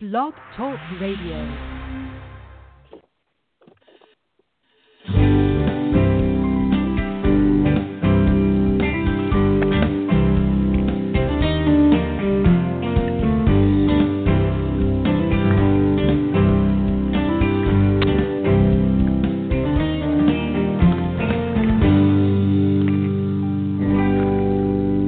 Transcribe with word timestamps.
Blog 0.00 0.32
Talk 0.56 0.78
Radio. 1.00 1.44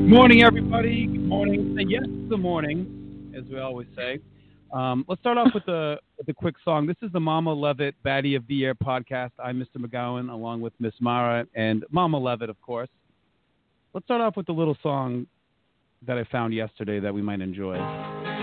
Good 0.00 0.09
morning, 0.09 0.43
everybody. 0.43 1.07
Good 1.07 1.29
morning. 1.29 1.79
And 1.79 1.88
yes, 1.88 2.02
good 2.29 2.41
morning, 2.41 3.32
as 3.36 3.45
we 3.45 3.61
always 3.61 3.86
say. 3.95 4.18
Um, 4.73 5.05
let's 5.09 5.21
start 5.21 5.37
off 5.37 5.53
with 5.53 5.64
the 5.67 5.99
a 6.29 6.32
quick 6.32 6.54
song. 6.64 6.86
This 6.86 6.96
is 7.03 7.11
the 7.13 7.18
Mama 7.18 7.53
Levitt 7.53 7.96
Baddie 8.04 8.36
of 8.36 8.46
the 8.46 8.54
Year 8.54 8.75
podcast. 8.75 9.32
I'm 9.43 9.58
Mr. 9.58 9.85
McGowan, 9.85 10.31
along 10.31 10.61
with 10.61 10.72
Miss 10.79 10.95
Mara 11.00 11.45
and 11.54 11.85
Mama 11.90 12.18
Levitt, 12.18 12.50
of 12.50 12.61
course. 12.61 12.89
Let's 13.95 14.07
start 14.07 14.21
off 14.21 14.36
with 14.36 14.48
a 14.48 14.53
little 14.53 14.76
song 14.82 15.26
that 16.07 16.17
I 16.17 16.25
found 16.31 16.54
yesterday 16.54 17.00
that 17.00 17.12
we 17.12 17.21
might 17.21 17.40
enjoy. 17.40 18.39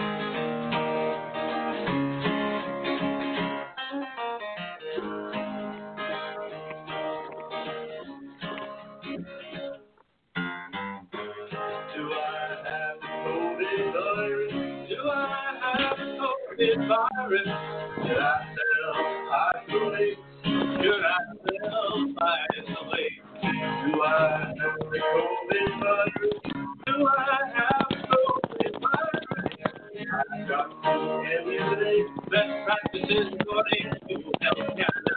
COVID 16.58 16.88
virus? 16.88 17.48
Should 18.02 18.18
I 18.18 18.42
self-isolate? 18.90 20.18
Should 20.44 21.04
I 21.06 21.20
self-isolate? 21.46 23.18
Do 23.44 24.02
I 24.02 24.54
have 24.58 24.80
the 24.90 25.00
COVID 25.14 25.80
virus? 25.80 26.42
Do 26.88 27.08
I 27.08 27.40
have 27.54 27.97
best 32.32 32.52
practices 32.66 33.28
according 33.40 33.92
to 34.08 34.16
Health 34.42 34.68
Canada. 34.70 35.14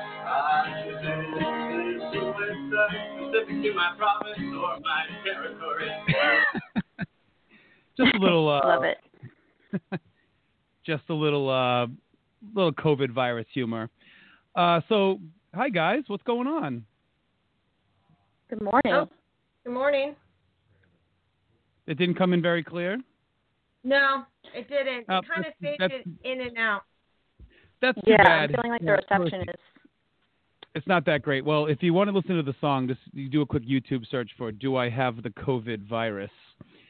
Should 2.14 2.30
visit 2.38 2.62
the 2.70 2.84
specific 3.16 3.58
to 3.64 3.70
my 3.74 3.90
province 3.98 4.40
or 4.40 4.80
my 4.80 5.02
territory. 5.24 5.90
Just 7.98 8.16
a 8.16 8.20
little. 8.20 8.48
Uh, 8.50 8.62
Love 8.64 8.84
it. 8.84 9.00
just 10.86 11.04
a 11.10 11.14
little 11.14 11.50
uh, 11.50 11.88
little 12.54 12.74
COVID 12.74 13.12
virus 13.12 13.48
humor. 13.54 13.90
Uh, 14.56 14.82
so, 14.88 15.20
hi 15.54 15.70
guys, 15.70 16.04
what's 16.08 16.24
going 16.24 16.48
on? 16.48 16.86
Good 18.50 18.62
morning. 18.62 18.94
Oh, 18.94 19.10
good 19.66 19.74
morning. 19.74 20.16
It 21.86 21.98
didn't 21.98 22.16
come 22.16 22.34
in 22.34 22.42
very 22.42 22.64
clear. 22.64 22.98
No, 23.84 24.24
it 24.56 24.70
didn't. 24.70 25.06
Oh, 25.10 25.18
it 25.18 25.26
kind 25.28 25.46
of 25.46 25.54
faded 25.62 26.18
in 26.24 26.42
and 26.42 26.58
out. 26.58 26.84
That's 27.82 27.98
too 28.06 28.12
yeah, 28.12 28.24
bad. 28.24 28.50
I'm 28.50 28.56
feeling 28.56 28.72
like 28.72 28.82
Yeah, 28.82 28.96
the 29.10 29.18
reception 29.18 29.42
is. 29.50 29.56
It's 30.76 30.88
not 30.88 31.06
that 31.06 31.24
great. 31.24 31.44
Well, 31.44 31.66
if 31.66 31.82
you 31.82 31.94
want 31.94 32.10
to 32.10 32.16
listen 32.16 32.38
to 32.38 32.44
the 32.44 32.56
song, 32.62 32.88
just 32.88 33.00
you 33.12 33.30
do 33.30 33.42
a 33.42 33.46
quick 33.46 33.64
YouTube 33.68 34.06
search 34.10 34.30
for 34.38 34.52
"Do 34.52 34.78
I 34.78 34.90
have 34.90 35.24
the 35.24 35.30
COVID 35.30 35.88
virus?" 35.88 36.32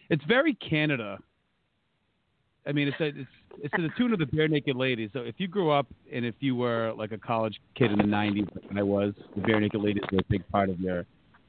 It's 0.10 0.24
very 0.26 0.54
Canada. 0.56 1.18
I 2.68 2.72
mean, 2.72 2.88
it's 2.90 3.00
a, 3.00 3.08
it's 3.08 3.30
it's 3.64 3.76
to 3.76 3.82
the 3.82 3.90
tune 3.98 4.14
of 4.14 4.20
the 4.20 4.26
Barenaked 4.26 4.76
Ladies. 4.76 5.10
So 5.14 5.20
if 5.22 5.36
you 5.38 5.48
grew 5.48 5.72
up 5.72 5.88
and 6.12 6.24
if 6.24 6.36
you 6.40 6.56
were 6.56 6.94
like 6.96 7.14
a 7.14 7.18
college 7.18 7.60
kid 7.76 7.92
in 7.92 7.98
the 7.98 8.04
'90s, 8.04 8.48
like 8.56 8.78
I 8.78 8.84
was, 8.84 9.14
the 9.36 9.42
Barenaked 9.42 9.82
Ladies 9.82 10.04
were 10.12 10.20
a 10.20 10.26
big 10.30 10.48
part 10.50 10.70
of 10.70 10.80
your 10.80 11.06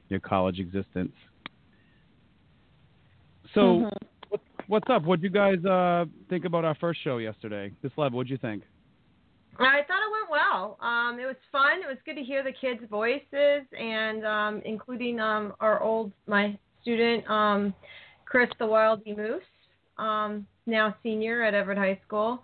your 0.09 0.19
college 0.19 0.59
existence. 0.59 1.13
So 3.53 3.81
Mhm. 3.81 4.39
what's 4.67 4.89
up? 4.89 5.01
What 5.03 5.07
would 5.07 5.23
you 5.23 5.29
guys 5.29 5.63
uh, 5.65 6.05
think 6.29 6.45
about 6.45 6.65
our 6.65 6.75
first 6.75 7.01
show 7.01 7.17
yesterday? 7.17 7.71
This 7.81 7.91
level, 7.97 8.17
what'd 8.17 8.29
you 8.29 8.37
think? 8.37 8.63
I 9.57 9.83
thought 9.83 10.01
it 10.01 10.11
went 10.11 10.29
well. 10.29 10.77
Um, 10.79 11.19
it 11.19 11.25
was 11.25 11.35
fun. 11.51 11.81
It 11.81 11.87
was 11.87 11.97
good 12.05 12.15
to 12.15 12.23
hear 12.23 12.43
the 12.43 12.51
kids' 12.53 12.83
voices, 12.89 13.65
and 13.77 14.25
um, 14.25 14.61
including 14.63 15.19
um, 15.19 15.53
our 15.59 15.81
old 15.81 16.13
my 16.27 16.57
student 16.81 17.29
um, 17.29 17.73
Chris 18.25 18.49
the 18.57 18.65
Wildy 18.65 19.17
Moose, 19.17 19.43
um, 19.97 20.47
now 20.65 20.95
senior 21.03 21.43
at 21.43 21.53
Everett 21.53 21.77
High 21.77 21.99
School. 22.05 22.41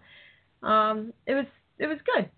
Um, 0.62 1.14
it 1.26 1.36
was 1.36 1.46
it 1.80 1.88
was 1.88 2.00
good. 2.16 2.30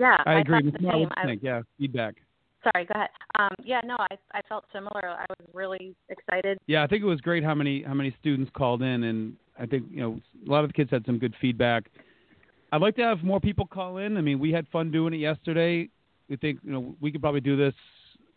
Yeah, 0.00 0.16
I 0.24 0.40
agree. 0.40 0.54
thought 0.56 0.64
Miss 0.64 0.72
the 0.72 0.78
same. 0.78 0.86
what 0.86 0.94
do 0.94 1.00
you 1.00 1.08
I, 1.16 1.26
think? 1.26 1.42
Yeah, 1.42 1.62
feedback. 1.78 2.21
Sorry, 2.62 2.86
go 2.86 2.92
ahead. 2.94 3.10
Um, 3.38 3.54
yeah, 3.64 3.80
no, 3.84 3.96
I 3.98 4.16
I 4.32 4.40
felt 4.48 4.64
similar. 4.72 5.00
I 5.04 5.26
was 5.28 5.48
really 5.52 5.94
excited. 6.08 6.58
Yeah, 6.66 6.82
I 6.82 6.86
think 6.86 7.02
it 7.02 7.06
was 7.06 7.20
great 7.20 7.44
how 7.44 7.54
many 7.54 7.82
how 7.82 7.94
many 7.94 8.14
students 8.20 8.50
called 8.56 8.82
in, 8.82 9.04
and 9.04 9.34
I 9.58 9.66
think 9.66 9.86
you 9.90 10.00
know 10.00 10.20
a 10.46 10.50
lot 10.50 10.64
of 10.64 10.70
the 10.70 10.74
kids 10.74 10.90
had 10.90 11.04
some 11.06 11.18
good 11.18 11.34
feedback. 11.40 11.84
I'd 12.72 12.80
like 12.80 12.96
to 12.96 13.02
have 13.02 13.22
more 13.22 13.40
people 13.40 13.66
call 13.66 13.98
in. 13.98 14.16
I 14.16 14.20
mean, 14.20 14.38
we 14.38 14.50
had 14.50 14.66
fun 14.68 14.90
doing 14.90 15.12
it 15.12 15.18
yesterday. 15.18 15.88
We 16.28 16.36
think 16.36 16.60
you 16.62 16.72
know 16.72 16.94
we 17.00 17.12
could 17.12 17.20
probably 17.20 17.40
do 17.40 17.56
this 17.56 17.74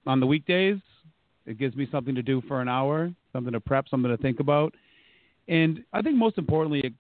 on 0.05 0.19
the 0.19 0.25
weekdays. 0.25 0.77
It 1.45 1.57
gives 1.57 1.75
me 1.75 1.87
something 1.91 2.15
to 2.15 2.23
do 2.23 2.41
for 2.47 2.61
an 2.61 2.67
hour, 2.67 3.13
something 3.31 3.53
to 3.53 3.59
prep, 3.59 3.87
something 3.89 4.09
to 4.09 4.17
think 4.17 4.39
about, 4.39 4.73
and 5.47 5.83
I 5.93 6.01
think 6.01 6.17
most 6.17 6.37
importantly, 6.37 6.81
it, 6.83 6.93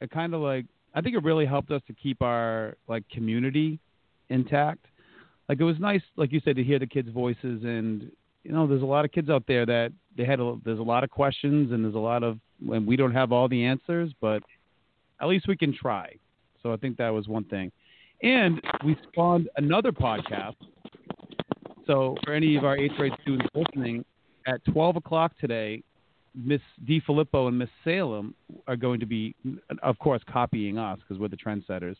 it 0.00 0.10
kind 0.10 0.34
of 0.34 0.40
like 0.40 0.66
I 0.94 1.00
think 1.00 1.16
it 1.16 1.24
really 1.24 1.46
helped 1.46 1.70
us 1.70 1.82
to 1.86 1.92
keep 1.92 2.22
our 2.22 2.76
like 2.88 3.08
community 3.08 3.78
intact. 4.28 4.86
Like 5.48 5.60
it 5.60 5.64
was 5.64 5.78
nice, 5.78 6.02
like 6.16 6.32
you 6.32 6.40
said, 6.44 6.56
to 6.56 6.64
hear 6.64 6.78
the 6.78 6.86
kids' 6.86 7.10
voices 7.10 7.62
and 7.64 8.10
you 8.44 8.52
know, 8.52 8.66
there's 8.66 8.82
a 8.82 8.86
lot 8.86 9.06
of 9.06 9.12
kids 9.12 9.30
out 9.30 9.44
there 9.48 9.64
that 9.64 9.90
they 10.16 10.24
had 10.24 10.38
a, 10.38 10.56
there's 10.64 10.78
a 10.78 10.82
lot 10.82 11.02
of 11.02 11.10
questions 11.10 11.72
and 11.72 11.82
there's 11.84 11.94
a 11.94 11.98
lot 11.98 12.22
of 12.22 12.38
and 12.70 12.86
we 12.86 12.96
don't 12.96 13.12
have 13.12 13.32
all 13.32 13.48
the 13.48 13.64
answers, 13.64 14.12
but 14.20 14.42
at 15.20 15.28
least 15.28 15.48
we 15.48 15.56
can 15.56 15.74
try. 15.74 16.14
So 16.62 16.72
I 16.72 16.76
think 16.76 16.96
that 16.98 17.10
was 17.10 17.28
one 17.28 17.44
thing. 17.44 17.72
And 18.22 18.60
we 18.84 18.96
spawned 19.08 19.48
another 19.56 19.92
podcast. 19.92 20.56
So 21.86 22.16
for 22.24 22.32
any 22.32 22.56
of 22.56 22.64
our 22.64 22.76
eighth 22.76 22.94
grade 22.96 23.12
students 23.22 23.46
listening, 23.54 24.04
at 24.46 24.64
12 24.66 24.96
o'clock 24.96 25.32
today, 25.40 25.82
Miss 26.34 26.60
DeFilippo 26.86 27.48
and 27.48 27.58
Miss 27.58 27.68
Salem 27.84 28.34
are 28.66 28.76
going 28.76 29.00
to 29.00 29.06
be, 29.06 29.34
of 29.82 29.98
course, 29.98 30.22
copying 30.30 30.78
us 30.78 30.98
because 30.98 31.20
we're 31.20 31.28
the 31.28 31.36
trendsetters. 31.36 31.96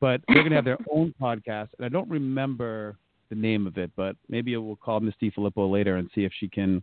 But 0.00 0.20
they're 0.28 0.42
going 0.42 0.50
to 0.50 0.56
have 0.56 0.64
their 0.64 0.78
own 0.92 1.12
podcast, 1.20 1.68
and 1.76 1.84
I 1.84 1.88
don't 1.88 2.08
remember 2.08 2.96
the 3.30 3.34
name 3.34 3.66
of 3.66 3.78
it, 3.78 3.90
but 3.96 4.16
maybe 4.28 4.56
we'll 4.56 4.76
call 4.76 5.00
Miss 5.00 5.14
DeFilippo 5.20 5.70
later 5.70 5.96
and 5.96 6.08
see 6.14 6.24
if 6.24 6.32
she 6.38 6.48
can 6.48 6.82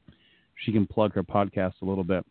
she 0.64 0.72
can 0.72 0.86
plug 0.86 1.14
her 1.14 1.24
podcast 1.24 1.74
a 1.82 1.86
little 1.86 2.04
bit. 2.04 2.26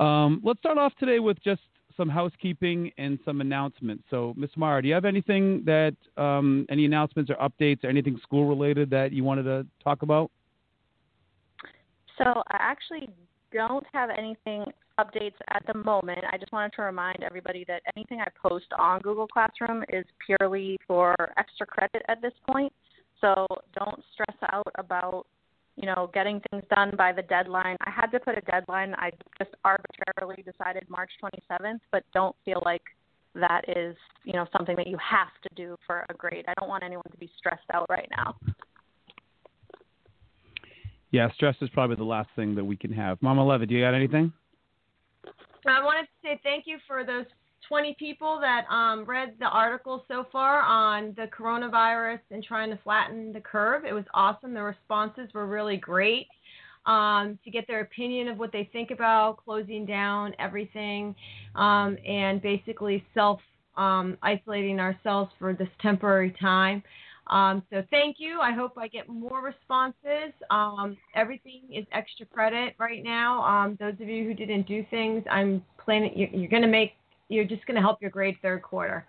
Um, 0.00 0.40
let's 0.44 0.58
start 0.58 0.76
off 0.76 0.92
today 0.98 1.18
with 1.18 1.42
just 1.42 1.62
some 1.96 2.08
housekeeping 2.08 2.90
and 2.98 3.18
some 3.24 3.40
announcements. 3.40 4.04
So, 4.10 4.34
Miss 4.36 4.50
Mara, 4.56 4.82
do 4.82 4.88
you 4.88 4.94
have 4.94 5.04
anything 5.04 5.62
that 5.64 5.94
um, 6.16 6.66
any 6.68 6.84
announcements 6.84 7.30
or 7.30 7.36
updates 7.36 7.84
or 7.84 7.88
anything 7.88 8.18
school 8.22 8.48
related 8.48 8.90
that 8.90 9.12
you 9.12 9.24
wanted 9.24 9.44
to 9.44 9.66
talk 9.82 10.02
about? 10.02 10.30
So 12.18 12.24
I 12.24 12.56
actually 12.58 13.08
don't 13.54 13.86
have 13.92 14.10
anything 14.10 14.64
updates 14.98 15.38
at 15.50 15.64
the 15.66 15.78
moment. 15.78 16.20
I 16.30 16.36
just 16.36 16.52
wanted 16.52 16.72
to 16.74 16.82
remind 16.82 17.22
everybody 17.22 17.64
that 17.68 17.82
anything 17.96 18.20
I 18.20 18.28
post 18.40 18.66
on 18.78 19.00
Google 19.00 19.26
Classroom 19.26 19.82
is 19.88 20.04
purely 20.26 20.76
for 20.86 21.14
extra 21.36 21.66
credit 21.66 22.02
at 22.08 22.20
this 22.20 22.32
point. 22.46 22.72
So 23.20 23.46
don't 23.74 24.02
stress 24.12 24.36
out 24.52 24.70
about, 24.76 25.26
you 25.76 25.86
know, 25.86 26.10
getting 26.12 26.40
things 26.50 26.64
done 26.74 26.92
by 26.96 27.12
the 27.12 27.22
deadline. 27.22 27.76
I 27.80 27.90
had 27.90 28.06
to 28.08 28.20
put 28.20 28.36
a 28.36 28.42
deadline. 28.42 28.94
I 28.98 29.10
just 29.38 29.50
arbitrarily 29.64 30.42
decided 30.42 30.84
March 30.88 31.10
27th, 31.22 31.80
but 31.90 32.04
don't 32.12 32.36
feel 32.44 32.60
like 32.64 32.82
that 33.34 33.62
is, 33.68 33.96
you 34.24 34.32
know, 34.32 34.46
something 34.56 34.76
that 34.76 34.86
you 34.86 34.98
have 34.98 35.28
to 35.42 35.48
do 35.56 35.76
for 35.86 36.04
a 36.08 36.14
grade. 36.14 36.44
I 36.48 36.54
don't 36.58 36.68
want 36.68 36.84
anyone 36.84 37.06
to 37.10 37.16
be 37.16 37.30
stressed 37.38 37.68
out 37.72 37.86
right 37.88 38.08
now. 38.16 38.36
Yeah, 41.14 41.30
stress 41.34 41.54
is 41.60 41.68
probably 41.68 41.94
the 41.94 42.02
last 42.02 42.28
thing 42.34 42.56
that 42.56 42.64
we 42.64 42.76
can 42.76 42.92
have. 42.92 43.22
Mama 43.22 43.46
Levitt, 43.46 43.68
do 43.68 43.76
you 43.76 43.84
got 43.84 43.94
anything? 43.94 44.32
I 45.64 45.80
wanted 45.80 46.06
to 46.06 46.08
say 46.24 46.40
thank 46.42 46.64
you 46.66 46.78
for 46.88 47.04
those 47.04 47.26
20 47.68 47.94
people 48.00 48.40
that 48.40 48.64
um, 48.68 49.04
read 49.04 49.34
the 49.38 49.46
article 49.46 50.04
so 50.08 50.26
far 50.32 50.62
on 50.62 51.14
the 51.16 51.26
coronavirus 51.26 52.18
and 52.32 52.42
trying 52.42 52.68
to 52.70 52.78
flatten 52.82 53.32
the 53.32 53.40
curve. 53.40 53.84
It 53.84 53.92
was 53.92 54.02
awesome. 54.12 54.54
The 54.54 54.62
responses 54.64 55.28
were 55.32 55.46
really 55.46 55.76
great 55.76 56.26
um, 56.84 57.38
to 57.44 57.50
get 57.52 57.68
their 57.68 57.82
opinion 57.82 58.26
of 58.26 58.40
what 58.40 58.50
they 58.50 58.68
think 58.72 58.90
about 58.90 59.36
closing 59.36 59.86
down 59.86 60.34
everything 60.40 61.14
um, 61.54 61.96
and 62.04 62.42
basically 62.42 63.04
self 63.14 63.38
um, 63.76 64.18
isolating 64.20 64.80
ourselves 64.80 65.30
for 65.38 65.54
this 65.54 65.68
temporary 65.80 66.34
time. 66.40 66.82
Um, 67.28 67.62
so 67.70 67.82
thank 67.90 68.16
you. 68.18 68.40
I 68.40 68.52
hope 68.52 68.72
I 68.76 68.88
get 68.88 69.08
more 69.08 69.42
responses. 69.42 70.32
Um, 70.50 70.96
everything 71.14 71.62
is 71.72 71.86
extra 71.92 72.26
credit 72.26 72.74
right 72.78 73.02
now. 73.02 73.42
Um, 73.42 73.76
those 73.80 73.94
of 73.94 74.08
you 74.08 74.24
who 74.24 74.34
didn't 74.34 74.66
do 74.68 74.84
things, 74.90 75.24
I'm 75.30 75.62
planning. 75.82 76.12
You're, 76.14 76.28
you're 76.28 76.50
going 76.50 76.62
to 76.62 76.68
make. 76.68 76.92
You're 77.28 77.44
just 77.44 77.64
going 77.66 77.76
to 77.76 77.80
help 77.80 78.02
your 78.02 78.10
grade 78.10 78.36
third 78.42 78.62
quarter. 78.62 79.06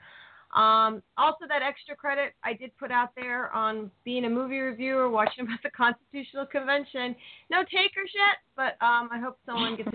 Um, 0.55 1.03
also, 1.17 1.45
that 1.49 1.61
extra 1.61 1.97
credit 1.97 2.33
I 2.43 2.53
did 2.53 2.71
put 2.77 2.89
out 2.89 3.09
there 3.17 3.53
on 3.53 3.91
being 4.05 4.23
a 4.23 4.29
movie 4.29 4.59
reviewer, 4.59 5.09
watching 5.09 5.43
about 5.45 5.59
the 5.63 5.69
Constitutional 5.71 6.45
Convention. 6.45 7.15
No 7.51 7.63
takers 7.63 8.11
yet, 8.15 8.37
but 8.55 8.83
um, 8.85 9.09
I 9.11 9.19
hope 9.21 9.37
someone 9.45 9.75
gets 9.75 9.89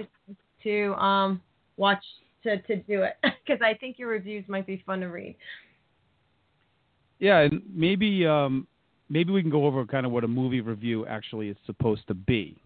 to 0.64 0.94
um, 0.94 1.40
watch 1.78 2.04
to, 2.42 2.60
to 2.62 2.76
do 2.76 3.02
it 3.02 3.16
because 3.22 3.62
I 3.64 3.74
think 3.74 3.98
your 3.98 4.08
reviews 4.08 4.44
might 4.48 4.66
be 4.66 4.82
fun 4.84 5.00
to 5.00 5.06
read. 5.06 5.36
Yeah, 7.20 7.40
and 7.40 7.62
maybe 7.72 8.26
um, 8.26 8.66
maybe 9.08 9.32
we 9.32 9.42
can 9.42 9.50
go 9.50 9.66
over 9.66 9.84
kind 9.84 10.06
of 10.06 10.12
what 10.12 10.24
a 10.24 10.28
movie 10.28 10.60
review 10.60 11.06
actually 11.06 11.48
is 11.48 11.56
supposed 11.66 12.06
to 12.08 12.14
be. 12.14 12.60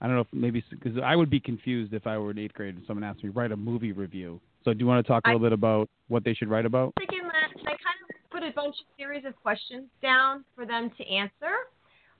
I 0.00 0.06
don't 0.06 0.14
know 0.14 0.22
if 0.22 0.28
maybe 0.32 0.64
because 0.70 0.98
I 1.02 1.16
would 1.16 1.28
be 1.28 1.40
confused 1.40 1.92
if 1.92 2.06
I 2.06 2.16
were 2.16 2.30
in 2.30 2.38
eighth 2.38 2.54
grade 2.54 2.76
and 2.76 2.84
someone 2.86 3.04
asked 3.04 3.24
me 3.24 3.30
write 3.30 3.52
a 3.52 3.56
movie 3.56 3.92
review. 3.92 4.40
So 4.64 4.72
do 4.72 4.78
you 4.78 4.86
want 4.86 5.04
to 5.04 5.08
talk 5.08 5.24
a 5.26 5.28
little 5.28 5.40
bit 5.40 5.52
about 5.52 5.88
what 6.08 6.24
they 6.24 6.34
should 6.34 6.48
write 6.48 6.66
about? 6.66 6.92
Thinking 6.98 7.22
that 7.22 7.60
I 7.60 7.64
kind 7.64 7.78
of 7.78 8.30
put 8.30 8.42
a 8.42 8.52
bunch 8.52 8.76
of 8.80 8.86
series 8.98 9.24
of 9.24 9.34
questions 9.42 9.84
down 10.02 10.44
for 10.54 10.66
them 10.66 10.90
to 10.98 11.06
answer 11.06 11.54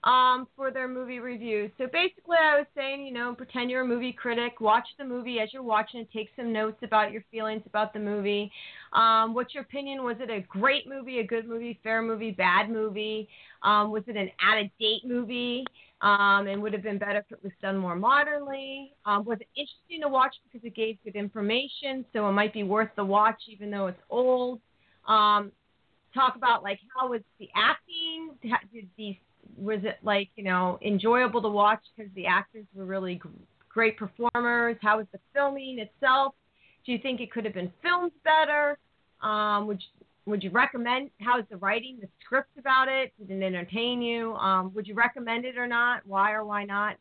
um, 0.03 0.47
for 0.55 0.71
their 0.71 0.87
movie 0.87 1.19
reviews. 1.19 1.71
So 1.77 1.85
basically, 1.91 2.37
I 2.39 2.57
was 2.57 2.67
saying, 2.75 3.05
you 3.05 3.13
know, 3.13 3.33
pretend 3.33 3.69
you're 3.69 3.81
a 3.81 3.87
movie 3.87 4.13
critic, 4.13 4.61
watch 4.61 4.87
the 4.97 5.03
movie 5.03 5.39
as 5.39 5.49
you're 5.51 5.63
watching 5.63 6.01
it, 6.01 6.09
take 6.13 6.29
some 6.35 6.53
notes 6.53 6.77
about 6.83 7.11
your 7.11 7.23
feelings 7.31 7.63
about 7.65 7.93
the 7.93 7.99
movie. 7.99 8.51
Um, 8.93 9.33
what's 9.33 9.53
your 9.53 9.63
opinion? 9.63 10.03
Was 10.03 10.17
it 10.19 10.29
a 10.29 10.41
great 10.41 10.87
movie, 10.87 11.19
a 11.19 11.23
good 11.23 11.47
movie, 11.47 11.79
fair 11.83 12.01
movie, 12.01 12.31
bad 12.31 12.69
movie? 12.69 13.27
Um, 13.63 13.91
was 13.91 14.03
it 14.07 14.15
an 14.15 14.29
out 14.41 14.59
of 14.59 14.67
date 14.79 15.01
movie? 15.05 15.65
Um, 15.99 16.45
and 16.45 16.61
would 16.61 16.73
have 16.73 16.83
been 16.83 16.99
better 16.99 17.19
if 17.19 17.31
it 17.31 17.43
was 17.43 17.51
done 17.59 17.75
more 17.75 17.95
modernly. 17.95 18.93
Um, 19.05 19.25
was 19.25 19.39
it 19.41 19.47
interesting 19.55 20.01
to 20.03 20.07
watch 20.07 20.35
because 20.43 20.63
it 20.63 20.75
gave 20.75 20.97
good 21.03 21.15
information, 21.15 22.05
so 22.13 22.29
it 22.29 22.33
might 22.33 22.53
be 22.53 22.61
worth 22.61 22.89
the 22.95 23.03
watch 23.03 23.41
even 23.47 23.71
though 23.71 23.87
it's 23.87 24.01
old. 24.11 24.61
Um, 25.07 25.51
talk 26.13 26.35
about 26.35 26.61
like 26.61 26.79
how 26.95 27.09
was 27.09 27.21
the 27.39 27.49
acting? 27.55 28.35
Did 28.71 28.87
these 28.95 29.15
was 29.55 29.79
it 29.83 29.97
like 30.03 30.29
you 30.35 30.43
know 30.43 30.79
enjoyable 30.85 31.41
to 31.41 31.49
watch 31.49 31.81
because 31.95 32.11
the 32.15 32.25
actors 32.25 32.65
were 32.73 32.85
really 32.85 33.21
great 33.69 33.97
performers? 33.97 34.77
How 34.81 34.97
was 34.97 35.07
the 35.11 35.19
filming 35.33 35.79
itself? 35.79 36.33
Do 36.85 36.91
you 36.91 36.99
think 36.99 37.21
it 37.21 37.31
could 37.31 37.45
have 37.45 37.53
been 37.53 37.71
filmed 37.81 38.11
better? 38.23 38.77
Um, 39.21 39.67
would 39.67 39.81
you, 39.81 40.05
would 40.25 40.43
you 40.43 40.49
recommend? 40.51 41.09
How 41.19 41.39
is 41.39 41.45
the 41.49 41.57
writing, 41.57 41.97
the 42.01 42.07
script 42.23 42.57
about 42.57 42.87
it? 42.87 43.13
Did 43.19 43.31
it 43.31 43.45
entertain 43.45 44.01
you? 44.01 44.33
Um, 44.35 44.73
would 44.73 44.87
you 44.87 44.95
recommend 44.95 45.45
it 45.45 45.57
or 45.57 45.67
not? 45.67 46.01
Why 46.05 46.33
or 46.33 46.45
why 46.45 46.63
not? 46.63 46.97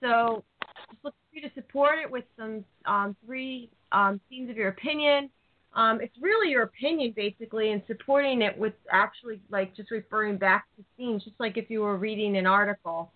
So 0.00 0.44
just 0.90 1.04
look 1.04 1.14
for 1.14 1.36
you 1.36 1.42
to 1.48 1.54
support 1.54 1.98
it 2.02 2.10
with 2.10 2.24
some 2.38 2.64
um, 2.84 3.16
three 3.24 3.70
um, 3.92 4.20
scenes 4.28 4.50
of 4.50 4.56
your 4.56 4.68
opinion. 4.68 5.30
Um, 5.76 6.00
it's 6.00 6.16
really 6.20 6.50
your 6.50 6.62
opinion 6.62 7.12
basically, 7.14 7.70
and 7.70 7.82
supporting 7.86 8.40
it 8.42 8.56
with 8.56 8.72
actually 8.90 9.40
like 9.50 9.76
just 9.76 9.90
referring 9.90 10.38
back 10.38 10.64
to 10.76 10.84
scenes, 10.96 11.22
just 11.22 11.36
like 11.38 11.58
if 11.58 11.68
you 11.68 11.82
were 11.82 11.98
reading 11.98 12.38
an 12.38 12.46
article 12.46 13.12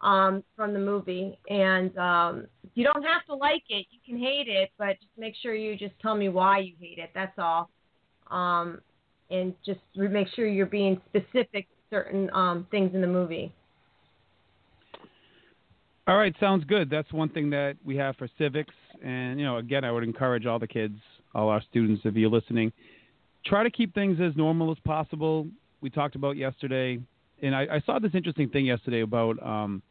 um, 0.00 0.44
from 0.56 0.72
the 0.72 0.78
movie. 0.78 1.38
And 1.50 1.96
um, 1.98 2.46
you 2.74 2.84
don't 2.84 3.02
have 3.02 3.26
to 3.26 3.34
like 3.34 3.64
it; 3.68 3.86
you 3.90 3.98
can 4.06 4.16
hate 4.16 4.46
it, 4.46 4.70
but 4.78 4.96
just 5.00 5.10
make 5.18 5.34
sure 5.42 5.54
you 5.54 5.76
just 5.76 5.94
tell 6.00 6.14
me 6.14 6.28
why 6.28 6.60
you 6.60 6.74
hate 6.80 6.98
it. 6.98 7.10
That's 7.14 7.36
all. 7.36 7.68
Um, 8.30 8.80
and 9.30 9.52
just 9.66 9.80
make 9.96 10.28
sure 10.36 10.46
you're 10.46 10.66
being 10.66 11.00
specific 11.08 11.68
to 11.68 11.76
certain 11.90 12.30
um, 12.32 12.66
things 12.70 12.94
in 12.94 13.00
the 13.00 13.06
movie. 13.08 13.52
All 16.06 16.16
right, 16.16 16.34
sounds 16.38 16.64
good. 16.64 16.90
That's 16.90 17.10
one 17.12 17.30
thing 17.30 17.50
that 17.50 17.76
we 17.84 17.96
have 17.96 18.14
for 18.16 18.28
civics, 18.38 18.74
and 19.02 19.40
you 19.40 19.46
know, 19.46 19.56
again, 19.56 19.84
I 19.84 19.90
would 19.90 20.04
encourage 20.04 20.44
all 20.46 20.58
the 20.58 20.68
kids, 20.68 20.98
all 21.34 21.48
our 21.48 21.62
students, 21.62 22.02
if 22.04 22.14
you're 22.14 22.30
listening, 22.30 22.72
try 23.44 23.62
to 23.62 23.70
keep 23.70 23.94
things 23.94 24.18
as 24.20 24.36
normal 24.36 24.70
as 24.70 24.78
possible. 24.84 25.46
We 25.80 25.90
talked 25.90 26.14
about 26.14 26.36
yesterday, 26.36 26.98
and 27.42 27.54
I, 27.54 27.66
I 27.72 27.80
saw 27.84 27.98
this 27.98 28.12
interesting 28.14 28.48
thing 28.48 28.66
yesterday 28.66 29.02
about 29.02 29.44
um, 29.44 29.82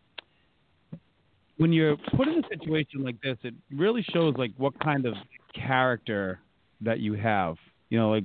when 1.57 1.71
you're 1.71 1.97
put 2.15 2.27
in 2.27 2.43
a 2.43 2.47
situation 2.47 3.03
like 3.03 3.21
this, 3.21 3.37
it 3.43 3.53
really 3.71 4.03
shows 4.11 4.35
like 4.37 4.51
what 4.57 4.77
kind 4.79 5.05
of 5.05 5.13
character 5.53 6.39
that 6.81 6.99
you 6.99 7.13
have. 7.13 7.57
You 7.89 7.99
know, 7.99 8.09
like 8.09 8.23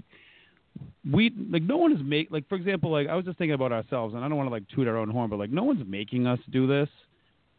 we 1.11 1.33
like 1.51 1.63
no 1.63 1.77
one 1.77 1.93
is 1.93 2.01
make 2.03 2.31
like 2.31 2.49
for 2.49 2.55
example, 2.55 2.91
like 2.91 3.09
I 3.09 3.15
was 3.15 3.25
just 3.25 3.39
thinking 3.39 3.55
about 3.55 3.73
ourselves, 3.73 4.15
and 4.15 4.25
I 4.25 4.29
don't 4.29 4.37
want 4.37 4.49
to 4.49 4.53
like 4.53 4.65
toot 4.75 4.89
our 4.89 4.97
own 4.97 5.11
horn, 5.11 5.29
but 5.29 5.39
like 5.39 5.51
no 5.51 5.65
one's 5.65 5.87
making 5.87 6.27
us 6.27 6.39
do 6.51 6.67
this. 6.67 6.89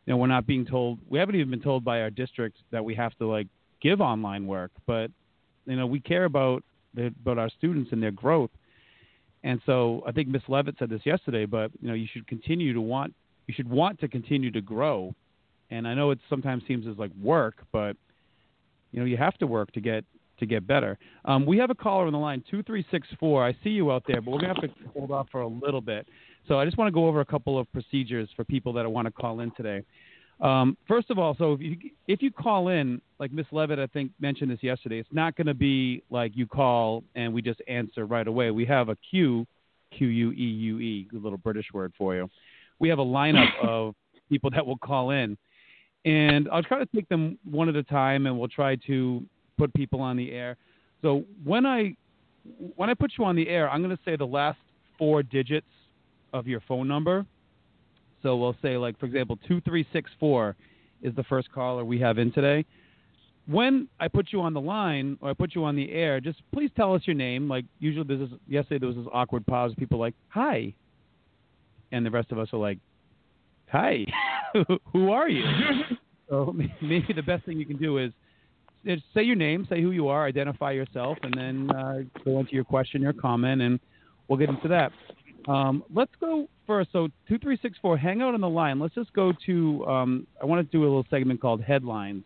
You 0.05 0.13
know, 0.13 0.17
we're 0.17 0.27
not 0.27 0.47
being 0.47 0.65
told. 0.65 0.99
We 1.07 1.19
haven't 1.19 1.35
even 1.35 1.51
been 1.51 1.61
told 1.61 1.83
by 1.83 2.01
our 2.01 2.09
district 2.09 2.57
that 2.71 2.83
we 2.83 2.95
have 2.95 3.15
to 3.19 3.27
like 3.27 3.47
give 3.81 4.01
online 4.01 4.47
work, 4.47 4.71
but 4.87 5.11
you 5.65 5.75
know, 5.75 5.85
we 5.85 5.99
care 5.99 6.25
about 6.25 6.63
the, 6.93 7.13
about 7.21 7.37
our 7.37 7.49
students 7.49 7.91
and 7.91 8.01
their 8.01 8.11
growth. 8.11 8.51
And 9.43 9.61
so 9.65 10.03
I 10.05 10.11
think 10.11 10.27
Miss 10.27 10.41
Levitt 10.47 10.75
said 10.79 10.89
this 10.89 11.01
yesterday, 11.05 11.45
but 11.45 11.71
you 11.81 11.87
know, 11.87 11.93
you 11.93 12.07
should 12.11 12.27
continue 12.27 12.73
to 12.73 12.81
want 12.81 13.13
you 13.47 13.53
should 13.53 13.69
want 13.69 13.99
to 14.01 14.07
continue 14.07 14.51
to 14.51 14.61
grow. 14.61 15.15
And 15.71 15.87
I 15.87 15.93
know 15.93 16.11
it 16.11 16.19
sometimes 16.29 16.63
seems 16.67 16.85
as 16.87 16.97
like 16.97 17.11
work, 17.21 17.63
but 17.71 17.95
you 18.91 18.99
know, 18.99 19.05
you 19.05 19.17
have 19.17 19.37
to 19.37 19.47
work 19.47 19.71
to 19.73 19.81
get 19.81 20.03
to 20.39 20.45
get 20.45 20.65
better. 20.65 20.97
Um, 21.25 21.45
we 21.45 21.57
have 21.57 21.69
a 21.69 21.75
caller 21.75 22.05
on 22.05 22.13
the 22.13 22.19
line, 22.19 22.43
two 22.49 22.63
three 22.63 22.85
six 22.91 23.07
four. 23.19 23.45
I 23.45 23.55
see 23.63 23.69
you 23.69 23.91
out 23.91 24.03
there, 24.07 24.21
but 24.21 24.31
we're 24.31 24.41
gonna 24.41 24.55
have 24.55 24.63
to 24.63 24.89
hold 24.93 25.11
off 25.11 25.27
for 25.31 25.41
a 25.41 25.47
little 25.47 25.81
bit. 25.81 26.07
So 26.47 26.59
I 26.59 26.65
just 26.65 26.77
want 26.77 26.87
to 26.87 26.91
go 26.91 27.07
over 27.07 27.21
a 27.21 27.25
couple 27.25 27.59
of 27.59 27.71
procedures 27.71 28.29
for 28.35 28.43
people 28.43 28.73
that 28.73 28.89
want 28.89 29.05
to 29.05 29.11
call 29.11 29.41
in 29.41 29.51
today. 29.51 29.83
Um, 30.41 30.77
first 30.87 31.09
of 31.09 31.19
all, 31.19 31.35
so 31.37 31.53
if 31.53 31.61
you 31.61 31.77
if 32.07 32.21
you 32.21 32.31
call 32.31 32.69
in, 32.69 33.01
like 33.19 33.31
Miss 33.31 33.45
Levitt, 33.51 33.77
I 33.77 33.87
think 33.87 34.11
mentioned 34.19 34.51
this 34.51 34.59
yesterday, 34.61 34.99
it's 34.99 35.09
not 35.11 35.35
going 35.35 35.47
to 35.47 35.53
be 35.53 36.01
like 36.09 36.31
you 36.35 36.47
call 36.47 37.03
and 37.15 37.33
we 37.33 37.41
just 37.41 37.61
answer 37.67 38.05
right 38.05 38.27
away. 38.27 38.51
We 38.51 38.65
have 38.65 38.89
a 38.89 38.95
queue, 39.09 39.45
Q 39.91 40.07
U 40.07 40.31
E 40.31 40.35
U 40.35 40.79
E, 40.79 41.07
a 41.13 41.17
little 41.17 41.37
British 41.37 41.65
word 41.73 41.93
for 41.97 42.15
you. 42.15 42.29
We 42.79 42.87
have 42.87 42.99
a 42.99 43.05
lineup 43.05 43.49
of 43.63 43.95
people 44.29 44.49
that 44.51 44.65
will 44.65 44.77
call 44.77 45.09
in, 45.09 45.37
and 46.05 46.47
I'll 46.51 46.63
try 46.63 46.79
to 46.79 46.87
take 46.95 47.09
them 47.09 47.37
one 47.43 47.67
at 47.67 47.75
a 47.75 47.83
time, 47.83 48.25
and 48.25 48.39
we'll 48.39 48.47
try 48.47 48.77
to 48.87 49.23
put 49.57 49.73
people 49.73 49.99
on 49.99 50.15
the 50.15 50.31
air. 50.31 50.55
So 51.01 51.25
when 51.43 51.65
I 51.65 51.95
when 52.75 52.89
I 52.89 52.93
put 52.93 53.11
you 53.17 53.25
on 53.25 53.35
the 53.35 53.49
air, 53.49 53.69
I'm 53.69 53.83
going 53.83 53.95
to 53.95 54.01
say 54.05 54.15
the 54.15 54.25
last 54.25 54.57
four 54.97 55.21
digits 55.21 55.67
of 56.33 56.47
your 56.47 56.61
phone 56.61 56.87
number. 56.87 57.25
So 58.21 58.35
we'll 58.35 58.55
say, 58.61 58.77
like, 58.77 58.99
for 58.99 59.05
example, 59.05 59.37
2364 59.47 60.55
is 61.01 61.15
the 61.15 61.23
first 61.23 61.51
caller 61.51 61.85
we 61.85 61.99
have 61.99 62.17
in 62.17 62.31
today. 62.31 62.65
When 63.47 63.87
I 63.99 64.07
put 64.07 64.27
you 64.31 64.41
on 64.41 64.53
the 64.53 64.61
line 64.61 65.17
or 65.21 65.31
I 65.31 65.33
put 65.33 65.55
you 65.55 65.63
on 65.63 65.75
the 65.75 65.91
air, 65.91 66.19
just 66.19 66.41
please 66.53 66.69
tell 66.75 66.93
us 66.93 67.01
your 67.05 67.15
name. 67.15 67.47
Like, 67.47 67.65
usually 67.79 68.05
there's 68.05 68.29
this, 68.29 68.39
yesterday 68.47 68.79
there 68.79 68.87
was 68.87 68.97
this 68.97 69.07
awkward 69.11 69.45
pause. 69.45 69.71
People 69.77 69.99
like, 69.99 70.13
hi. 70.27 70.73
And 71.91 72.05
the 72.05 72.11
rest 72.11 72.31
of 72.31 72.37
us 72.37 72.49
are 72.53 72.59
like, 72.59 72.77
hi, 73.71 74.05
who 74.93 75.11
are 75.11 75.29
you? 75.29 75.43
so 76.29 76.53
maybe 76.81 77.13
the 77.15 77.23
best 77.23 77.45
thing 77.45 77.57
you 77.57 77.65
can 77.65 77.77
do 77.77 77.97
is 77.97 78.11
is 78.85 79.01
say 79.13 79.21
your 79.21 79.35
name, 79.35 79.67
say 79.69 79.81
who 79.81 79.91
you 79.91 80.07
are, 80.07 80.25
identify 80.25 80.71
yourself, 80.71 81.17
and 81.23 81.33
then 81.35 81.69
uh, 81.71 81.99
go 82.23 82.39
into 82.39 82.53
your 82.53 82.63
question 82.63 83.05
or 83.05 83.11
comment, 83.11 83.61
and 83.61 83.79
we'll 84.27 84.39
get 84.39 84.49
into 84.49 84.67
that. 84.69 84.91
Um, 85.49 85.83
let's 85.93 86.11
go 86.21 86.47
first. 86.67 86.89
So 86.93 87.07
two 87.27 87.39
three 87.39 87.57
six 87.61 87.77
four. 87.81 87.97
Hang 87.97 88.21
out 88.21 88.35
on 88.35 88.41
the 88.41 88.49
line. 88.49 88.79
Let's 88.79 88.93
just 88.93 89.11
go 89.13 89.33
to. 89.47 89.85
Um, 89.87 90.27
I 90.41 90.45
want 90.45 90.65
to 90.65 90.77
do 90.77 90.83
a 90.83 90.85
little 90.85 91.05
segment 91.09 91.41
called 91.41 91.61
headlines, 91.61 92.23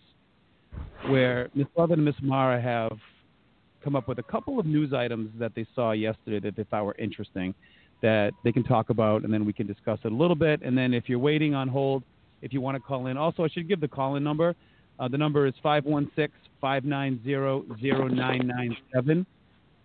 where 1.08 1.50
Miss 1.56 1.68
Levin 1.78 2.00
and 2.00 2.06
Miss 2.06 2.16
Mara 2.22 2.62
have 2.62 2.98
come 3.82 3.96
up 3.96 4.10
with 4.10 4.20
a 4.20 4.24
couple 4.24 4.60
of 4.60 4.66
news 4.66 4.94
items 4.94 5.30
that 5.40 5.56
they 5.56 5.66
saw 5.74 5.94
yesterday 5.94 6.40
that 6.40 6.56
they 6.58 6.64
thought 6.66 6.86
were 6.86 6.96
interesting, 7.00 7.54
that 8.02 8.32
they 8.44 8.52
can 8.52 8.64
talk 8.64 8.90
about, 8.90 9.24
and 9.24 9.34
then 9.34 9.46
we 9.46 9.54
can 9.54 9.68
discuss 9.68 10.00
it 10.04 10.12
a 10.12 10.16
little 10.16 10.36
bit. 10.36 10.62
And 10.62 10.78
then 10.78 10.94
if 10.94 11.08
you're 11.08 11.20
waiting 11.20 11.56
on 11.56 11.70
hold, 11.70 12.04
if 12.42 12.52
you 12.52 12.60
want 12.60 12.76
to 12.76 12.80
call 12.80 13.08
in, 13.08 13.18
also 13.18 13.44
I 13.44 13.48
should 13.48 13.70
give 13.70 13.80
the 13.80 13.88
call-in 13.88 14.24
number. 14.24 14.56
Uh, 15.00 15.08
the 15.08 15.18
number 15.18 15.48
is 15.48 15.54
516 15.64 16.30
590 16.62 17.74
0997. 17.82 19.26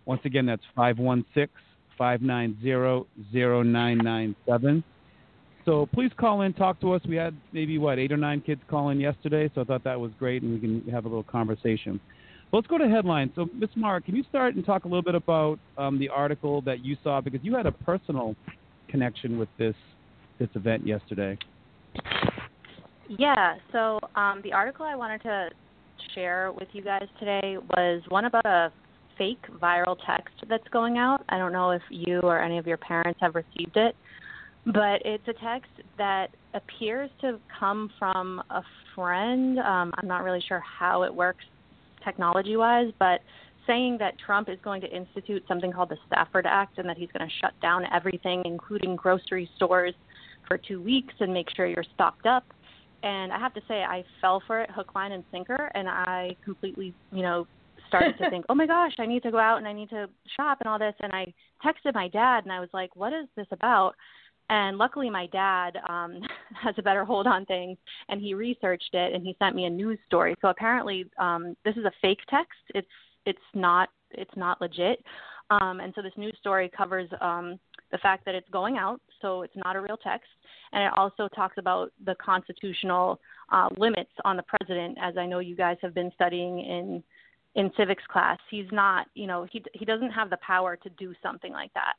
Once 0.06 0.20
again, 0.24 0.46
that's 0.46 0.62
516 0.74 1.48
590-0997. 1.98 4.84
So 5.64 5.88
please 5.92 6.12
call 6.18 6.42
in, 6.42 6.52
talk 6.54 6.80
to 6.80 6.92
us. 6.92 7.02
We 7.06 7.16
had 7.16 7.36
maybe 7.52 7.78
what 7.78 7.98
eight 7.98 8.12
or 8.12 8.16
nine 8.16 8.40
kids 8.40 8.62
call 8.68 8.90
in 8.90 9.00
yesterday, 9.00 9.50
so 9.54 9.60
I 9.60 9.64
thought 9.64 9.84
that 9.84 10.00
was 10.00 10.10
great, 10.18 10.42
and 10.42 10.54
we 10.54 10.60
can 10.60 10.82
have 10.90 11.04
a 11.04 11.08
little 11.08 11.24
conversation. 11.24 12.00
Let's 12.52 12.66
go 12.66 12.78
to 12.78 12.88
headlines. 12.88 13.32
So, 13.34 13.50
Miss 13.54 13.68
Mara, 13.76 14.00
can 14.00 14.16
you 14.16 14.24
start 14.30 14.54
and 14.54 14.64
talk 14.64 14.86
a 14.86 14.88
little 14.88 15.02
bit 15.02 15.14
about 15.14 15.58
um, 15.76 15.98
the 15.98 16.08
article 16.08 16.62
that 16.62 16.82
you 16.82 16.96
saw 17.04 17.20
because 17.20 17.40
you 17.42 17.54
had 17.54 17.66
a 17.66 17.72
personal 17.72 18.34
connection 18.88 19.38
with 19.38 19.50
this 19.58 19.74
this 20.38 20.48
event 20.54 20.86
yesterday. 20.86 21.36
Yeah, 23.08 23.56
so 23.72 23.98
um, 24.14 24.40
the 24.42 24.52
article 24.52 24.86
I 24.86 24.94
wanted 24.94 25.22
to 25.22 25.48
share 26.14 26.52
with 26.52 26.68
you 26.72 26.82
guys 26.82 27.06
today 27.18 27.56
was 27.76 28.02
one 28.08 28.26
about 28.26 28.46
a 28.46 28.72
fake 29.18 29.44
viral 29.60 29.96
text 30.06 30.34
that's 30.48 30.66
going 30.68 30.96
out. 30.96 31.24
I 31.28 31.38
don't 31.38 31.52
know 31.52 31.72
if 31.72 31.82
you 31.90 32.20
or 32.20 32.40
any 32.40 32.56
of 32.56 32.66
your 32.66 32.76
parents 32.76 33.18
have 33.20 33.34
received 33.34 33.76
it, 33.76 33.94
but 34.66 35.02
it's 35.04 35.26
a 35.28 35.34
text 35.34 35.70
that 35.98 36.28
appears 36.54 37.10
to 37.20 37.38
come 37.58 37.90
from 37.98 38.42
a 38.50 38.62
friend. 38.94 39.58
Um, 39.58 39.92
I'm 39.98 40.08
not 40.08 40.22
really 40.22 40.42
sure 40.46 40.60
how 40.60 41.02
it 41.02 41.14
works 41.14 41.44
technology 42.04 42.56
wise, 42.56 42.92
but 42.98 43.20
saying 43.66 43.98
that 43.98 44.14
Trump 44.18 44.48
is 44.48 44.58
going 44.64 44.80
to 44.80 44.88
institute 44.88 45.44
something 45.46 45.72
called 45.72 45.90
the 45.90 45.98
Stafford 46.06 46.46
Act 46.46 46.78
and 46.78 46.88
that 46.88 46.96
he's 46.96 47.10
going 47.16 47.28
to 47.28 47.34
shut 47.40 47.52
down 47.60 47.84
everything, 47.92 48.42
including 48.44 48.96
grocery 48.96 49.50
stores, 49.56 49.94
for 50.46 50.56
two 50.56 50.80
weeks 50.80 51.12
and 51.20 51.32
make 51.32 51.48
sure 51.54 51.66
you're 51.66 51.84
stocked 51.94 52.24
up. 52.24 52.44
And 53.02 53.32
I 53.32 53.38
have 53.38 53.54
to 53.54 53.60
say, 53.68 53.82
I 53.82 54.04
fell 54.20 54.42
for 54.46 54.60
it 54.60 54.70
hook, 54.70 54.94
line, 54.94 55.12
and 55.12 55.22
sinker, 55.30 55.70
and 55.74 55.88
I 55.88 56.34
completely, 56.44 56.94
you 57.12 57.22
know, 57.22 57.46
started 57.88 58.16
to 58.18 58.30
think, 58.30 58.44
oh 58.48 58.54
my 58.54 58.66
gosh, 58.66 58.92
I 58.98 59.06
need 59.06 59.22
to 59.24 59.30
go 59.30 59.38
out 59.38 59.58
and 59.58 59.66
I 59.66 59.72
need 59.72 59.90
to 59.90 60.08
shop 60.36 60.58
and 60.60 60.68
all 60.68 60.78
this. 60.78 60.94
And 61.00 61.12
I 61.12 61.32
texted 61.64 61.94
my 61.94 62.08
dad 62.08 62.44
and 62.44 62.52
I 62.52 62.60
was 62.60 62.68
like, 62.72 62.94
what 62.94 63.12
is 63.12 63.26
this 63.36 63.46
about? 63.50 63.94
And 64.50 64.78
luckily, 64.78 65.10
my 65.10 65.26
dad 65.26 65.76
um, 65.88 66.20
has 66.62 66.74
a 66.78 66.82
better 66.82 67.04
hold 67.04 67.26
on 67.26 67.44
things, 67.44 67.76
and 68.08 68.20
he 68.20 68.34
researched 68.34 68.94
it 68.94 69.12
and 69.12 69.24
he 69.24 69.36
sent 69.38 69.54
me 69.54 69.66
a 69.66 69.70
news 69.70 69.98
story. 70.06 70.34
So 70.40 70.48
apparently, 70.48 71.04
um, 71.18 71.56
this 71.64 71.76
is 71.76 71.84
a 71.84 71.92
fake 72.00 72.20
text. 72.30 72.58
It's 72.74 72.88
it's 73.26 73.38
not 73.54 73.90
it's 74.12 74.34
not 74.36 74.60
legit. 74.60 75.04
Um, 75.50 75.80
and 75.80 75.92
so 75.94 76.02
this 76.02 76.12
news 76.16 76.36
story 76.40 76.70
covers 76.74 77.08
um, 77.20 77.58
the 77.90 77.98
fact 77.98 78.24
that 78.26 78.34
it's 78.34 78.48
going 78.50 78.76
out, 78.76 79.00
so 79.22 79.42
it's 79.42 79.56
not 79.56 79.76
a 79.76 79.80
real 79.80 79.96
text, 79.96 80.28
and 80.72 80.82
it 80.82 80.92
also 80.94 81.28
talks 81.28 81.56
about 81.56 81.90
the 82.04 82.14
constitutional 82.16 83.18
uh, 83.50 83.68
limits 83.78 84.10
on 84.26 84.36
the 84.36 84.42
president, 84.42 84.98
as 85.00 85.16
I 85.16 85.24
know 85.24 85.38
you 85.38 85.56
guys 85.56 85.78
have 85.80 85.94
been 85.94 86.12
studying 86.14 86.60
in 86.60 87.02
in 87.58 87.72
civics 87.76 88.04
class. 88.10 88.38
He's 88.50 88.70
not, 88.70 89.08
you 89.14 89.26
know, 89.26 89.46
he 89.50 89.62
he 89.74 89.84
doesn't 89.84 90.10
have 90.10 90.30
the 90.30 90.38
power 90.38 90.76
to 90.76 90.88
do 90.90 91.12
something 91.22 91.52
like 91.52 91.74
that. 91.74 91.94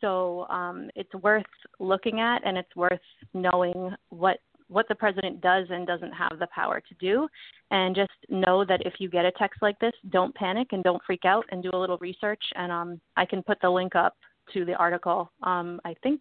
So 0.00 0.46
um, 0.48 0.90
it's 0.94 1.12
worth 1.14 1.44
looking 1.80 2.20
at, 2.20 2.46
and 2.46 2.56
it's 2.56 2.76
worth 2.76 3.00
knowing 3.34 3.94
what 4.10 4.38
what 4.68 4.86
the 4.86 4.94
president 4.94 5.40
does 5.40 5.66
and 5.70 5.86
doesn't 5.86 6.12
have 6.12 6.38
the 6.38 6.46
power 6.54 6.80
to 6.86 6.94
do. 7.00 7.26
And 7.70 7.96
just 7.96 8.12
know 8.28 8.66
that 8.66 8.82
if 8.84 8.94
you 8.98 9.08
get 9.08 9.24
a 9.24 9.32
text 9.32 9.62
like 9.62 9.78
this, 9.80 9.94
don't 10.10 10.34
panic 10.34 10.68
and 10.72 10.84
don't 10.84 11.02
freak 11.06 11.24
out, 11.24 11.46
and 11.50 11.62
do 11.62 11.70
a 11.72 11.78
little 11.78 11.98
research. 11.98 12.42
And 12.54 12.70
um, 12.70 13.00
I 13.16 13.24
can 13.24 13.42
put 13.42 13.58
the 13.62 13.70
link 13.70 13.96
up 13.96 14.14
to 14.52 14.66
the 14.66 14.74
article. 14.74 15.32
Um, 15.42 15.80
I 15.86 15.94
think, 16.02 16.20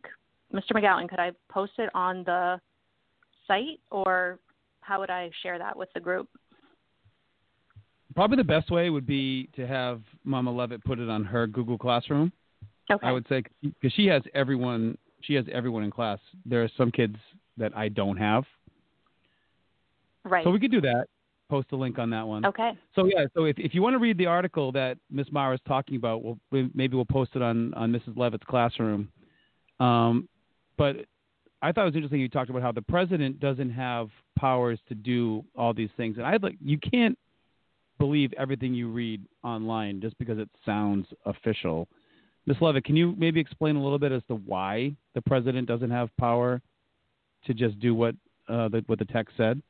Mr. 0.53 0.71
McGowan, 0.73 1.09
could 1.09 1.19
I 1.19 1.31
post 1.49 1.73
it 1.77 1.89
on 1.93 2.23
the 2.23 2.59
site, 3.47 3.81
or 3.91 4.39
how 4.79 5.01
would 5.01 5.09
I 5.09 5.29
share 5.43 5.57
that 5.57 5.75
with 5.77 5.89
the 5.93 5.99
group? 5.99 6.29
Probably 8.15 8.37
the 8.37 8.43
best 8.43 8.71
way 8.71 8.89
would 8.89 9.05
be 9.05 9.49
to 9.55 9.67
have 9.67 10.01
Mama 10.23 10.51
Levitt 10.51 10.83
put 10.83 10.99
it 10.99 11.09
on 11.09 11.23
her 11.25 11.45
Google 11.45 11.77
Classroom. 11.77 12.31
Okay. 12.91 13.05
I 13.05 13.11
would 13.11 13.25
say 13.27 13.43
because 13.61 13.93
she 13.93 14.07
has 14.07 14.21
everyone. 14.33 14.97
She 15.21 15.33
has 15.33 15.45
everyone 15.51 15.83
in 15.83 15.91
class. 15.91 16.19
There 16.45 16.63
are 16.63 16.69
some 16.77 16.91
kids 16.91 17.15
that 17.57 17.75
I 17.75 17.89
don't 17.89 18.17
have, 18.17 18.45
right. 20.23 20.43
so 20.43 20.51
we 20.51 20.59
could 20.59 20.71
do 20.71 20.81
that. 20.81 21.07
Post 21.49 21.67
a 21.71 21.75
link 21.75 21.97
on 21.97 22.09
that 22.11 22.27
one. 22.27 22.45
okay. 22.45 22.77
So 22.95 23.05
yeah, 23.05 23.25
so 23.33 23.45
if, 23.45 23.57
if 23.57 23.73
you 23.73 23.81
want 23.81 23.93
to 23.93 23.99
read 23.99 24.17
the 24.17 24.25
article 24.25 24.71
that 24.73 24.97
Miss 25.09 25.27
Mara 25.31 25.55
is 25.55 25.61
talking 25.67 25.95
about, 25.95 26.23
we'll 26.23 26.37
maybe 26.51 26.95
we'll 26.95 27.05
post 27.05 27.31
it 27.35 27.41
on 27.41 27.73
on 27.73 27.91
Mrs. 27.91 28.15
Levitt's 28.15 28.43
classroom. 28.47 29.09
Um, 29.79 30.29
but 30.77 30.97
I 31.61 31.71
thought 31.71 31.83
it 31.83 31.85
was 31.85 31.95
interesting 31.95 32.19
you 32.19 32.29
talked 32.29 32.49
about 32.49 32.61
how 32.61 32.71
the 32.71 32.81
president 32.81 33.39
doesn't 33.39 33.71
have 33.71 34.09
powers 34.37 34.79
to 34.89 34.95
do 34.95 35.43
all 35.55 35.73
these 35.73 35.89
things, 35.97 36.17
and 36.17 36.25
I 36.25 36.37
like 36.41 36.55
you 36.63 36.77
can't 36.77 37.17
believe 37.97 38.33
everything 38.37 38.73
you 38.73 38.89
read 38.89 39.21
online 39.43 40.01
just 40.01 40.17
because 40.17 40.39
it 40.39 40.49
sounds 40.65 41.07
official. 41.25 41.87
Miss 42.45 42.57
Levitt, 42.61 42.85
can 42.85 42.95
you 42.95 43.13
maybe 43.17 43.39
explain 43.39 43.75
a 43.75 43.83
little 43.83 43.99
bit 43.99 44.11
as 44.11 44.21
to 44.29 44.35
why 44.35 44.95
the 45.15 45.21
president 45.21 45.67
doesn't 45.67 45.91
have 45.91 46.15
power 46.17 46.61
to 47.45 47.53
just 47.53 47.79
do 47.79 47.93
what 47.93 48.15
uh, 48.47 48.69
the, 48.69 48.83
what 48.87 48.99
the 48.99 49.05
text 49.05 49.35
said? 49.35 49.61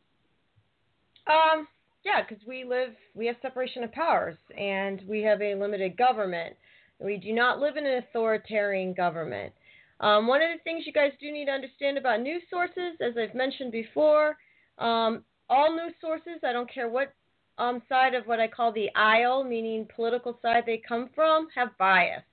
Um, 1.27 1.67
yeah, 2.05 2.21
because 2.27 2.45
we 2.47 2.63
live, 2.63 2.91
we 3.15 3.25
have 3.25 3.35
separation 3.41 3.83
of 3.83 3.91
powers, 3.91 4.37
and 4.57 5.01
we 5.07 5.21
have 5.23 5.41
a 5.41 5.55
limited 5.55 5.97
government. 5.97 6.55
We 6.99 7.17
do 7.17 7.33
not 7.33 7.59
live 7.59 7.77
in 7.77 7.85
an 7.85 7.97
authoritarian 7.97 8.93
government. 8.93 9.53
Um, 9.99 10.27
one 10.27 10.41
of 10.41 10.49
the 10.55 10.63
things 10.63 10.83
you 10.85 10.93
guys 10.93 11.11
do 11.19 11.31
need 11.31 11.45
to 11.45 11.51
understand 11.51 11.97
about 11.97 12.21
news 12.21 12.43
sources, 12.49 12.95
as 13.01 13.13
I've 13.17 13.35
mentioned 13.35 13.71
before, 13.71 14.37
um, 14.77 15.23
all 15.49 15.75
news 15.75 15.93
sources, 15.99 16.39
I 16.43 16.53
don't 16.53 16.71
care 16.71 16.89
what 16.89 17.13
um, 17.57 17.81
side 17.89 18.13
of 18.13 18.25
what 18.25 18.39
I 18.39 18.47
call 18.47 18.71
the 18.71 18.89
aisle, 18.95 19.43
meaning 19.43 19.87
political 19.95 20.37
side 20.41 20.63
they 20.65 20.81
come 20.87 21.09
from, 21.15 21.47
have 21.55 21.77
bias. 21.77 22.23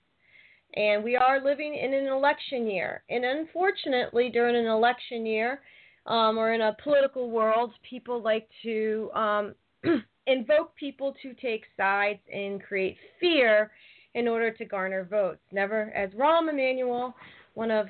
And 0.77 1.05
we 1.05 1.17
are 1.17 1.43
living 1.43 1.75
in 1.75 1.95
an 1.95 2.07
election 2.07 2.69
year. 2.69 3.03
And 3.09 3.25
unfortunately, 3.25 4.29
during 4.31 4.57
an 4.57 4.67
election 4.67 5.25
year 5.25 5.61
um, 6.07 6.37
or 6.37 6.53
in 6.53 6.61
a 6.61 6.77
political 6.83 7.31
world, 7.31 7.73
people 7.89 8.23
like 8.23 8.49
to 8.63 9.11
um, 9.15 9.55
invoke 10.27 10.75
people 10.77 11.15
to 11.23 11.33
take 11.35 11.65
sides 11.77 12.21
and 12.33 12.63
create 12.63 12.97
fear 13.21 13.71
in 14.15 14.29
order 14.29 14.51
to 14.51 14.65
garner 14.65 15.05
votes. 15.05 15.41
Never, 15.53 15.93
as 15.95 16.11
Rahm 16.11 16.51
Emanuel, 16.51 17.15
one 17.55 17.71
of 17.71 17.87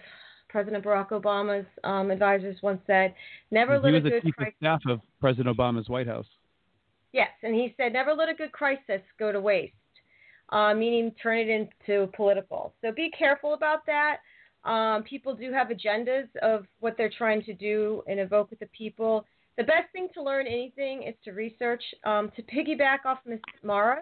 President 0.48 0.84
Barack 0.84 1.08
Obama's 1.08 1.66
um, 1.82 2.10
advisors 2.10 2.56
once 2.62 2.80
said, 2.86 3.14
never 3.50 3.76
he 3.76 3.82
let 3.82 3.94
a 3.94 4.00
good 4.00 4.22
chief 4.22 4.34
crisis. 4.36 4.54
of 4.62 4.80
staff 4.80 4.80
of 4.88 5.00
President 5.20 5.56
Obama's 5.56 5.88
White 5.88 6.06
House. 6.06 6.26
Yes, 7.14 7.30
and 7.44 7.54
he 7.54 7.72
said, 7.76 7.92
never 7.92 8.12
let 8.12 8.28
a 8.28 8.34
good 8.34 8.50
crisis 8.50 9.00
go 9.20 9.30
to 9.30 9.40
waste, 9.40 9.72
uh, 10.48 10.74
meaning 10.74 11.12
turn 11.22 11.38
it 11.38 11.48
into 11.48 12.10
political. 12.16 12.74
So 12.82 12.90
be 12.90 13.08
careful 13.16 13.54
about 13.54 13.86
that. 13.86 14.16
Um, 14.64 15.04
people 15.04 15.32
do 15.32 15.52
have 15.52 15.68
agendas 15.68 16.26
of 16.42 16.66
what 16.80 16.96
they're 16.98 17.12
trying 17.16 17.44
to 17.44 17.54
do 17.54 18.02
and 18.08 18.18
evoke 18.18 18.50
with 18.50 18.58
the 18.58 18.68
people. 18.76 19.24
The 19.56 19.62
best 19.62 19.92
thing 19.92 20.08
to 20.14 20.22
learn 20.24 20.48
anything 20.48 21.04
is 21.04 21.14
to 21.22 21.30
research. 21.30 21.84
Um, 22.04 22.32
to 22.34 22.42
piggyback 22.42 23.04
off 23.04 23.18
Ms. 23.24 23.38
Mara, 23.62 24.00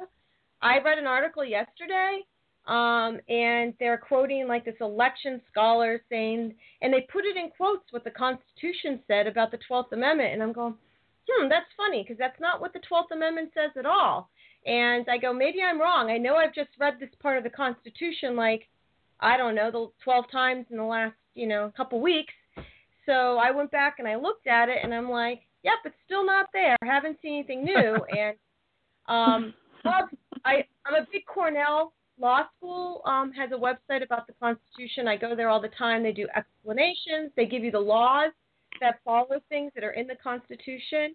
I 0.63 0.79
read 0.79 0.97
an 0.97 1.07
article 1.07 1.45
yesterday, 1.45 2.21
um, 2.67 3.21
and 3.29 3.75
they're 3.79 3.99
quoting 3.99 4.49
like 4.49 4.65
this 4.65 4.81
election 4.81 5.43
scholar 5.51 6.01
saying, 6.09 6.55
and 6.81 6.95
they 6.95 7.07
put 7.13 7.27
it 7.27 7.37
in 7.37 7.51
quotes 7.59 7.85
what 7.91 8.05
the 8.05 8.11
Constitution 8.11 9.01
said 9.07 9.27
about 9.27 9.51
the 9.51 9.59
12th 9.71 9.93
Amendment. 9.93 10.33
And 10.33 10.43
I'm 10.43 10.55
going, 10.55 10.77
hmm, 11.29 11.49
that's 11.49 11.67
funny 11.77 12.03
because 12.03 12.19
that's 12.19 12.41
not 12.41 12.61
what 12.61 12.73
the 12.73 12.81
12th 12.81 13.13
Amendment 13.13 13.51
says 13.55 13.71
at 13.79 13.87
all. 13.87 14.31
And 14.65 15.07
I 15.09 15.19
go, 15.19 15.33
maybe 15.33 15.59
I'm 15.63 15.81
wrong. 15.81 16.11
I 16.11 16.19
know 16.19 16.37
I've 16.37 16.55
just 16.55 16.71
read 16.79 16.95
this 17.01 17.11
part 17.21 17.37
of 17.37 17.45
the 17.45 17.51
Constitution 17.51 18.37
like, 18.37 18.69
I 19.21 19.37
don't 19.37 19.55
know, 19.55 19.71
the 19.71 19.91
12 20.05 20.25
times 20.31 20.67
in 20.71 20.77
the 20.77 20.85
last, 20.85 21.15
you 21.35 21.47
know, 21.47 21.73
couple 21.77 22.01
weeks. 22.01 22.35
So 23.07 23.39
I 23.39 23.51
went 23.51 23.71
back 23.71 23.97
and 23.99 24.07
I 24.07 24.17
looked 24.17 24.47
at 24.47 24.69
it 24.69 24.79
and 24.83 24.95
I'm 24.95 25.11
like, 25.11 25.43
yep, 25.65 25.79
it's 25.85 25.97
still 26.05 26.25
not 26.25 26.47
there. 26.53 26.77
I 26.83 26.87
haven't 26.87 27.19
seen 27.23 27.35
anything 27.35 27.65
new. 27.65 27.97
and 28.17 28.37
um, 29.07 29.55
well, 29.85 30.09
I, 30.45 30.65
I'm 30.87 30.95
a 30.95 31.07
big 31.11 31.27
Cornell 31.27 31.93
Law 32.21 32.43
School 32.57 33.03
um, 33.05 33.33
has 33.33 33.51
a 33.51 33.55
website 33.55 34.05
about 34.05 34.27
the 34.27 34.35
Constitution. 34.41 35.09
I 35.09 35.17
go 35.17 35.35
there 35.35 35.49
all 35.49 35.61
the 35.61 35.71
time. 35.77 36.03
They 36.03 36.13
do 36.13 36.29
explanations. 36.37 37.33
They 37.37 37.47
give 37.47 37.65
you 37.65 37.73
the 37.73 37.81
laws 37.81 38.33
that 38.81 39.01
follow 39.05 39.41
things 39.49 39.73
that 39.75 39.85
are 39.85 39.93
in 39.93 40.07
the 40.07 40.17
Constitution 40.17 41.15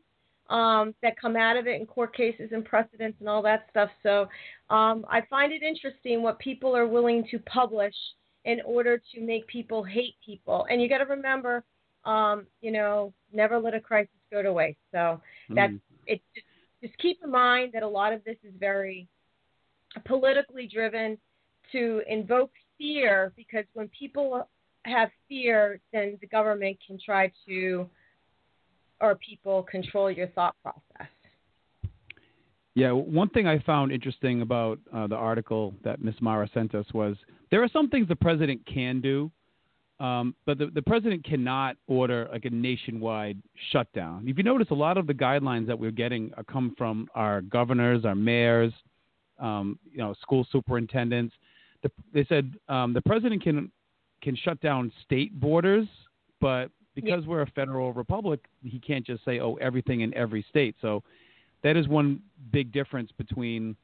um, 0.49 0.95
that 1.01 1.19
come 1.19 1.35
out 1.35 1.57
of 1.57 1.67
it 1.67 1.79
in 1.79 1.85
court 1.85 2.15
cases 2.15 2.49
and 2.53 2.63
precedents 2.63 3.17
and 3.19 3.27
all 3.27 3.41
that 3.41 3.67
stuff. 3.69 3.89
So 4.03 4.27
um, 4.69 5.05
I 5.09 5.21
find 5.29 5.51
it 5.51 5.61
interesting 5.61 6.23
what 6.23 6.39
people 6.39 6.75
are 6.75 6.87
willing 6.87 7.25
to 7.31 7.39
publish 7.39 7.95
in 8.45 8.61
order 8.65 9.01
to 9.13 9.21
make 9.21 9.45
people 9.47 9.83
hate 9.83 10.15
people. 10.25 10.65
And 10.69 10.81
you 10.81 10.87
got 10.87 10.99
to 10.99 11.05
remember, 11.05 11.65
um, 12.05 12.47
you 12.61 12.71
know, 12.71 13.13
never 13.33 13.59
let 13.59 13.73
a 13.73 13.81
crisis 13.81 14.09
go 14.31 14.41
to 14.41 14.53
waste. 14.53 14.79
So 14.91 15.21
that's 15.49 15.73
Mm. 15.73 15.81
it. 16.05 16.21
Just, 16.33 16.47
just 16.81 16.97
keep 16.99 17.21
in 17.23 17.29
mind 17.31 17.73
that 17.73 17.83
a 17.83 17.87
lot 17.87 18.13
of 18.13 18.23
this 18.23 18.37
is 18.43 18.53
very 18.57 19.07
politically 20.05 20.67
driven 20.67 21.17
to 21.71 22.01
invoke 22.07 22.51
fear 22.77 23.33
because 23.35 23.65
when 23.73 23.89
people 23.89 24.47
have 24.87 25.09
fear, 25.27 25.79
then 25.93 26.17
the 26.21 26.27
government 26.27 26.77
can 26.85 26.97
try 27.03 27.31
to, 27.47 27.89
or 29.01 29.15
people 29.15 29.63
control 29.63 30.09
your 30.11 30.27
thought 30.27 30.55
process. 30.63 31.07
Yeah, 32.73 32.91
one 32.91 33.29
thing 33.29 33.47
I 33.47 33.57
found 33.59 33.91
interesting 33.91 34.43
about 34.43 34.77
uh, 34.93 35.07
the 35.07 35.15
article 35.15 35.73
that 35.83 35.99
Miss 35.99 36.13
Mara 36.21 36.47
sent 36.53 36.75
us 36.75 36.85
was 36.93 37.15
there 37.49 37.63
are 37.63 37.69
some 37.69 37.89
things 37.89 38.07
the 38.07 38.15
president 38.15 38.61
can 38.71 39.01
do, 39.01 39.31
um, 39.99 40.35
but 40.45 40.59
the, 40.59 40.67
the 40.67 40.81
president 40.83 41.25
cannot 41.25 41.75
order 41.87 42.29
like 42.31 42.45
a 42.45 42.51
nationwide 42.51 43.41
shutdown. 43.71 44.25
If 44.27 44.37
you 44.37 44.43
notice, 44.43 44.67
a 44.69 44.75
lot 44.75 44.97
of 44.97 45.07
the 45.07 45.13
guidelines 45.13 45.65
that 45.65 45.79
we're 45.79 45.89
getting 45.89 46.31
are 46.37 46.43
come 46.43 46.75
from 46.77 47.07
our 47.15 47.41
governors, 47.41 48.05
our 48.05 48.13
mayors, 48.13 48.71
um, 49.39 49.79
you 49.91 49.97
know, 49.97 50.13
school 50.21 50.45
superintendents. 50.51 51.33
The, 51.81 51.91
they 52.13 52.25
said 52.25 52.53
um, 52.69 52.93
the 52.93 53.01
president 53.01 53.41
can 53.41 53.71
can 54.21 54.35
shut 54.35 54.59
down 54.61 54.91
state 55.03 55.37
borders, 55.39 55.87
but 56.41 56.71
because 56.95 57.25
we're 57.27 57.43
a 57.43 57.51
federal 57.51 57.93
republic, 57.93 58.39
he 58.63 58.79
can't 58.79 59.05
just 59.05 59.23
say, 59.23 59.39
"Oh, 59.39 59.55
everything 59.55 60.01
in 60.01 60.13
every 60.15 60.43
state." 60.49 60.75
So 60.81 61.03
that 61.63 61.77
is 61.77 61.87
one 61.87 62.21
big 62.51 62.71
difference 62.71 63.11
between 63.17 63.75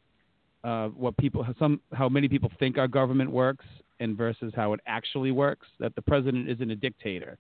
uh, 0.64 0.88
what 0.90 1.16
people 1.18 1.46
some 1.60 1.80
how 1.94 2.10
many 2.10 2.28
people 2.28 2.52
think 2.60 2.78
our 2.78 2.88
government 2.88 3.30
works 3.30 3.66
and 4.00 4.18
versus 4.18 4.52
how 4.56 4.74
it 4.74 4.80
actually 4.88 5.32
works. 5.32 5.68
That 5.80 5.94
the 5.96 6.02
president 6.02 6.50
isn't 6.50 6.72
a 6.72 6.76
dictator. 6.76 7.38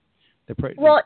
The 0.47 0.55
pre- 0.55 0.75
Well, 0.77 1.01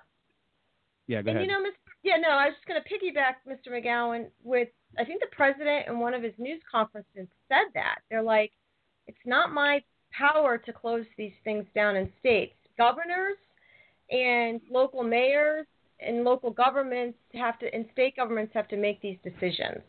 yeah, 1.07 1.21
go 1.21 1.29
and 1.29 1.37
ahead. 1.39 1.49
you 1.49 1.63
know, 1.63 1.69
yeah, 2.03 2.17
no, 2.17 2.29
I 2.29 2.47
was 2.47 2.55
just 2.55 2.67
going 2.67 2.81
to 2.81 2.89
piggyback 2.89 3.35
Mr. 3.47 3.71
McGowan 3.73 4.27
with 4.43 4.69
I 4.97 5.05
think 5.05 5.21
the 5.21 5.27
president 5.31 5.87
in 5.87 5.99
one 5.99 6.13
of 6.13 6.23
his 6.23 6.33
news 6.37 6.61
conferences 6.69 7.27
said 7.47 7.67
that 7.73 7.99
they're 8.09 8.21
like, 8.21 8.51
it's 9.07 9.17
not 9.25 9.53
my 9.53 9.81
power 10.11 10.57
to 10.57 10.73
close 10.73 11.05
these 11.17 11.33
things 11.43 11.65
down 11.75 11.95
in 11.95 12.09
states. 12.19 12.53
Governors 12.77 13.37
and 14.11 14.61
local 14.71 15.03
mayors 15.03 15.65
and 15.99 16.23
local 16.23 16.51
governments 16.51 17.17
have 17.33 17.57
to 17.59 17.73
and 17.73 17.85
state 17.91 18.15
governments 18.15 18.51
have 18.53 18.67
to 18.67 18.77
make 18.77 19.01
these 19.01 19.17
decisions. 19.23 19.81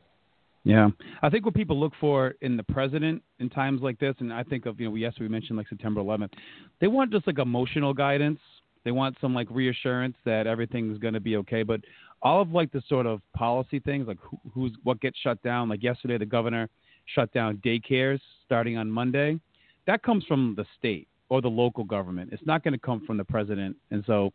Yeah, 0.64 0.88
I 1.22 1.30
think 1.30 1.44
what 1.44 1.54
people 1.54 1.78
look 1.78 1.92
for 2.00 2.34
in 2.40 2.56
the 2.56 2.62
president 2.62 3.22
in 3.38 3.48
times 3.48 3.80
like 3.80 3.98
this, 3.98 4.14
and 4.18 4.32
I 4.32 4.42
think 4.42 4.66
of 4.66 4.80
you 4.80 4.88
know, 4.88 4.94
yes, 4.96 5.14
we 5.18 5.28
mentioned 5.28 5.56
like 5.56 5.68
September 5.68 6.00
11th. 6.00 6.32
They 6.80 6.88
want 6.88 7.10
just 7.10 7.26
like 7.26 7.38
emotional 7.38 7.94
guidance. 7.94 8.40
They 8.84 8.90
want 8.90 9.16
some 9.20 9.34
like 9.34 9.48
reassurance 9.50 10.16
that 10.24 10.46
everything's 10.46 10.98
going 10.98 11.14
to 11.14 11.20
be 11.20 11.36
okay. 11.36 11.62
But 11.62 11.80
all 12.22 12.42
of 12.42 12.50
like 12.50 12.72
the 12.72 12.82
sort 12.88 13.06
of 13.06 13.20
policy 13.34 13.78
things, 13.78 14.08
like 14.08 14.18
who, 14.20 14.38
who's 14.52 14.72
what 14.82 15.00
gets 15.00 15.18
shut 15.18 15.42
down. 15.42 15.68
Like 15.68 15.82
yesterday, 15.82 16.18
the 16.18 16.26
governor 16.26 16.68
shut 17.14 17.32
down 17.32 17.62
daycares 17.64 18.20
starting 18.44 18.76
on 18.76 18.90
Monday. 18.90 19.40
That 19.88 20.02
comes 20.02 20.24
from 20.26 20.54
the 20.54 20.66
state 20.78 21.08
or 21.30 21.40
the 21.40 21.48
local 21.48 21.82
government. 21.82 22.30
It's 22.32 22.44
not 22.46 22.62
going 22.62 22.74
to 22.74 22.78
come 22.78 23.04
from 23.06 23.16
the 23.16 23.24
president, 23.24 23.74
and 23.90 24.04
so 24.06 24.32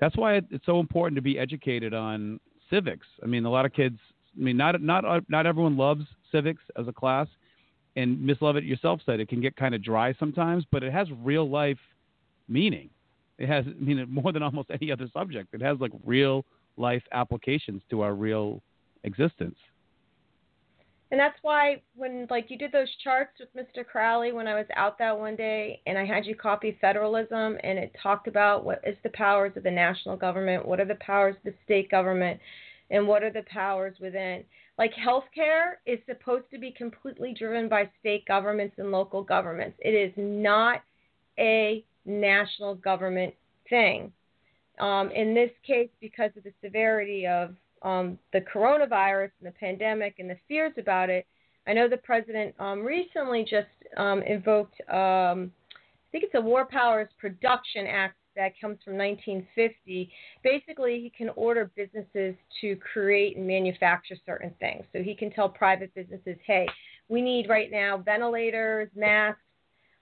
that's 0.00 0.16
why 0.16 0.36
it's 0.36 0.64
so 0.64 0.80
important 0.80 1.16
to 1.16 1.22
be 1.22 1.38
educated 1.38 1.92
on 1.92 2.40
civics. 2.70 3.06
I 3.22 3.26
mean, 3.26 3.44
a 3.44 3.50
lot 3.50 3.66
of 3.66 3.74
kids. 3.74 3.98
I 4.34 4.42
mean, 4.42 4.56
not 4.56 4.80
not 4.80 5.04
uh, 5.04 5.20
not 5.28 5.46
everyone 5.46 5.76
loves 5.76 6.04
civics 6.32 6.62
as 6.78 6.88
a 6.88 6.94
class, 6.94 7.28
and 7.96 8.20
Miss 8.20 8.40
Lovett 8.40 8.64
yourself 8.64 9.00
said 9.04 9.20
it 9.20 9.28
can 9.28 9.42
get 9.42 9.54
kind 9.54 9.74
of 9.74 9.84
dry 9.84 10.14
sometimes, 10.18 10.64
but 10.72 10.82
it 10.82 10.94
has 10.94 11.08
real 11.22 11.48
life 11.48 11.78
meaning. 12.48 12.88
It 13.38 13.50
has, 13.50 13.66
I 13.66 13.84
mean, 13.84 14.04
more 14.10 14.32
than 14.32 14.42
almost 14.42 14.70
any 14.70 14.90
other 14.90 15.08
subject. 15.12 15.52
It 15.52 15.60
has 15.60 15.78
like 15.78 15.92
real 16.06 16.46
life 16.78 17.02
applications 17.12 17.82
to 17.90 18.00
our 18.00 18.14
real 18.14 18.62
existence. 19.04 19.58
And 21.10 21.20
that's 21.20 21.38
why 21.42 21.82
when 21.94 22.26
like 22.30 22.50
you 22.50 22.58
did 22.58 22.72
those 22.72 22.90
charts 23.04 23.38
with 23.38 23.54
Mr. 23.54 23.86
Crowley 23.86 24.32
when 24.32 24.48
I 24.48 24.54
was 24.54 24.66
out 24.74 24.98
that 24.98 25.16
one 25.16 25.36
day 25.36 25.80
and 25.86 25.96
I 25.96 26.04
had 26.04 26.26
you 26.26 26.34
copy 26.34 26.76
federalism 26.80 27.58
and 27.62 27.78
it 27.78 27.94
talked 28.02 28.26
about 28.26 28.64
what 28.64 28.80
is 28.84 28.96
the 29.02 29.10
powers 29.10 29.52
of 29.56 29.62
the 29.62 29.70
national 29.70 30.16
government, 30.16 30.66
what 30.66 30.80
are 30.80 30.84
the 30.84 30.96
powers 30.96 31.36
of 31.36 31.44
the 31.44 31.54
state 31.64 31.90
government, 31.90 32.40
and 32.90 33.06
what 33.06 33.22
are 33.22 33.30
the 33.30 33.44
powers 33.52 33.96
within. 34.00 34.44
Like 34.78 34.92
healthcare 34.94 35.74
is 35.86 36.00
supposed 36.06 36.50
to 36.50 36.58
be 36.58 36.72
completely 36.72 37.34
driven 37.38 37.68
by 37.68 37.88
state 38.00 38.26
governments 38.26 38.74
and 38.78 38.90
local 38.90 39.22
governments. 39.22 39.78
It 39.80 39.90
is 39.90 40.12
not 40.16 40.82
a 41.38 41.84
national 42.04 42.74
government 42.74 43.34
thing. 43.70 44.12
Um, 44.78 45.10
in 45.12 45.34
this 45.34 45.50
case, 45.66 45.88
because 46.00 46.30
of 46.36 46.44
the 46.44 46.52
severity 46.62 47.26
of 47.26 47.54
um, 47.82 48.18
the 48.32 48.40
coronavirus 48.40 49.30
and 49.40 49.46
the 49.46 49.58
pandemic 49.58 50.16
and 50.18 50.28
the 50.28 50.38
fears 50.48 50.72
about 50.78 51.10
it, 51.10 51.26
I 51.66 51.72
know 51.72 51.88
the 51.88 51.96
president 51.96 52.54
um, 52.58 52.84
recently 52.84 53.42
just 53.42 53.66
um, 53.96 54.22
invoked, 54.22 54.80
um, 54.88 55.50
I 55.74 56.10
think 56.12 56.24
it's 56.24 56.34
a 56.34 56.40
War 56.40 56.66
Powers 56.66 57.08
Production 57.18 57.86
Act 57.86 58.16
that 58.36 58.52
comes 58.60 58.78
from 58.84 58.96
1950. 58.96 60.10
Basically, 60.44 61.00
he 61.00 61.10
can 61.10 61.30
order 61.36 61.70
businesses 61.74 62.36
to 62.60 62.76
create 62.76 63.36
and 63.36 63.46
manufacture 63.46 64.16
certain 64.24 64.52
things. 64.60 64.84
So 64.92 65.02
he 65.02 65.14
can 65.14 65.30
tell 65.32 65.48
private 65.48 65.92
businesses, 65.94 66.36
hey, 66.46 66.68
we 67.08 67.22
need 67.22 67.48
right 67.48 67.70
now 67.70 67.98
ventilators, 67.98 68.88
masks, 68.94 69.40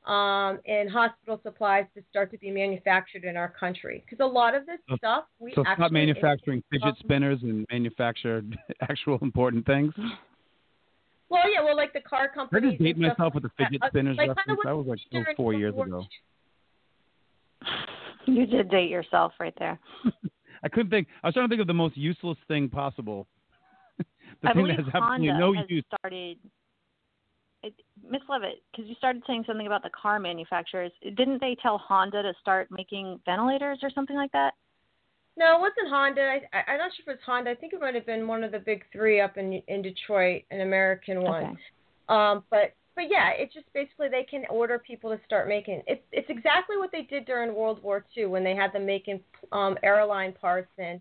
um, 0.06 0.58
and 0.66 0.90
hospital 0.90 1.40
supplies 1.42 1.86
to 1.96 2.02
start 2.10 2.30
to 2.32 2.38
be 2.38 2.50
manufactured 2.50 3.24
in 3.24 3.36
our 3.36 3.48
country. 3.48 4.04
Because 4.04 4.22
a 4.22 4.26
lot 4.28 4.54
of 4.54 4.66
this 4.66 4.78
So- 4.88 4.96
stuff 4.96 5.24
we 5.38 5.52
So 5.54 5.62
actually 5.62 5.74
stop 5.84 5.92
manufacturing 5.92 6.62
fidget 6.70 6.88
um, 6.88 6.96
spinners 7.00 7.42
and 7.42 7.66
manufacture 7.70 8.42
actual 8.82 9.18
important 9.22 9.64
things. 9.66 9.94
Well, 11.30 11.50
yeah, 11.50 11.64
well, 11.64 11.76
like 11.76 11.92
the 11.92 12.00
car 12.00 12.30
I 12.36 12.60
just 12.60 12.78
date 12.78 12.96
and 12.96 13.06
stuff 13.06 13.18
myself 13.18 13.34
with 13.34 13.42
the 13.44 13.48
like 13.48 13.56
that. 13.58 13.64
fidget 13.64 13.82
Uh, 13.82 13.88
spinners 13.88 14.16
like 14.18 14.28
reference. 14.28 14.60
That 14.64 14.76
was 14.76 14.86
like 14.86 14.98
they 15.10 15.18
did 15.18 15.28
oh, 15.30 15.34
four 15.36 15.54
years 15.54 15.74
ago. 15.74 16.06
You 18.26 18.46
did 18.46 18.70
date 18.70 18.90
yourself 18.90 19.32
right 19.40 19.54
there. 19.58 19.78
I 20.64 20.68
couldn't 20.68 20.90
think. 20.90 21.08
I 21.22 21.28
was 21.28 21.34
trying 21.34 21.46
to 21.46 21.52
think 21.52 21.60
of 21.60 21.66
the 21.66 21.74
most 21.74 21.96
useless 21.96 22.38
thing 22.48 22.68
possible. 22.68 23.26
the 23.98 24.04
I 24.44 24.52
thing 24.52 24.62
believe 24.62 24.76
that 24.78 24.84
has 24.86 24.94
absolutely 24.94 25.28
Honda 25.28 25.38
no 25.40 25.52
has 25.54 25.66
use. 25.68 25.84
started. 25.98 26.38
It, 27.64 27.74
Miss 28.08 28.20
Levitt, 28.28 28.62
because 28.70 28.88
you 28.88 28.94
started 28.96 29.22
saying 29.26 29.44
something 29.46 29.66
about 29.66 29.82
the 29.82 29.90
car 29.90 30.18
manufacturers. 30.18 30.92
Didn't 31.02 31.40
they 31.40 31.56
tell 31.62 31.78
Honda 31.78 32.22
to 32.22 32.32
start 32.40 32.68
making 32.70 33.20
ventilators 33.24 33.78
or 33.82 33.90
something 33.90 34.16
like 34.16 34.32
that? 34.32 34.52
No, 35.36 35.56
it 35.56 35.60
wasn't 35.60 35.88
Honda. 35.88 36.40
I, 36.52 36.70
I'm 36.70 36.78
not 36.78 36.92
sure 36.94 37.02
if 37.02 37.08
it 37.08 37.10
was 37.12 37.18
Honda. 37.26 37.50
I 37.50 37.54
think 37.54 37.72
it 37.72 37.80
might 37.80 37.94
have 37.94 38.06
been 38.06 38.28
one 38.28 38.44
of 38.44 38.52
the 38.52 38.58
big 38.58 38.84
three 38.92 39.20
up 39.20 39.36
in 39.36 39.54
in 39.66 39.82
Detroit, 39.82 40.42
an 40.50 40.60
American 40.60 41.22
one. 41.22 41.44
Okay. 41.44 41.56
Um, 42.08 42.44
but 42.50 42.74
but 42.94 43.04
yeah, 43.10 43.30
it's 43.36 43.52
just 43.52 43.66
basically 43.74 44.08
they 44.08 44.22
can 44.22 44.44
order 44.48 44.78
people 44.78 45.10
to 45.10 45.20
start 45.24 45.48
making. 45.48 45.82
It's 45.86 46.02
it's 46.12 46.30
exactly 46.30 46.76
what 46.76 46.92
they 46.92 47.02
did 47.02 47.24
during 47.26 47.54
World 47.54 47.82
War 47.82 48.04
II 48.16 48.26
when 48.26 48.44
they 48.44 48.54
had 48.54 48.72
them 48.72 48.86
making 48.86 49.20
um, 49.50 49.76
airline 49.82 50.32
parts 50.32 50.70
and 50.78 51.00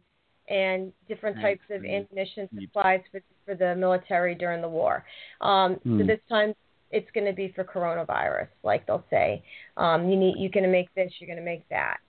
and 0.50 0.92
different 1.08 1.38
Right. 1.38 1.60
types 1.60 1.70
of 1.70 1.82
Mm. 1.84 2.08
ammunition 2.08 2.50
supplies 2.60 3.02
for 3.12 3.22
for 3.46 3.56
the 3.56 3.76
military 3.76 4.36
during 4.36 4.62
the 4.62 4.70
war. 4.70 5.06
Um, 5.42 5.76
So 5.84 5.90
Mm. 5.90 6.08
this 6.08 6.22
time 6.30 6.56
it's 6.92 7.10
going 7.12 7.26
to 7.26 7.34
be 7.34 7.50
for 7.50 7.64
coronavirus, 7.64 8.48
like 8.64 8.86
they'll 8.86 9.06
say. 9.10 9.44
Um, 9.78 10.10
you 10.10 10.16
need 10.16 10.38
you're 10.38 10.52
going 10.52 10.64
to 10.64 10.70
make 10.70 10.94
this, 10.94 11.20
you're 11.20 11.28
going 11.28 11.38
to 11.40 11.44
make 11.44 11.68
that. 11.70 12.00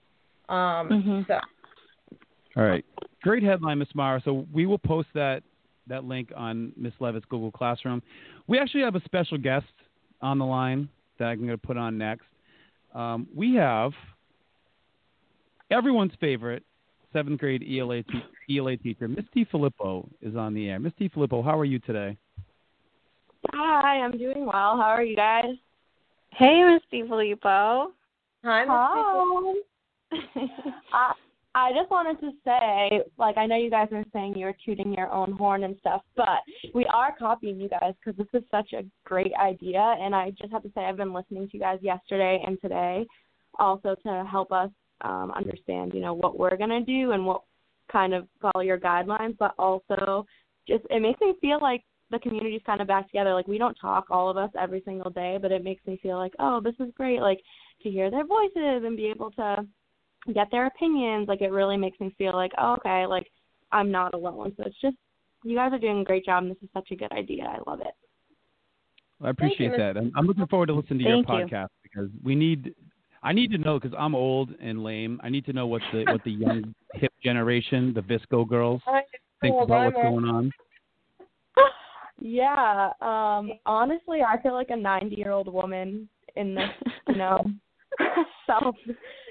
Um, 0.47 0.89
Mhm. 0.89 1.27
So 1.27 1.39
All 2.55 2.63
right. 2.63 2.85
Great 3.21 3.43
headline, 3.43 3.79
Miss 3.79 3.93
Mara. 3.95 4.21
So 4.21 4.47
we 4.53 4.65
will 4.65 4.77
post 4.77 5.09
that 5.13 5.43
that 5.87 6.05
link 6.05 6.31
on 6.35 6.71
Miss 6.77 6.93
Levitt's 7.01 7.25
Google 7.25 7.51
Classroom. 7.51 8.01
We 8.47 8.57
actually 8.57 8.83
have 8.83 8.95
a 8.95 9.01
special 9.01 9.37
guest 9.37 9.71
on 10.21 10.39
the 10.39 10.45
line 10.45 10.87
that 11.17 11.25
I'm 11.25 11.37
going 11.39 11.49
to 11.49 11.57
put 11.57 11.77
on 11.77 11.97
next. 11.97 12.27
Um, 12.93 13.27
we 13.35 13.55
have 13.55 13.93
everyone's 15.69 16.13
favorite 16.19 16.63
seventh 17.15 17.39
grade 17.39 17.63
ELA, 17.63 18.03
te- 18.03 18.57
ELA 18.57 18.75
teacher, 18.75 19.07
Miss 19.07 19.23
DeFilippo, 19.35 20.07
is 20.21 20.35
on 20.35 20.53
the 20.53 20.69
air. 20.69 20.79
Miss 20.79 20.91
DeFilippo, 20.99 21.43
how 21.43 21.57
are 21.57 21.65
you 21.65 21.79
today? 21.79 22.17
Hi, 23.53 24.01
I'm 24.01 24.11
doing 24.11 24.45
well. 24.45 24.75
How 24.75 24.89
are 24.89 25.03
you 25.03 25.15
guys? 25.15 25.55
Hey, 26.31 26.61
Miss 26.65 26.81
DeFilippo. 26.91 27.87
hi, 28.43 28.65
Miss 30.11 30.21
Nichols. 30.35 30.51
I 30.93 31.13
I 31.57 31.71
just 31.71 31.89
wanted 31.89 32.19
to 32.19 32.31
say, 32.43 33.01
like, 33.17 33.37
I 33.37 33.45
know 33.45 33.55
you 33.55 33.69
guys 33.69 33.87
are 33.93 34.03
saying 34.11 34.35
you're 34.35 34.57
tooting 34.65 34.93
your 34.93 35.09
own 35.09 35.31
horn 35.31 35.63
and 35.63 35.77
stuff, 35.79 36.01
but 36.17 36.39
we 36.73 36.83
are 36.93 37.15
copying 37.17 37.61
you 37.61 37.69
guys 37.69 37.93
because 38.03 38.17
this 38.17 38.41
is 38.41 38.45
such 38.51 38.73
a 38.73 38.83
great 39.05 39.31
idea. 39.41 39.79
And 39.79 40.13
I 40.13 40.31
just 40.31 40.51
have 40.51 40.63
to 40.63 40.71
say, 40.75 40.81
I've 40.81 40.97
been 40.97 41.13
listening 41.13 41.47
to 41.47 41.53
you 41.53 41.61
guys 41.61 41.79
yesterday 41.81 42.43
and 42.45 42.59
today, 42.61 43.05
also 43.57 43.95
to 44.05 44.25
help 44.29 44.51
us 44.51 44.69
um, 45.01 45.31
understand, 45.35 45.93
you 45.93 46.01
know, 46.01 46.13
what 46.13 46.37
we're 46.37 46.57
gonna 46.57 46.81
do 46.81 47.11
and 47.11 47.25
what 47.25 47.41
kind 47.91 48.13
of 48.13 48.27
follow 48.41 48.63
your 48.63 48.79
guidelines, 48.79 49.37
but 49.37 49.53
also 49.57 50.25
just 50.67 50.83
it 50.89 51.01
makes 51.01 51.21
me 51.21 51.33
feel 51.41 51.59
like 51.61 51.83
the 52.11 52.19
community's 52.19 52.61
kind 52.65 52.81
of 52.81 52.87
back 52.87 53.07
together. 53.07 53.33
Like 53.33 53.47
we 53.47 53.57
don't 53.57 53.75
talk 53.75 54.05
all 54.09 54.29
of 54.29 54.37
us 54.37 54.51
every 54.59 54.81
single 54.85 55.11
day, 55.11 55.37
but 55.41 55.51
it 55.51 55.63
makes 55.63 55.85
me 55.85 55.99
feel 56.01 56.17
like, 56.17 56.33
oh, 56.39 56.61
this 56.61 56.75
is 56.79 56.93
great. 56.95 57.19
Like 57.19 57.39
to 57.83 57.89
hear 57.89 58.09
their 58.11 58.25
voices 58.25 58.83
and 58.83 58.97
be 58.97 59.07
able 59.07 59.31
to 59.31 59.65
get 60.33 60.47
their 60.51 60.67
opinions. 60.67 61.27
Like 61.27 61.41
it 61.41 61.51
really 61.51 61.77
makes 61.77 61.99
me 61.99 62.13
feel 62.17 62.33
like, 62.33 62.51
oh, 62.57 62.73
okay, 62.79 63.05
like 63.05 63.27
I'm 63.71 63.91
not 63.91 64.13
alone. 64.13 64.53
So 64.57 64.63
it's 64.65 64.81
just 64.81 64.97
you 65.43 65.55
guys 65.55 65.73
are 65.73 65.79
doing 65.79 65.99
a 65.99 66.03
great 66.03 66.25
job, 66.25 66.43
and 66.43 66.51
this 66.51 66.61
is 66.63 66.69
such 66.73 66.89
a 66.91 66.95
good 66.95 67.11
idea. 67.11 67.43
I 67.43 67.69
love 67.69 67.81
it. 67.81 67.93
I 69.21 69.29
appreciate 69.29 69.71
Miss- 69.71 69.77
that. 69.77 69.97
I'm, 69.97 70.11
I'm 70.15 70.25
looking 70.25 70.47
forward 70.47 70.67
to 70.67 70.73
listening 70.73 70.99
to 70.99 71.05
Thank 71.05 71.27
your 71.27 71.39
you. 71.39 71.45
podcast 71.45 71.69
because 71.83 72.09
we 72.23 72.35
need. 72.35 72.73
I 73.25 73.33
need 73.33 73.51
to 73.51 73.57
know 73.57 73.79
because 73.79 73.95
I'm 73.99 74.13
old 74.13 74.51
and 74.61 74.83
lame. 74.83 75.19
I 75.23 75.29
need 75.29 75.45
to 75.45 75.53
know 75.53 75.65
what 75.65 75.81
the 75.91 76.05
what 76.05 76.23
the 76.23 76.31
young 76.31 76.75
hip 76.93 77.11
generation, 77.23 77.91
the 77.93 78.01
VSCO 78.01 78.47
girls, 78.47 78.81
think 79.41 79.55
about 79.59 79.93
what's 79.93 79.97
going 79.97 80.25
on. 80.25 80.51
Yeah. 82.19 82.91
Um. 83.01 83.51
Honestly, 83.65 84.19
I 84.21 84.39
feel 84.41 84.53
like 84.53 84.69
a 84.69 84.75
90 84.75 85.15
year 85.15 85.31
old 85.31 85.51
woman 85.51 86.07
in 86.35 86.53
this, 86.53 86.69
you 87.07 87.15
know, 87.15 87.43
self, 88.45 88.75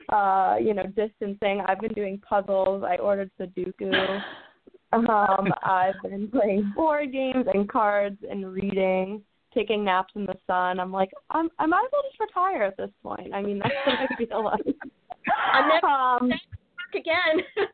uh, 0.09 0.57
you 0.61 0.75
know, 0.75 0.87
distancing. 0.97 1.63
I've 1.67 1.81
been 1.81 1.93
doing 1.93 2.21
puzzles. 2.29 2.83
I 2.83 2.97
ordered 2.97 3.31
Sudoku. 3.41 4.21
Um, 4.93 5.53
I've 5.65 6.01
been 6.05 6.29
playing 6.29 6.73
board 6.77 7.11
games 7.11 7.47
and 7.53 7.69
cards 7.69 8.19
and 8.31 8.53
reading, 8.53 9.23
taking 9.55 9.85
naps 9.85 10.13
in 10.17 10.27
the 10.27 10.37
sun. 10.47 10.81
I'm 10.81 10.93
like, 10.93 11.11
I'm, 11.31 11.49
I 11.59 11.67
might 11.67 11.85
as 11.85 11.91
well 11.93 12.03
just 12.09 12.21
retire 12.21 12.63
at 12.63 12.77
this 12.77 12.91
point. 13.03 13.33
I 13.33 13.43
mean, 13.43 13.61
that's 13.61 13.75
what 13.87 13.99
I 13.99 14.07
feel 14.17 14.45
like. 14.45 14.61
I'm 15.53 15.69
never- 15.69 15.87
um, 15.87 16.29
Back 16.29 16.95
again. 16.95 17.45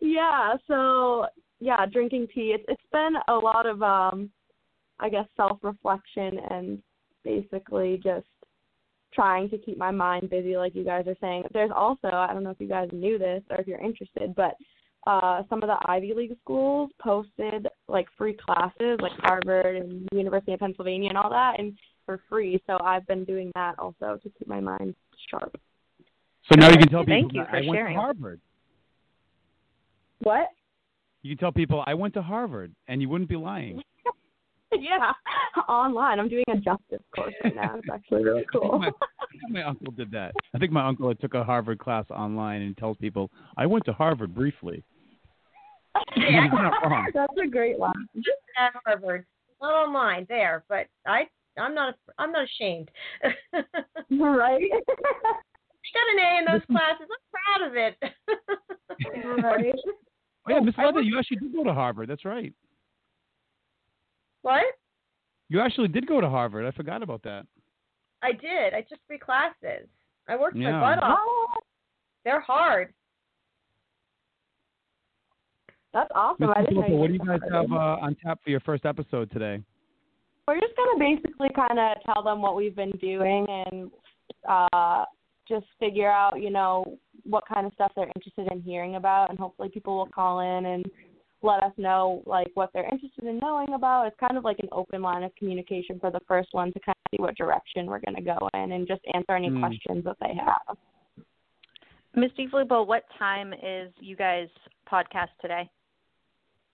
yeah, 0.00 0.56
so 0.66 1.26
yeah, 1.60 1.86
drinking 1.86 2.26
tea. 2.34 2.56
It's 2.56 2.64
it's 2.68 2.82
been 2.90 3.14
a 3.28 3.34
lot 3.34 3.66
of 3.66 3.82
um 3.82 4.30
I 4.98 5.08
guess 5.08 5.26
self 5.36 5.58
reflection 5.62 6.38
and 6.50 6.82
basically 7.24 8.00
just 8.02 8.26
trying 9.14 9.48
to 9.50 9.58
keep 9.58 9.78
my 9.78 9.90
mind 9.90 10.30
busy 10.30 10.56
like 10.56 10.74
you 10.74 10.84
guys 10.84 11.06
are 11.06 11.16
saying. 11.20 11.44
There's 11.52 11.70
also 11.74 12.08
I 12.08 12.32
don't 12.32 12.42
know 12.42 12.50
if 12.50 12.60
you 12.60 12.68
guys 12.68 12.88
knew 12.92 13.18
this 13.18 13.42
or 13.50 13.58
if 13.58 13.66
you're 13.66 13.80
interested, 13.80 14.34
but 14.34 14.54
uh 15.06 15.42
some 15.48 15.62
of 15.62 15.68
the 15.68 15.76
Ivy 15.86 16.12
League 16.14 16.36
schools 16.42 16.90
posted 17.00 17.66
like 17.88 18.06
free 18.16 18.34
classes 18.34 18.98
like 19.00 19.12
Harvard 19.18 19.76
and 19.76 20.08
University 20.12 20.52
of 20.52 20.60
Pennsylvania 20.60 21.08
and 21.08 21.18
all 21.18 21.30
that 21.30 21.58
and 21.58 21.76
for 22.06 22.20
free. 22.28 22.62
So 22.66 22.78
I've 22.82 23.06
been 23.06 23.24
doing 23.24 23.50
that 23.54 23.78
also 23.78 24.18
to 24.22 24.30
keep 24.38 24.48
my 24.48 24.60
mind 24.60 24.94
sharp. 25.30 25.58
So 26.50 26.58
now 26.58 26.70
you 26.70 26.76
can 26.76 26.88
tell 26.88 27.04
people 27.04 27.14
Thank 27.14 27.34
you 27.34 27.40
that 27.42 27.50
for 27.50 27.56
I 27.56 27.60
went 27.60 27.72
sharing. 27.72 27.96
to 27.96 28.00
Harvard. 28.00 28.40
What? 30.20 30.48
You 31.22 31.30
can 31.30 31.38
tell 31.38 31.52
people 31.52 31.84
I 31.86 31.94
went 31.94 32.14
to 32.14 32.22
Harvard, 32.22 32.74
and 32.88 33.00
you 33.00 33.08
wouldn't 33.08 33.30
be 33.30 33.36
lying. 33.36 33.80
yeah, 34.72 35.12
online. 35.68 36.18
I'm 36.18 36.28
doing 36.28 36.44
a 36.48 36.56
justice 36.56 37.04
course 37.14 37.34
right 37.44 37.54
now. 37.54 37.76
It's 37.76 37.88
actually 37.92 38.24
really 38.24 38.44
cool. 38.52 38.78
my, 38.78 38.88
I 38.88 39.26
think 39.30 39.50
my 39.50 39.62
uncle 39.62 39.92
did 39.92 40.10
that. 40.12 40.32
I 40.54 40.58
think 40.58 40.72
my 40.72 40.86
uncle 40.86 41.14
took 41.14 41.34
a 41.34 41.44
Harvard 41.44 41.78
class 41.78 42.06
online 42.10 42.62
and 42.62 42.76
tells 42.76 42.96
people 42.96 43.30
I 43.56 43.66
went 43.66 43.84
to 43.84 43.92
Harvard 43.92 44.34
briefly. 44.34 44.82
He's 46.14 46.24
not 46.52 46.82
wrong. 46.90 47.08
That's 47.14 47.32
a 47.42 47.46
great 47.48 47.78
one. 47.78 47.92
Just 48.16 48.38
at 48.58 48.72
Harvard, 48.84 49.26
not 49.60 49.72
online 49.74 50.26
there, 50.28 50.64
but 50.68 50.86
I 51.06 51.26
I'm 51.58 51.74
not 51.74 51.94
I'm 52.18 52.32
not 52.32 52.44
ashamed. 52.44 52.90
I 53.22 53.28
Right? 54.10 54.70
got 55.94 56.08
an 56.12 56.18
A 56.18 56.38
in 56.38 56.44
those 56.50 56.64
classes. 56.66 57.06
I'm 57.10 57.60
proud 57.60 57.68
of 57.70 57.76
it. 57.76 57.96
right. 59.42 59.74
Oh, 59.84 59.92
yeah, 60.48 60.60
Miss 60.60 60.74
I 60.78 60.86
Leather, 60.86 61.00
you 61.02 61.18
actually 61.18 61.38
did 61.38 61.52
go 61.54 61.64
to 61.64 61.74
Harvard. 61.74 62.08
That's 62.08 62.24
right. 62.24 62.52
what? 64.42 64.62
You 65.48 65.60
actually 65.60 65.88
did 65.88 66.06
go 66.06 66.20
to 66.20 66.28
Harvard. 66.28 66.64
I 66.64 66.70
forgot 66.70 67.02
about 67.02 67.22
that. 67.24 67.44
I 68.22 68.32
did. 68.32 68.72
I 68.74 68.80
took 68.82 68.98
three 69.06 69.18
classes. 69.18 69.88
I 70.28 70.36
worked 70.36 70.56
Yeah. 70.56 70.72
my 70.72 70.94
butt 70.94 71.02
off. 71.04 71.18
Oh, 71.20 71.46
They're 72.24 72.40
hard. 72.40 72.94
That's 75.92 76.10
awesome. 76.14 76.48
Miss 76.48 76.56
I 76.56 76.62
didn't 76.62 76.88
know 76.88 76.96
what 76.96 77.08
do 77.08 77.12
you 77.14 77.18
guys 77.18 77.28
went 77.28 77.42
to 77.48 77.52
have 77.52 77.72
uh, 77.72 78.00
on 78.00 78.16
tap 78.24 78.40
for 78.42 78.50
your 78.50 78.60
first 78.60 78.86
episode 78.86 79.30
today? 79.30 79.62
We're 80.48 80.60
just 80.60 80.74
gonna 80.76 80.98
basically 80.98 81.48
kind 81.54 81.78
of 81.78 81.96
tell 82.04 82.22
them 82.22 82.42
what 82.42 82.56
we've 82.56 82.74
been 82.74 82.92
doing 82.92 83.46
and 83.48 83.90
uh, 84.48 85.04
just 85.48 85.66
figure 85.78 86.10
out, 86.10 86.40
you 86.40 86.50
know, 86.50 86.98
what 87.24 87.44
kind 87.46 87.66
of 87.66 87.72
stuff 87.74 87.92
they're 87.94 88.10
interested 88.16 88.50
in 88.50 88.62
hearing 88.62 88.96
about, 88.96 89.30
and 89.30 89.38
hopefully 89.38 89.68
people 89.68 89.96
will 89.96 90.06
call 90.06 90.40
in 90.40 90.66
and 90.66 90.86
let 91.42 91.62
us 91.62 91.72
know 91.76 92.22
like 92.24 92.48
what 92.54 92.70
they're 92.72 92.88
interested 92.90 93.24
in 93.24 93.38
knowing 93.38 93.74
about. 93.74 94.06
It's 94.06 94.16
kind 94.18 94.36
of 94.36 94.44
like 94.44 94.58
an 94.60 94.68
open 94.72 95.02
line 95.02 95.22
of 95.24 95.34
communication 95.36 95.98
for 96.00 96.10
the 96.10 96.20
first 96.26 96.48
one 96.52 96.72
to 96.72 96.80
kind 96.80 96.96
of 96.96 97.10
see 97.10 97.22
what 97.22 97.36
direction 97.36 97.86
we're 97.86 98.00
gonna 98.00 98.22
go 98.22 98.48
in 98.54 98.72
and 98.72 98.88
just 98.88 99.02
answer 99.14 99.36
any 99.36 99.50
Mm. 99.50 99.60
questions 99.60 100.04
that 100.04 100.16
they 100.20 100.34
have. 100.34 100.76
Miss 102.14 102.32
DeFilippo, 102.32 102.86
what 102.86 103.04
time 103.18 103.52
is 103.54 103.92
you 104.00 104.16
guys 104.16 104.48
podcast 104.90 105.30
today? 105.40 105.68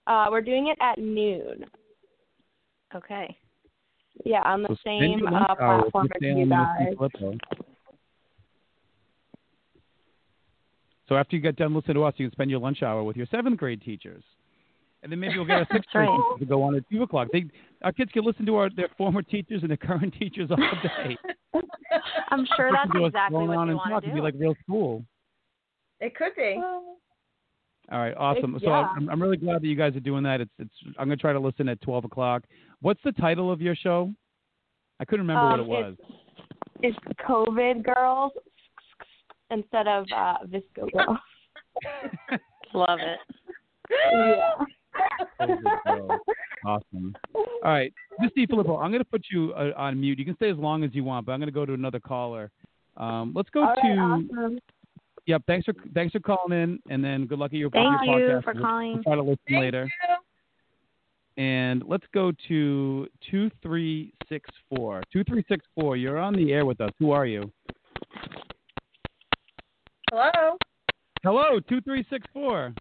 Uh, 0.08 0.26
we're 0.30 0.40
doing 0.40 0.68
it 0.68 0.78
at 0.80 0.98
noon. 0.98 1.64
Okay. 2.96 3.36
Yeah, 4.24 4.40
on 4.42 4.62
the 4.62 4.68
So 4.70 4.76
same 4.84 5.18
your 5.18 5.28
uh, 5.28 5.84
with 5.84 5.92
platform 5.92 6.08
as 6.16 6.22
you 6.22 6.46
guys. 6.48 6.94
So 11.08 11.16
after 11.16 11.36
you 11.36 11.42
get 11.42 11.56
done 11.56 11.74
listening 11.74 11.94
to 11.94 12.04
us, 12.04 12.14
you 12.16 12.26
can 12.26 12.32
spend 12.32 12.50
your 12.50 12.60
lunch 12.60 12.82
hour 12.82 13.04
with 13.04 13.16
your 13.16 13.26
seventh 13.30 13.58
grade 13.58 13.82
teachers. 13.82 14.24
And 15.02 15.12
then 15.12 15.20
maybe 15.20 15.34
you'll 15.34 15.44
get 15.44 15.60
a 15.60 15.66
sixth 15.72 15.88
grade 15.90 16.08
right. 16.08 16.18
teacher 16.34 16.44
to 16.44 16.46
go 16.46 16.62
on 16.62 16.74
at 16.74 16.82
two 16.90 17.02
o'clock. 17.02 17.28
They, 17.32 17.44
our 17.82 17.92
kids 17.92 18.10
can 18.10 18.24
listen 18.24 18.44
to 18.46 18.56
our 18.56 18.70
their 18.70 18.88
former 18.98 19.22
teachers 19.22 19.60
and 19.60 19.70
their 19.70 19.76
current 19.76 20.14
teachers 20.18 20.50
all 20.50 20.56
day. 20.56 21.16
I'm 22.30 22.46
sure 22.56 22.70
that's 22.72 22.88
Listen 22.88 23.00
to 23.00 23.04
us 23.04 23.08
exactly 23.10 23.46
what 23.46 23.56
on 23.56 23.68
you 23.68 23.76
want 23.76 23.90
talk. 23.90 24.02
to 24.02 24.08
It'd 24.08 24.10
do. 24.10 24.14
be 24.16 24.20
like 24.22 24.34
real 24.38 24.54
school. 24.64 25.04
It 26.00 26.14
could 26.14 26.34
be. 26.36 26.60
All 27.90 27.98
right, 27.98 28.14
awesome. 28.16 28.58
So 28.60 28.68
yeah. 28.68 28.88
I'm, 28.96 29.08
I'm 29.08 29.20
really 29.22 29.36
glad 29.38 29.62
that 29.62 29.66
you 29.66 29.74
guys 29.76 29.96
are 29.96 30.00
doing 30.00 30.22
that. 30.24 30.40
It's 30.42 30.50
it's. 30.58 30.74
I'm 30.98 31.06
gonna 31.08 31.16
try 31.16 31.32
to 31.32 31.40
listen 31.40 31.68
at 31.68 31.80
12 31.80 32.04
o'clock. 32.04 32.44
What's 32.82 33.00
the 33.04 33.12
title 33.12 33.50
of 33.50 33.60
your 33.62 33.74
show? 33.74 34.12
I 35.00 35.04
couldn't 35.04 35.26
remember 35.26 35.48
what 35.48 35.60
Um, 35.60 35.60
it 35.60 35.68
was. 35.68 35.96
It's 36.82 36.98
COVID 37.26 37.84
girls 37.84 38.32
instead 39.50 39.88
of 39.88 40.04
uh, 40.14 40.34
VSCO 40.46 40.92
girls. 40.92 41.18
Love 42.74 42.98
it. 43.00 43.18
yeah. 44.12 44.64
COVID 45.40 45.62
Girls. 45.86 46.20
Awesome. 46.66 47.14
All 47.34 47.46
right, 47.64 47.92
Miss 48.18 48.30
DeFilippo, 48.36 48.82
I'm 48.82 48.90
going 48.90 48.98
to 48.98 49.04
put 49.04 49.24
you 49.30 49.52
uh, 49.52 49.70
on 49.76 50.00
mute. 50.00 50.18
You 50.18 50.24
can 50.24 50.34
stay 50.36 50.50
as 50.50 50.56
long 50.56 50.82
as 50.84 50.90
you 50.92 51.04
want, 51.04 51.24
but 51.24 51.32
I'm 51.32 51.38
going 51.38 51.46
to 51.48 51.52
go 51.54 51.64
to 51.64 51.72
another 51.72 52.00
caller. 52.00 52.50
Um, 52.96 53.32
let's 53.34 53.48
go 53.50 53.62
All 53.64 53.74
to. 53.76 53.80
right, 53.80 53.98
awesome. 53.98 54.58
Yep. 55.28 55.42
Thanks 55.46 55.66
for 55.66 55.74
thanks 55.94 56.12
for 56.12 56.20
calling 56.20 56.58
in, 56.58 56.80
and 56.90 57.04
then 57.04 57.26
good 57.26 57.38
luck 57.38 57.52
at 57.52 57.58
your, 57.58 57.68
Thank 57.68 57.84
your 58.06 58.18
you 58.18 58.36
podcast. 58.40 58.44
for 58.44 58.54
We'll- 58.54 58.62
calling. 58.64 58.92
We'll 58.94 59.02
try 59.02 59.14
to 59.14 59.20
listen 59.22 59.38
Thank 59.46 59.60
later. 59.60 59.84
you. 59.84 60.16
And 61.44 61.82
let's 61.86 62.06
go 62.14 62.32
to 62.48 63.06
two 63.30 63.50
three 63.62 64.12
six 64.28 64.48
four. 64.74 65.02
Two 65.12 65.22
three 65.24 65.44
six 65.46 65.64
four. 65.78 65.96
You're 65.98 66.16
on 66.18 66.32
the 66.32 66.50
air 66.52 66.64
with 66.64 66.80
us. 66.80 66.90
Who 66.98 67.10
are 67.12 67.26
you? 67.26 67.52
Hello. 70.10 70.56
Hello, 71.22 71.60
two 71.60 71.82
three 71.82 72.04
six 72.08 72.26
four. 72.32 72.72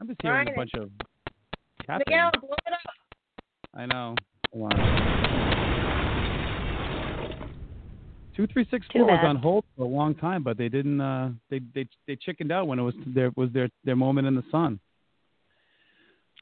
I'm 0.00 0.06
just 0.08 0.18
hearing 0.22 0.48
a 0.48 0.52
bunch 0.56 0.70
of 0.74 0.90
tapping. 1.86 2.04
Miguel, 2.08 2.30
blow 2.40 2.54
it 2.66 2.72
up. 2.72 2.94
I 3.74 3.84
know. 3.84 4.14
Hold 4.54 4.72
on. 4.72 4.80
Two 8.40 8.46
three 8.46 8.66
six 8.70 8.86
Too 8.88 9.00
four 9.00 9.08
was 9.08 9.20
on 9.22 9.36
hold 9.36 9.64
for 9.76 9.84
a 9.84 9.86
long 9.86 10.14
time, 10.14 10.42
but 10.42 10.56
they 10.56 10.70
didn't. 10.70 10.98
Uh, 10.98 11.28
they 11.50 11.60
they 11.74 11.86
they 12.06 12.16
chickened 12.16 12.50
out 12.50 12.66
when 12.66 12.78
it 12.78 12.82
was 12.82 12.94
their 13.06 13.30
was 13.36 13.50
their 13.52 13.68
their 13.84 13.96
moment 13.96 14.26
in 14.26 14.34
the 14.34 14.44
sun. 14.50 14.80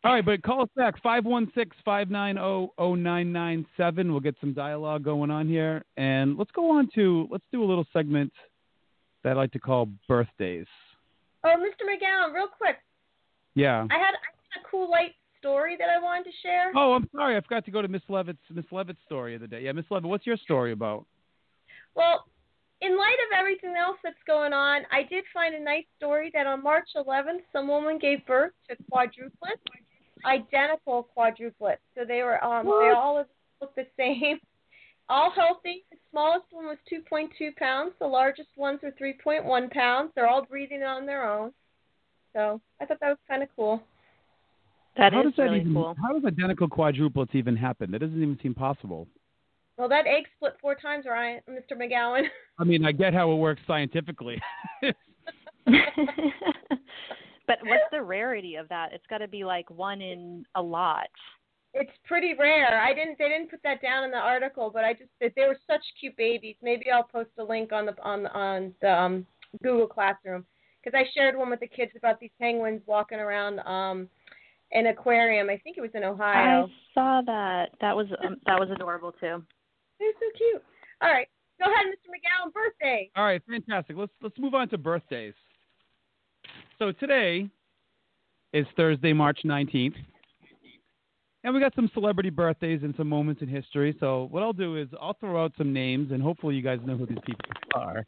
All 0.05 0.13
right, 0.13 0.25
but 0.25 0.41
call 0.45 0.63
us 0.63 0.69
back 0.77 1.03
five 1.03 1.25
one 1.25 1.51
six 1.57 1.77
five 1.85 2.09
nine 2.09 2.37
zero 2.37 2.73
zero 2.79 2.95
nine 2.95 3.33
nine 3.33 3.67
seven. 3.77 4.13
We'll 4.13 4.21
get 4.21 4.37
some 4.41 4.53
dialogue 4.53 5.03
going 5.03 5.33
on 5.33 5.49
here, 5.49 5.85
and 5.97 6.39
let's 6.39 6.53
go 6.53 6.71
on 6.71 6.89
to 6.95 7.27
let's 7.33 7.43
do 7.51 7.65
a 7.65 7.67
little 7.67 7.87
segment 7.93 8.33
that 9.25 9.31
I 9.31 9.33
like 9.33 9.51
to 9.53 9.59
call 9.59 9.89
birthdays. 10.07 10.67
Oh, 11.43 11.49
Mr. 11.49 11.83
McGowan, 11.85 12.33
real 12.33 12.47
quick. 12.47 12.77
Yeah. 13.57 13.87
I 13.91 13.95
had, 13.95 14.15
I 14.15 14.31
had 14.55 14.63
a 14.63 14.71
cool 14.71 14.89
light 14.89 15.15
story 15.41 15.77
that 15.77 15.89
I 15.89 16.01
wanted 16.01 16.27
to 16.27 16.31
share. 16.45 16.71
Oh, 16.77 16.93
I'm 16.93 17.09
sorry. 17.13 17.37
I 17.37 17.41
forgot 17.41 17.65
to 17.65 17.73
go 17.73 17.83
to 17.83 17.89
Miss 17.89 18.03
Levitt's 18.09 18.39
Miss 18.55 18.67
Levitt's 18.71 19.01
story 19.05 19.35
of 19.35 19.41
the 19.41 19.49
day. 19.49 19.63
Yeah, 19.63 19.73
Miss 19.73 19.87
Levitt, 19.91 20.09
what's 20.09 20.27
your 20.27 20.37
story 20.37 20.71
about? 20.71 21.05
Well, 21.99 22.27
in 22.81 22.97
light 22.97 23.17
of 23.27 23.37
everything 23.37 23.75
else 23.77 23.97
that's 24.05 24.23
going 24.25 24.53
on, 24.53 24.83
I 24.93 25.03
did 25.03 25.25
find 25.35 25.53
a 25.57 25.61
nice 25.61 25.85
story 25.97 26.31
that 26.33 26.47
on 26.47 26.63
March 26.63 26.89
11th, 26.97 27.43
some 27.53 27.67
woman 27.67 27.99
gave 27.99 28.25
birth 28.25 28.53
to 28.71 28.77
quadruplets, 28.91 29.59
identical 30.25 31.09
quadruplets. 31.17 31.83
So 31.97 32.05
they 32.07 32.23
were, 32.23 32.43
um, 32.43 32.67
they 32.67 32.91
all 32.97 33.25
look 33.61 33.75
the 33.75 33.87
same, 33.97 34.39
all 35.09 35.33
healthy. 35.33 35.85
The 35.91 35.99
smallest 36.13 36.47
one 36.53 36.67
was 36.67 36.79
2.2 36.91 37.57
pounds. 37.57 37.95
The 37.99 38.07
largest 38.07 38.51
ones 38.57 38.79
are 38.85 38.93
3.1 38.93 39.71
pounds. 39.73 40.13
They're 40.15 40.29
all 40.29 40.47
breathing 40.47 40.85
on 40.85 41.05
their 41.05 41.29
own. 41.29 41.53
So 42.33 42.61
I 42.81 42.85
thought 42.85 43.01
that 43.01 43.09
was 43.09 43.19
kind 43.27 43.43
of 43.43 43.49
cool. 43.57 43.83
That 44.97 45.13
how 45.13 45.21
is 45.21 45.25
does 45.25 45.35
that 45.39 45.43
really 45.45 45.61
even, 45.61 45.75
cool. 45.75 45.97
How 46.01 46.13
does 46.13 46.25
identical 46.25 46.69
quadruplets 46.69 47.35
even 47.35 47.57
happen? 47.57 47.91
That 47.91 48.01
doesn't 48.01 48.17
even 48.17 48.39
seem 48.41 48.55
possible. 48.55 49.09
Well, 49.79 49.89
that 49.91 50.09
egg 50.09 50.25
split 50.37 50.55
four 50.61 50.75
times, 50.75 51.05
Ryan, 51.09 51.41
Mr. 51.49 51.79
McGowan. 51.81 52.25
I 52.59 52.65
mean, 52.65 52.85
I 52.85 52.91
get 52.91 53.15
how 53.15 53.31
it 53.31 53.37
works 53.37 53.63
scientifically. 53.65 54.43
but 54.83 54.95
what's 57.63 57.85
the 57.93 58.03
rarity 58.03 58.57
of 58.57 58.69
that? 58.71 58.93
It's 58.93 59.07
got 59.09 59.19
to 59.19 59.29
be 59.29 59.45
like 59.45 59.71
one 59.71 60.03
in 60.03 60.45
a 60.57 60.63
lot. 60.63 61.07
It's 61.75 61.93
pretty 62.07 62.35
rare. 62.37 62.81
I 62.81 62.93
didn't. 62.93 63.19
They 63.19 63.29
didn't 63.29 63.51
put 63.51 63.63
that 63.63 63.81
down 63.81 64.03
in 64.03 64.11
the 64.11 64.17
article, 64.17 64.71
but 64.73 64.85
I 64.85 64.95
just 64.95 65.11
they 65.21 65.47
were 65.47 65.59
such 65.71 65.83
cute 66.01 66.17
babies. 66.17 66.57
Maybe 66.61 66.87
I'll 66.93 67.05
post 67.05 67.31
a 67.39 67.45
link 67.45 67.73
on 67.73 67.87
the 67.87 67.95
on 68.03 68.27
on 68.29 68.75
the 68.81 68.91
um, 68.91 69.27
Google 69.63 69.87
Classroom 69.87 70.45
because 70.83 70.99
I 70.99 71.05
shared 71.15 71.37
one 71.37 71.51
with 71.51 71.61
the 71.61 71.69
kids 71.69 71.93
about 71.95 72.19
these 72.19 72.31
penguins 72.41 72.81
walking 72.87 73.19
around 73.19 73.61
um, 73.61 74.09
an 74.73 74.87
aquarium. 74.87 75.51
I 75.51 75.59
think 75.59 75.77
it 75.77 75.83
was 75.83 75.91
in 75.95 76.05
Ohio. 76.05 76.65
I 76.65 76.95
saw 76.95 77.21
that. 77.27 77.67
That 77.83 77.95
was 77.95 78.07
um, 78.27 78.39
that 78.47 78.59
was 78.59 78.71
adorable 78.71 79.13
too. 79.13 79.43
They're 79.99 80.13
so 80.19 80.27
cute. 80.37 80.63
All 81.03 81.11
right, 81.11 81.29
go 81.59 81.67
ahead, 81.67 81.87
Mr. 81.87 82.11
McGowan. 82.11 82.53
Birthday. 82.53 83.11
All 83.17 83.25
right, 83.25 83.43
fantastic. 83.49 83.97
Let's 83.97 84.13
let's 84.23 84.39
move 84.39 84.55
on 84.55 84.69
to 84.71 84.79
birthdays. 84.79 85.35
So 86.79 86.93
today 86.93 87.49
is 88.53 88.67
Thursday, 88.77 89.13
March 89.13 89.41
19th. 89.45 89.95
And 91.45 91.55
we 91.55 91.61
got 91.61 91.75
some 91.75 91.91
celebrity 91.95 92.31
birthdays 92.31 92.81
and 92.83 92.95
some 92.97 93.09
moments 93.09 93.43
in 93.43 93.49
history. 93.49 93.97
So 94.01 94.29
what 94.31 94.43
I'll 94.43 94.53
do 94.53 94.77
is 94.77 94.89
I'll 95.01 95.15
throw 95.15 95.43
out 95.43 95.53
some 95.57 95.73
names 95.73 96.11
and 96.11 96.23
hopefully 96.23 96.57
you 96.57 96.63
guys 96.63 96.81
know 96.85 96.97
who 96.97 97.07
these 97.07 97.19
people 97.25 97.45
are. 97.75 98.05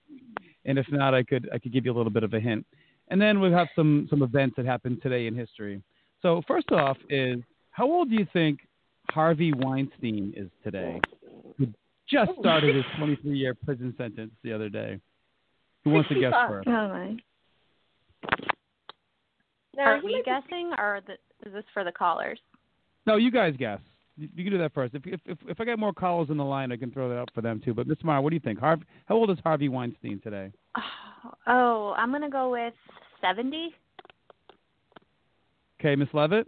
And 0.65 0.79
if 0.79 0.87
not, 0.91 1.15
I 1.15 1.23
could 1.23 1.49
I 1.53 1.59
could 1.59 1.73
give 1.73 1.85
you 1.85 1.93
a 1.93 1.97
little 1.97 2.13
bit 2.13 2.23
of 2.23 2.35
a 2.35 2.41
hint. 2.41 2.67
And 3.09 3.21
then 3.21 3.41
we'll 3.41 3.53
have 3.53 3.69
some 3.75 4.07
some 4.11 4.23
events 4.23 4.57
that 4.57 4.67
happened 4.67 5.01
today 5.03 5.27
in 5.27 5.35
history. 5.35 5.83
So 6.23 6.43
first 6.47 6.71
off, 6.73 6.97
is 7.09 7.39
how 7.71 7.87
old 7.87 8.11
do 8.11 8.17
you 8.17 8.27
think 8.33 8.61
Harvey 9.11 9.53
Weinstein 9.53 10.35
is 10.37 10.51
today? 10.63 11.01
Who 12.11 12.17
just 12.27 12.39
started 12.41 12.77
his 12.77 12.85
23-year 12.99 13.55
prison 13.65 13.95
sentence 13.97 14.33
the 14.43 14.53
other 14.53 14.69
day. 14.69 14.99
Who 15.85 15.91
wants 15.91 16.09
to 16.11 16.15
guess 16.15 16.33
65. 16.33 16.49
first? 16.51 16.69
Oh 16.69 16.89
my. 16.89 17.17
No, 19.77 19.83
Are 19.85 19.97
he 20.01 20.07
we 20.07 20.13
might 20.15 20.25
be- 20.25 20.31
guessing, 20.31 20.73
or 20.79 21.01
the, 21.07 21.13
is 21.49 21.55
this 21.55 21.65
for 21.73 21.85
the 21.85 21.93
callers? 21.93 22.39
No, 23.07 23.17
you 23.17 23.31
guys 23.31 23.55
guess. 23.59 23.79
You, 24.17 24.29
you 24.35 24.45
can 24.45 24.53
do 24.53 24.59
that 24.59 24.75
first. 24.75 24.95
If, 24.95 25.07
if 25.07 25.21
if 25.25 25.39
if 25.49 25.61
I 25.61 25.65
get 25.65 25.79
more 25.79 25.93
callers 25.95 26.29
in 26.29 26.37
the 26.37 26.45
line, 26.45 26.71
I 26.73 26.77
can 26.77 26.91
throw 26.91 27.09
that 27.09 27.17
up 27.19 27.31
for 27.35 27.41
them 27.41 27.61
too. 27.65 27.73
But 27.73 27.87
Miss 27.87 27.97
Mara, 28.03 28.21
what 28.21 28.31
do 28.31 28.35
you 28.37 28.41
think? 28.41 28.59
Harvey, 28.59 28.85
how 29.07 29.15
old 29.15 29.31
is 29.31 29.39
Harvey 29.45 29.69
Weinstein 29.69 30.21
today? 30.23 30.51
Oh, 31.47 31.95
I'm 31.99 32.11
gonna 32.13 32.31
go 32.31 32.51
with 32.51 32.73
seventy. 33.21 33.75
Okay, 35.79 35.95
Miss 35.95 36.09
Levitt. 36.15 36.47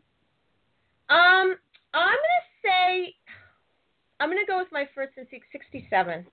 Um, 1.11 1.57
I'm 1.93 2.17
gonna 2.17 2.63
say, 2.65 3.15
I'm 4.23 4.29
gonna 4.29 4.43
go 4.47 4.59
with 4.59 4.69
my 4.71 4.89
first 4.95 5.15
and 5.17 5.27
instinct, 5.27 5.47
67. 5.51 6.25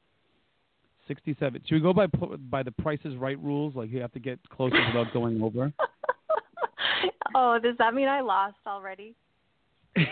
67. 1.07 1.61
Should 1.65 1.73
we 1.73 1.81
go 1.81 1.91
by 1.91 2.05
by 2.05 2.61
the 2.61 2.71
Price 2.71 2.99
Is 3.03 3.15
Right 3.15 3.39
rules? 3.39 3.75
Like 3.75 3.89
you 3.89 3.99
have 3.99 4.11
to 4.11 4.19
get 4.19 4.37
closer 4.51 4.77
without 4.93 5.11
going 5.13 5.41
over. 5.41 5.73
oh, 7.33 7.57
does 7.57 7.75
that 7.79 7.95
mean 7.95 8.07
I 8.07 8.21
lost 8.21 8.57
already? 8.67 9.15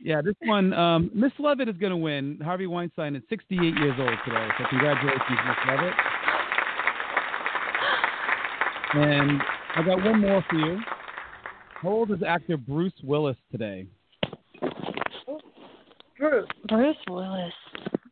Yeah, 0.00 0.22
this 0.22 0.34
one, 0.44 0.72
um, 0.72 1.10
Miss 1.14 1.30
Levitt 1.38 1.68
is 1.68 1.76
going 1.76 1.90
to 1.90 1.96
win. 1.96 2.40
Harvey 2.42 2.66
Weinstein 2.66 3.14
is 3.14 3.22
68 3.28 3.60
years 3.60 3.94
old 3.98 4.18
today. 4.24 4.48
So 4.58 4.64
congratulations, 4.70 5.20
Miss 5.28 5.56
Levitt. 5.68 5.94
And 8.94 9.42
I 9.76 9.82
got 9.84 10.02
one 10.02 10.20
more 10.22 10.42
for 10.48 10.56
you. 10.56 10.80
How 11.82 11.90
old 11.90 12.10
is 12.12 12.22
actor 12.26 12.56
Bruce 12.56 12.94
Willis 13.04 13.36
today? 13.52 13.86
Bruce. 16.22 16.46
Bruce 16.68 16.96
Willis. 17.10 17.52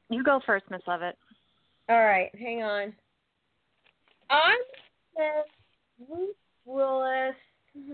You 0.09 0.25
go 0.25 0.41
first, 0.45 0.65
Miss 0.69 0.83
Levitt. 0.89 1.17
All 1.89 2.05
right, 2.05 2.29
hang 2.37 2.63
on. 2.63 2.93
I'm 4.29 4.59
gonna 5.17 5.45
Bruce 6.09 6.35
Willis. 6.65 7.37
Hmm. 7.73 7.91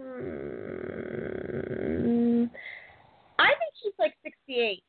I 3.39 3.49
think 3.49 3.73
she's 3.83 3.93
like 3.99 4.15
68. 4.25 4.83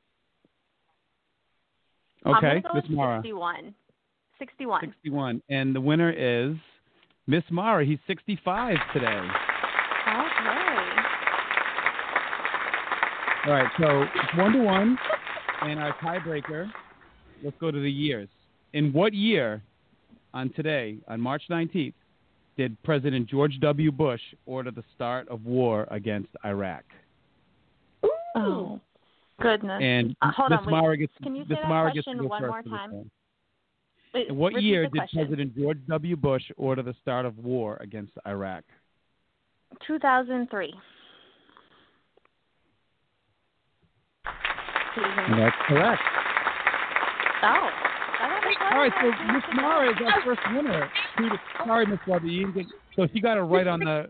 Okay, 2.26 2.64
Miss 2.74 2.86
Mara. 2.90 3.18
Sixty-one. 3.18 3.74
Sixty-one. 4.40 4.82
61. 4.82 5.42
And 5.50 5.76
the 5.76 5.82
winner 5.82 6.10
is 6.12 6.56
Miss 7.28 7.44
Mara. 7.52 7.86
He's 7.86 8.00
65 8.08 8.78
today. 8.94 9.08
Okay. 10.08 10.68
All 13.46 13.54
right, 13.54 13.72
so 13.80 14.04
it's 14.04 14.38
one 14.38 14.52
to 14.52 14.60
one, 14.60 14.98
and 15.62 15.80
our 15.80 15.94
tiebreaker. 15.98 16.70
Let's 17.44 17.58
go 17.60 17.72
to 17.72 17.80
the 17.80 17.92
years. 17.92 18.28
In 18.74 18.92
what 18.94 19.14
year, 19.14 19.62
on 20.34 20.50
today, 20.54 20.98
on 21.08 21.20
March 21.22 21.44
19th, 21.50 21.94
did 22.58 22.82
President 22.84 23.28
George 23.30 23.60
W. 23.62 23.92
Bush 23.92 24.22
order 24.46 24.72
the 24.72 24.84
start 24.96 25.28
of 25.30 25.46
war 25.46 25.88
against 25.92 26.30
Iraq? 26.44 26.84
Oh, 28.36 28.80
goodness. 29.40 29.80
And 29.82 30.16
Uh, 30.22 30.32
hold 30.32 30.52
Miss 30.52 30.60
on, 30.60 30.66
wait. 30.66 30.72
Mara 30.72 30.98
gets 30.98 31.14
Can 31.22 31.36
you 31.36 31.44
say 31.44 31.56
that 31.56 31.68
Mara 31.70 31.94
gets 31.94 32.06
to 32.06 32.12
question 32.12 32.18
go 32.24 32.28
one 32.28 32.42
first 32.42 32.68
more 32.68 32.78
time? 32.78 32.92
one. 32.92 33.12
Wait, 34.14 34.28
In 34.30 34.36
what 34.38 34.62
year 34.62 34.84
did 34.84 34.92
question. 34.94 35.20
President 35.20 35.56
George 35.56 35.80
W. 35.88 36.16
Bush 36.16 36.44
order 36.58 36.82
the 36.82 36.96
start 37.02 37.26
of 37.26 37.38
war 37.40 37.78
against 37.80 38.14
Iraq? 38.28 38.64
2003. 39.86 40.74
And 45.04 45.40
that's 45.40 45.56
correct. 45.68 46.02
Oh. 47.44 47.70
I 48.20 48.30
thought 48.30 48.44
it 48.44 48.48
was 48.48 48.58
All 48.72 48.78
right, 48.80 48.94
so 49.02 49.34
Miss 49.34 49.44
more. 49.56 49.62
Mara 49.62 49.92
is 49.92 49.98
our 50.04 50.22
first 50.24 50.42
winner. 50.56 50.90
Sorry, 51.66 51.86
Miss 51.86 52.00
Levy, 52.08 52.30
you 52.30 52.52
didn't 52.52 52.56
get, 52.56 52.66
so 52.96 53.08
she 53.14 53.22
got 53.22 53.38
it 53.38 53.42
right 53.42 53.68
on 53.68 53.80
the. 53.80 54.10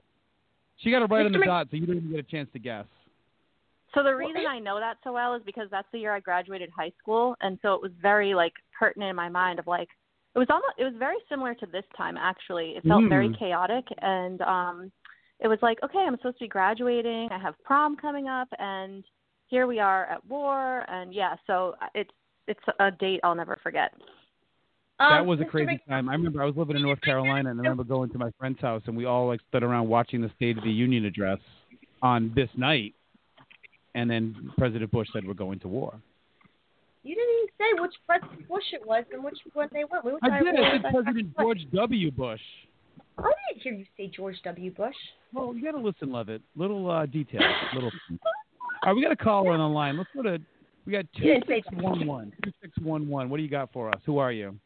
She 0.78 0.92
got 0.92 1.02
it 1.02 1.06
right 1.06 1.26
on 1.26 1.32
the 1.32 1.44
dot, 1.44 1.68
so 1.70 1.76
you 1.76 1.86
didn't 1.86 2.04
even 2.04 2.12
get 2.12 2.20
a 2.20 2.24
chance 2.24 2.50
to 2.54 2.60
guess. 2.60 2.86
So 3.94 4.04
the 4.04 4.16
reason 4.16 4.44
I 4.48 4.60
know 4.60 4.80
that 4.80 4.98
so 5.04 5.14
well 5.14 5.34
is 5.34 5.42
because 5.46 5.68
that's 5.72 5.88
the 5.92 6.00
year 6.00 6.14
I 6.14 6.20
graduated 6.20 6.70
high 6.70 6.92
school, 7.02 7.36
and 7.42 7.58
so 7.62 7.74
it 7.74 7.82
was 7.82 7.92
very 8.02 8.34
like 8.34 8.54
pertinent 8.78 9.10
in 9.10 9.16
my 9.16 9.28
mind 9.28 9.60
of 9.60 9.68
like 9.68 9.90
it 10.36 10.40
was 10.40 10.48
almost 10.50 10.74
it 10.78 10.84
was 10.84 10.94
very 10.98 11.18
similar 11.30 11.56
to 11.56 11.66
this 11.66 11.86
time 11.98 12.16
actually. 12.16 12.76
It 12.78 12.84
felt 12.88 13.04
very 13.10 13.30
Mm. 13.30 13.40
chaotic, 13.40 13.86
and 14.02 14.42
um 14.42 14.92
it 15.40 15.48
was 15.48 15.60
like 15.62 15.80
okay, 15.84 16.00
I'm 16.00 16.16
supposed 16.18 16.38
to 16.38 16.46
be 16.46 16.50
graduating, 16.50 17.30
I 17.32 17.40
have 17.40 17.56
prom 17.64 17.98
coming 17.98 18.28
up, 18.28 18.48
and 18.60 19.04
here 19.48 19.68
we 19.68 19.80
are 19.80 20.06
at 20.06 20.26
war, 20.28 20.86
and 20.90 21.14
yeah, 21.14 21.36
so 21.48 21.76
it's 21.96 22.12
it's 22.48 22.60
a 22.80 22.92
date 22.92 23.20
I'll 23.24 23.36
never 23.36 23.58
forget. 23.62 23.94
that 25.00 25.22
Um, 25.22 25.28
was 25.28 25.40
a 25.40 25.44
Mr. 25.44 25.50
crazy 25.50 25.72
Mc- 25.74 25.88
time. 25.88 26.08
I 26.10 26.14
remember 26.14 26.42
I 26.42 26.46
was 26.46 26.56
living 26.56 26.76
in 26.78 26.82
North 26.82 27.02
Carolina, 27.02 27.50
and 27.52 27.60
I 27.60 27.64
remember 27.64 27.84
going 27.84 28.10
to 28.12 28.18
my 28.18 28.32
friend's 28.40 28.60
house, 28.62 28.82
and 28.88 28.96
we 28.96 29.06
all 29.06 29.28
like 29.28 29.42
stood 29.50 29.64
around 29.64 29.88
watching 29.90 30.22
the 30.22 30.32
State 30.36 30.58
of 30.58 30.64
the 30.64 30.72
Union 30.72 31.06
address 31.06 31.40
on 32.02 32.32
this 32.36 32.50
night, 32.56 32.94
and 33.96 34.10
then 34.10 34.52
President 34.58 34.92
Bush 34.92 35.08
said 35.14 35.26
we're 35.28 35.34
going 35.34 35.60
to 35.60 35.68
war. 35.68 35.94
You 37.04 37.16
didn't 37.16 37.36
even 37.36 37.48
say 37.58 37.82
which 37.82 37.94
President 38.06 38.48
Bush 38.50 38.64
it 38.74 38.86
was 38.86 39.06
and 39.14 39.24
which 39.24 39.38
one 39.54 39.70
they 39.72 39.84
went. 39.90 40.04
We 40.06 40.12
were 40.14 40.20
I 40.24 40.30
talking 40.30 40.54
did. 40.54 40.60
I 40.60 40.72
said 40.82 40.92
President 40.92 41.38
George 41.38 41.60
W. 41.74 42.12
Bush. 42.12 42.42
I 43.18 43.32
didn't 43.50 43.64
hear 43.64 43.74
you 43.74 43.86
say 43.98 44.08
George 44.14 44.36
W. 44.44 44.72
Bush. 44.72 44.96
Well, 45.34 45.56
you 45.56 45.64
got 45.64 45.72
to 45.72 45.84
listen, 45.84 46.12
Levitt. 46.12 46.42
Little 46.56 46.90
uh, 46.92 47.06
details, 47.06 47.44
little. 47.74 47.92
All 48.84 48.90
right, 48.90 48.96
we 48.96 49.02
got 49.02 49.12
a 49.12 49.16
caller 49.16 49.52
on 49.52 49.60
the 49.60 49.68
line. 49.68 49.98
Let's 49.98 50.10
go 50.16 50.22
to. 50.24 50.40
We 50.86 50.92
got 50.94 51.06
two 51.18 51.24
You 51.26 51.34
didn't 51.34 51.48
say 51.48 51.64
six 51.70 51.84
one 51.84 52.06
one. 52.08 52.32
Two 52.44 52.52
six 52.62 52.74
one 52.82 53.08
one. 53.10 53.30
What 53.30 53.38
do 53.38 53.44
you 53.44 53.50
got 53.50 53.72
for 53.74 53.90
us? 53.90 54.00
Who 54.06 54.18
are 54.20 54.32
you? 54.32 54.58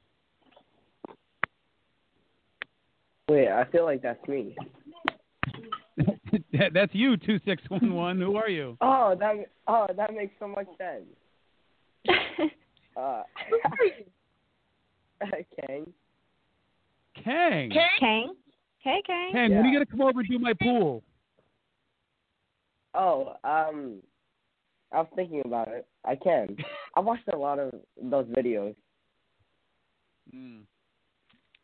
Wait, 3.30 3.48
I 3.48 3.66
feel 3.72 3.86
like 3.86 4.02
that's 4.02 4.26
me. 4.28 4.56
That- 6.54 6.74
That's 6.74 6.94
you. 6.96 7.18
Two 7.18 7.40
six 7.46 7.62
one 7.70 7.94
one. 7.94 8.20
Who 8.20 8.36
are 8.38 8.50
you? 8.50 8.78
Oh, 8.82 9.16
that 9.20 9.36
oh 9.68 9.88
that 9.96 10.14
makes 10.14 10.34
so 10.40 10.48
much 10.48 10.68
sense. 10.78 11.06
Uh, 12.98 13.24
Khang. 15.66 15.94
Khang. 17.24 17.72
Okay. 17.72 17.88
Khang, 18.02 18.28
hey 18.80 19.02
Khang. 19.08 19.32
Khang, 19.32 19.50
when 19.52 19.60
are 19.60 19.68
you 19.68 19.74
gonna 19.74 19.86
come 19.86 20.02
over 20.02 20.20
and 20.20 20.28
do 20.30 20.38
my 20.38 20.52
pool? 20.62 21.02
Oh, 22.94 23.36
um, 23.44 23.98
I 24.92 24.98
was 24.98 25.08
thinking 25.16 25.42
about 25.46 25.70
it. 25.70 25.88
I 26.06 26.16
can. 26.16 26.56
I 26.96 27.00
watched 27.00 27.28
a 27.34 27.38
lot 27.38 27.60
of 27.60 27.74
those 28.02 28.26
videos. 28.28 28.76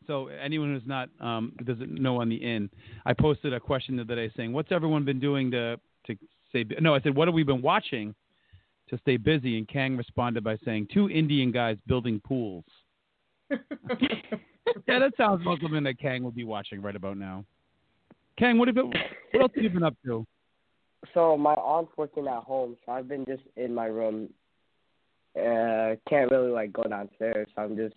So 0.08 0.28
anyone 0.28 0.74
who's 0.74 0.88
not 0.88 1.10
um, 1.20 1.54
doesn't 1.66 1.92
know 1.92 2.22
on 2.22 2.30
the 2.30 2.36
in, 2.36 2.70
I 3.06 3.14
posted 3.14 3.54
a 3.54 3.60
question 3.60 3.98
the 3.98 4.04
other 4.04 4.16
day 4.16 4.32
saying, 4.38 4.54
"What's 4.54 4.72
everyone 4.72 5.04
been 5.04 5.20
doing 5.20 5.52
to 5.52 5.78
to 6.08 6.16
stay?" 6.50 6.64
bu-" 6.64 6.80
No, 6.80 6.96
I 6.96 7.02
said, 7.02 7.16
"What 7.16 7.28
have 7.28 7.36
we 7.36 7.44
been 7.44 7.62
watching 7.62 8.16
to 8.90 8.98
stay 9.00 9.18
busy?" 9.18 9.58
And 9.58 9.68
Khang 9.68 9.98
responded 9.98 10.44
by 10.44 10.58
saying, 10.64 10.88
two 10.94 11.10
Indian 11.10 11.52
guys 11.52 11.78
building 11.88 12.22
pools." 12.26 12.66
Yeah, 14.88 15.00
that 15.00 15.14
sounds 15.18 15.46
like 15.46 15.62
something 15.62 15.84
that 15.84 15.98
Khang 15.98 16.24
would 16.24 16.36
be 16.36 16.44
watching 16.44 16.82
right 16.82 16.96
about 16.96 17.18
now. 17.18 17.46
Khang, 18.38 18.58
what 18.58 18.68
have 18.68 18.76
you, 18.76 18.86
what 19.32 19.42
else 19.42 19.52
have 19.56 19.64
you 19.64 19.70
been 19.70 19.84
up 19.84 19.96
to? 20.06 20.26
So 21.14 21.38
my 21.38 21.54
aunt's 21.54 21.92
working 21.98 22.28
at 22.28 22.44
home, 22.44 22.76
so 22.86 22.92
I've 22.92 23.08
been 23.08 23.26
just 23.26 23.44
in 23.56 23.74
my 23.74 23.86
room. 23.86 24.30
Uh, 25.38 25.96
can't 26.10 26.32
really 26.32 26.50
like 26.52 26.74
go 26.74 26.84
downstairs, 26.84 27.48
so 27.56 27.62
I'm 27.62 27.76
just 27.76 27.94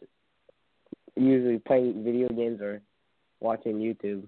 usually 1.16 1.58
playing 1.58 2.04
video 2.04 2.28
games 2.28 2.60
or 2.60 2.82
watching 3.40 3.76
YouTube. 3.78 4.22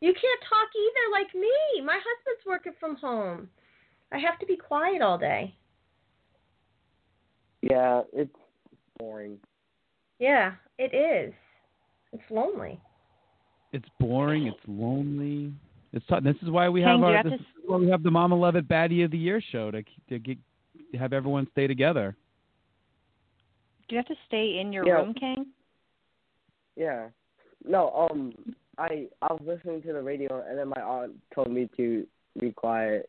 You 0.00 0.12
can't 0.12 0.40
talk 0.48 0.68
either 0.74 1.12
like 1.12 1.34
me. 1.34 1.84
My 1.84 1.98
husband's 1.98 2.46
working 2.46 2.72
from 2.80 2.96
home. 2.96 3.48
I 4.10 4.18
have 4.18 4.38
to 4.40 4.46
be 4.46 4.56
quiet 4.56 5.00
all 5.02 5.18
day. 5.18 5.54
Yeah, 7.62 8.02
it's 8.12 8.34
boring. 8.98 9.38
Yeah, 10.18 10.52
it 10.78 10.94
is. 10.94 11.32
It's 12.12 12.22
lonely. 12.30 12.80
It's 13.72 13.86
boring. 14.00 14.46
It's 14.48 14.58
lonely. 14.66 15.52
It's 15.92 16.04
t- 16.06 16.16
this 16.22 16.36
is 16.42 16.50
why 16.50 16.68
we 16.68 16.80
Khang, 16.80 16.86
have 16.88 17.00
do 17.00 17.00
you 17.00 17.06
our 17.08 17.16
have 17.16 17.24
this 17.26 17.32
to- 17.34 17.38
is 17.38 17.61
why 17.72 17.78
we 17.78 17.90
have 17.90 18.02
the 18.02 18.10
Mama 18.10 18.36
Levitt 18.36 18.68
Baddie 18.68 19.04
of 19.04 19.10
the 19.10 19.18
Year 19.18 19.40
show 19.50 19.70
to 19.70 19.82
to 20.08 20.18
get 20.18 20.38
have 20.98 21.12
everyone 21.12 21.48
stay 21.52 21.66
together. 21.66 22.14
Do 23.88 23.94
you 23.94 23.98
have 23.98 24.06
to 24.06 24.22
stay 24.26 24.58
in 24.60 24.72
your 24.72 24.86
Yeah. 24.86 24.94
room, 24.94 25.14
Khang? 25.14 25.46
Yeah. 26.76 27.08
No, 27.64 27.90
um, 27.90 28.32
I 28.78 29.08
I 29.22 29.32
was 29.32 29.42
listening 29.44 29.82
to 29.82 29.92
the 29.92 30.02
radio, 30.02 30.44
and 30.46 30.58
then 30.58 30.68
my 30.68 30.82
aunt 30.82 31.14
told 31.34 31.50
me 31.50 31.68
to 31.76 32.06
be 32.38 32.52
quiet 32.52 33.08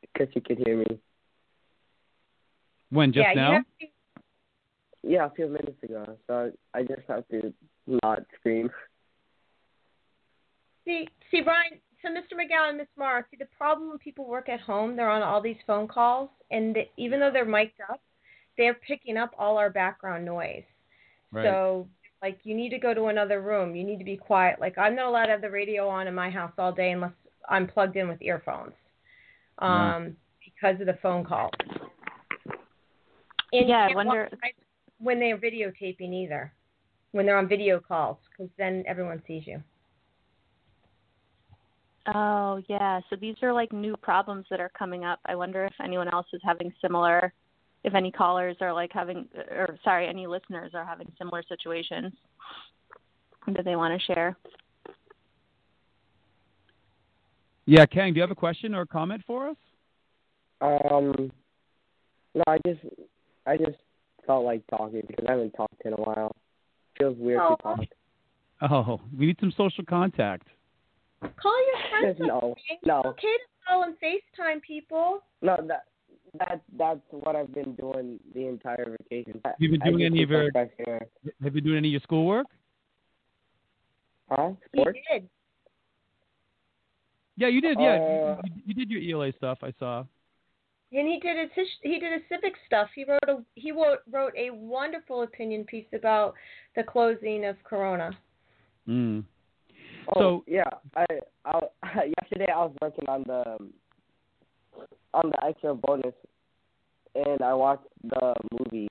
because 0.00 0.32
she 0.34 0.40
could 0.40 0.58
hear 0.58 0.76
me. 0.76 0.98
When 2.90 3.12
just 3.12 3.28
yeah, 3.28 3.34
now? 3.34 3.64
to. 3.80 3.86
Yeah, 5.04 5.26
a 5.26 5.30
few 5.30 5.48
minutes 5.48 5.82
ago. 5.82 6.16
So 6.26 6.52
I, 6.74 6.78
I 6.78 6.82
just 6.82 7.02
have 7.08 7.26
to 7.28 7.52
not 7.86 8.20
scream. 8.38 8.70
See, 10.84 11.08
see, 11.30 11.40
Brian. 11.40 11.80
To 12.02 12.08
Mr. 12.08 12.34
McGowan 12.34 12.70
and 12.70 12.78
Miss 12.78 12.88
Mara, 12.96 13.24
see 13.30 13.36
the 13.38 13.48
problem 13.56 13.88
when 13.88 13.98
people 13.98 14.26
work 14.26 14.48
at 14.48 14.60
home, 14.60 14.96
they're 14.96 15.10
on 15.10 15.22
all 15.22 15.40
these 15.40 15.56
phone 15.66 15.88
calls, 15.88 16.28
and 16.50 16.74
the, 16.74 16.82
even 16.96 17.20
though 17.20 17.30
they're 17.32 17.44
mic'd 17.44 17.80
up, 17.90 18.00
they're 18.58 18.74
picking 18.74 19.16
up 19.16 19.30
all 19.38 19.56
our 19.56 19.70
background 19.70 20.24
noise. 20.24 20.64
Right. 21.30 21.46
So, 21.46 21.88
like, 22.20 22.38
you 22.44 22.54
need 22.54 22.70
to 22.70 22.78
go 22.78 22.92
to 22.92 23.06
another 23.06 23.40
room. 23.40 23.74
You 23.74 23.84
need 23.84 23.98
to 23.98 24.04
be 24.04 24.16
quiet. 24.16 24.60
Like, 24.60 24.76
I'm 24.78 24.94
not 24.94 25.06
allowed 25.06 25.26
to 25.26 25.32
have 25.32 25.40
the 25.40 25.50
radio 25.50 25.88
on 25.88 26.06
in 26.06 26.14
my 26.14 26.30
house 26.30 26.52
all 26.58 26.72
day 26.72 26.92
unless 26.92 27.12
I'm 27.48 27.66
plugged 27.66 27.96
in 27.96 28.08
with 28.08 28.20
earphones, 28.20 28.74
um, 29.58 30.16
because 30.44 30.80
of 30.80 30.86
the 30.86 30.98
phone 31.02 31.24
calls. 31.24 31.52
And 33.52 33.68
Yeah, 33.68 33.88
I 33.90 33.94
wonder- 33.94 34.30
when 34.98 35.18
they're 35.18 35.36
videotaping 35.38 36.12
either, 36.12 36.52
when 37.10 37.26
they're 37.26 37.36
on 37.36 37.48
video 37.48 37.80
calls, 37.80 38.18
because 38.30 38.50
then 38.56 38.84
everyone 38.86 39.22
sees 39.26 39.46
you. 39.46 39.62
Oh, 42.06 42.60
yeah. 42.68 43.00
So 43.08 43.16
these 43.16 43.36
are 43.42 43.52
like 43.52 43.72
new 43.72 43.96
problems 43.96 44.46
that 44.50 44.60
are 44.60 44.70
coming 44.76 45.04
up. 45.04 45.20
I 45.26 45.34
wonder 45.34 45.64
if 45.64 45.72
anyone 45.82 46.08
else 46.08 46.26
is 46.32 46.40
having 46.44 46.72
similar, 46.80 47.32
if 47.84 47.94
any 47.94 48.10
callers 48.10 48.56
are 48.60 48.72
like 48.72 48.90
having, 48.92 49.28
or 49.50 49.78
sorry, 49.84 50.08
any 50.08 50.26
listeners 50.26 50.72
are 50.74 50.84
having 50.84 51.10
similar 51.16 51.42
situations 51.48 52.12
that 53.46 53.64
they 53.64 53.76
want 53.76 53.98
to 54.00 54.14
share. 54.14 54.36
Yeah, 57.66 57.86
Khang, 57.86 58.12
do 58.12 58.16
you 58.16 58.22
have 58.22 58.32
a 58.32 58.36
question 58.36 58.74
or 58.74 58.82
a 58.82 58.86
comment 58.86 59.22
for 59.24 59.50
us? 59.50 59.56
Um, 60.60 61.30
no, 62.34 62.42
I 62.48 62.58
just, 62.66 62.80
I 63.46 63.56
just 63.56 63.78
felt 64.26 64.44
like 64.44 64.62
talking 64.68 65.02
because 65.06 65.24
I 65.28 65.32
haven't 65.32 65.52
talked 65.52 65.82
in 65.84 65.92
a 65.92 65.96
while. 65.96 66.34
Feels 66.98 67.16
weird 67.18 67.40
Oh. 67.42 67.56
to 67.56 67.62
talk. 67.62 67.80
Oh, 68.70 69.00
we 69.16 69.26
need 69.26 69.36
some 69.40 69.52
social 69.56 69.84
contact. 69.84 70.46
Call 71.40 71.66
your 71.66 71.78
friends. 72.00 72.18
no, 72.20 72.26
no, 72.26 72.54
It's 72.70 73.06
okay 73.06 73.20
to 73.22 73.68
call 73.68 73.82
and 73.84 73.94
FaceTime 74.02 74.60
people. 74.62 75.22
no. 75.42 75.56
That, 75.68 75.84
that, 76.38 76.62
that's 76.78 77.00
what 77.10 77.36
I've 77.36 77.52
been 77.52 77.74
doing 77.74 78.18
the 78.34 78.46
entire 78.46 78.96
vacation. 79.02 79.40
I- 79.44 79.52
You've 79.58 79.72
been 79.72 79.80
doing 79.92 80.04
any 80.04 80.22
of 80.22 80.30
your- 80.30 80.50
my. 80.54 80.60
Have 81.42 81.44
you 81.44 81.50
been 81.50 81.64
doing 81.64 81.76
any 81.78 81.88
of 81.88 81.92
your 81.92 82.00
schoolwork? 82.00 82.46
Huh? 84.30 84.52
He 84.72 84.80
Sports? 84.80 84.98
did. 85.12 85.28
Yeah, 87.36 87.48
you 87.48 87.60
did. 87.60 87.78
Yeah, 87.78 87.94
Uh, 87.94 88.40
you, 88.44 88.62
you 88.66 88.74
did 88.74 88.90
your 88.90 89.20
ELA 89.20 89.32
stuff. 89.36 89.58
I 89.62 89.72
saw. 89.78 90.04
And 90.94 91.08
he 91.08 91.18
did 91.20 91.38
his 91.38 91.50
his- 91.54 91.78
he 91.82 91.98
did 91.98 92.12
his 92.12 92.22
civic 92.28 92.54
stuff. 92.66 92.88
He 92.94 93.04
wrote 93.04 93.22
a 93.28 93.42
he 93.54 93.72
wrote 93.72 94.00
wrote 94.10 94.34
a 94.36 94.50
wonderful 94.50 95.22
opinion 95.22 95.64
piece 95.64 95.86
about 95.94 96.34
the 96.76 96.82
closing 96.82 97.46
of 97.46 97.56
Corona. 97.64 98.10
Mm. 98.86 99.24
Oh, 100.08 100.20
So- 100.20 100.44
yeah, 100.46 100.68
I, 100.96 101.06
I 101.44 101.60
yesterday 102.20 102.50
I 102.52 102.58
was 102.58 102.74
working 102.80 103.08
on 103.08 103.24
the 103.26 103.58
on 105.14 105.30
the 105.30 105.44
extra 105.46 105.74
bonus, 105.74 106.14
and 107.14 107.40
I 107.42 107.52
watched 107.54 107.86
the 108.04 108.34
movie 108.58 108.88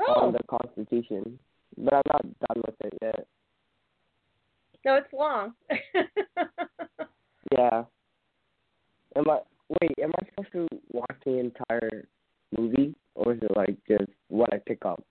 Oh 0.00 0.26
on 0.26 0.32
the 0.32 0.40
Constitution, 0.48 1.38
but 1.76 1.94
I'm 1.94 2.02
not 2.06 2.22
done 2.54 2.62
with 2.66 2.74
it 2.84 2.98
yet. 3.02 3.26
no, 4.84 4.94
it's 4.96 5.12
long. 5.12 5.54
Yeah. 7.52 7.84
Am 9.16 9.30
I 9.30 9.38
wait? 9.80 9.98
Am 10.02 10.12
I 10.20 10.26
supposed 10.28 10.52
to 10.52 10.68
watch 10.92 11.16
the 11.24 11.38
entire 11.38 12.06
movie, 12.56 12.94
or 13.14 13.32
is 13.32 13.40
it 13.42 13.56
like 13.56 13.76
just 13.88 14.10
what 14.28 14.52
I 14.52 14.58
pick 14.66 14.84
up? 14.84 15.02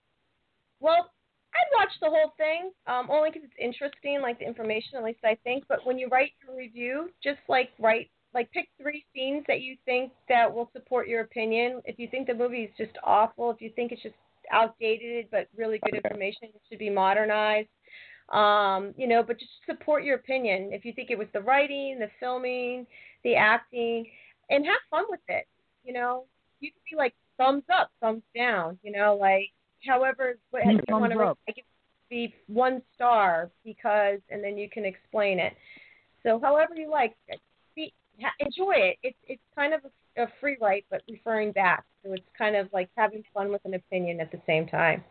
well, 0.79 1.09
I'd 1.57 1.79
watch 1.79 1.91
the 2.01 2.09
whole 2.09 2.33
thing, 2.37 2.71
um, 2.85 3.07
only 3.09 3.31
because 3.31 3.43
it's 3.45 3.59
interesting, 3.59 4.21
like 4.21 4.39
the 4.39 4.45
information, 4.45 4.97
at 4.97 5.03
least 5.03 5.19
I 5.23 5.37
think. 5.43 5.63
But 5.67 5.85
when 5.85 5.97
you 5.97 6.07
write 6.09 6.31
your 6.45 6.55
review, 6.55 7.09
just 7.23 7.39
like 7.47 7.69
write, 7.79 8.09
like 8.33 8.51
pick 8.51 8.69
three 8.79 9.05
scenes 9.13 9.43
that 9.47 9.61
you 9.61 9.75
think 9.85 10.11
that 10.29 10.53
will 10.53 10.69
support 10.73 11.07
your 11.07 11.21
opinion. 11.21 11.81
If 11.85 11.97
you 11.97 12.07
think 12.09 12.27
the 12.27 12.33
movie 12.33 12.63
is 12.63 12.71
just 12.77 12.97
awful, 13.03 13.49
if 13.51 13.61
you 13.61 13.71
think 13.75 13.91
it's 13.91 14.03
just 14.03 14.15
outdated 14.51 15.27
but 15.31 15.47
really 15.55 15.79
good 15.79 15.95
information, 15.95 16.43
it 16.43 16.61
should 16.69 16.79
be 16.79 16.89
modernized. 16.89 17.69
Um, 18.29 18.93
you 18.97 19.07
know, 19.07 19.23
but 19.23 19.39
just 19.39 19.51
support 19.65 20.03
your 20.03 20.15
opinion. 20.15 20.71
If 20.73 20.83
you 20.83 20.93
think 20.93 21.09
it 21.09 21.17
was 21.17 21.27
the 21.33 21.41
writing, 21.41 21.97
the 21.97 22.09
filming, 22.19 22.85
the 23.23 23.35
acting, 23.35 24.05
and 24.49 24.65
have 24.65 24.79
fun 24.89 25.05
with 25.09 25.21
it. 25.29 25.47
You 25.83 25.93
know, 25.93 26.25
you 26.59 26.71
can 26.71 26.81
be 26.89 26.97
like 26.97 27.13
thumbs 27.37 27.63
up, 27.73 27.89
thumbs 28.01 28.23
down. 28.35 28.77
You 28.83 28.91
know, 28.91 29.17
like 29.19 29.51
however 29.85 30.37
what 30.51 30.63
Hmm, 30.63 30.71
you 30.71 30.95
want 30.95 31.13
to 31.13 31.53
give 31.53 31.65
be 32.09 32.33
one 32.47 32.81
star 32.95 33.49
because, 33.65 34.19
and 34.29 34.43
then 34.43 34.57
you 34.57 34.69
can 34.69 34.85
explain 34.85 35.39
it. 35.39 35.53
So 36.23 36.39
however 36.39 36.73
you 36.75 36.89
like, 36.89 37.15
be, 37.75 37.93
ha, 38.21 38.29
enjoy 38.39 38.73
it. 38.75 38.97
It's 39.03 39.17
it's 39.27 39.41
kind 39.55 39.73
of 39.73 39.81
a, 39.85 40.23
a 40.23 40.27
free 40.39 40.57
write, 40.59 40.85
but 40.89 41.01
referring 41.09 41.51
back. 41.51 41.85
So 42.03 42.13
it's 42.13 42.25
kind 42.37 42.55
of 42.55 42.69
like 42.73 42.89
having 42.95 43.23
fun 43.33 43.51
with 43.51 43.61
an 43.65 43.73
opinion 43.73 44.19
at 44.19 44.31
the 44.31 44.41
same 44.47 44.67
time. 44.67 45.03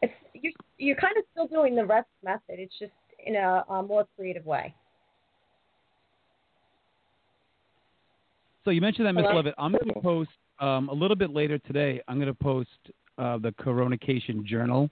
It's 0.00 0.12
you're 0.34 0.52
you're 0.78 0.96
kind 0.96 1.16
of 1.16 1.24
still 1.32 1.46
doing 1.46 1.74
the 1.74 1.84
rest 1.84 2.08
method. 2.22 2.58
It's 2.58 2.78
just 2.78 2.92
in 3.24 3.36
a, 3.36 3.64
a 3.68 3.82
more 3.82 4.06
creative 4.16 4.44
way. 4.44 4.74
So 8.64 8.70
you 8.70 8.80
mentioned 8.80 9.06
that, 9.06 9.14
Miss 9.14 9.26
Levitt. 9.32 9.54
I'm 9.58 9.72
going 9.72 9.92
to 9.92 10.00
post 10.00 10.30
um, 10.60 10.88
a 10.88 10.92
little 10.92 11.16
bit 11.16 11.30
later 11.30 11.58
today. 11.58 12.00
I'm 12.06 12.16
going 12.16 12.28
to 12.28 12.34
post 12.34 12.68
uh, 13.18 13.38
the 13.38 13.52
Corona-cation 13.58 14.46
Journal, 14.46 14.90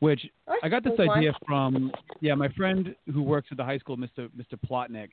which 0.00 0.20
I 0.62 0.68
got 0.68 0.84
this 0.84 0.98
idea 0.98 1.32
from 1.46 1.92
yeah 2.20 2.34
my 2.34 2.48
friend 2.48 2.94
who 3.12 3.22
works 3.22 3.48
at 3.50 3.56
the 3.56 3.64
high 3.64 3.78
school, 3.78 3.96
Mr. 3.96 4.28
Mr. 4.30 4.58
Plotnick. 4.68 5.08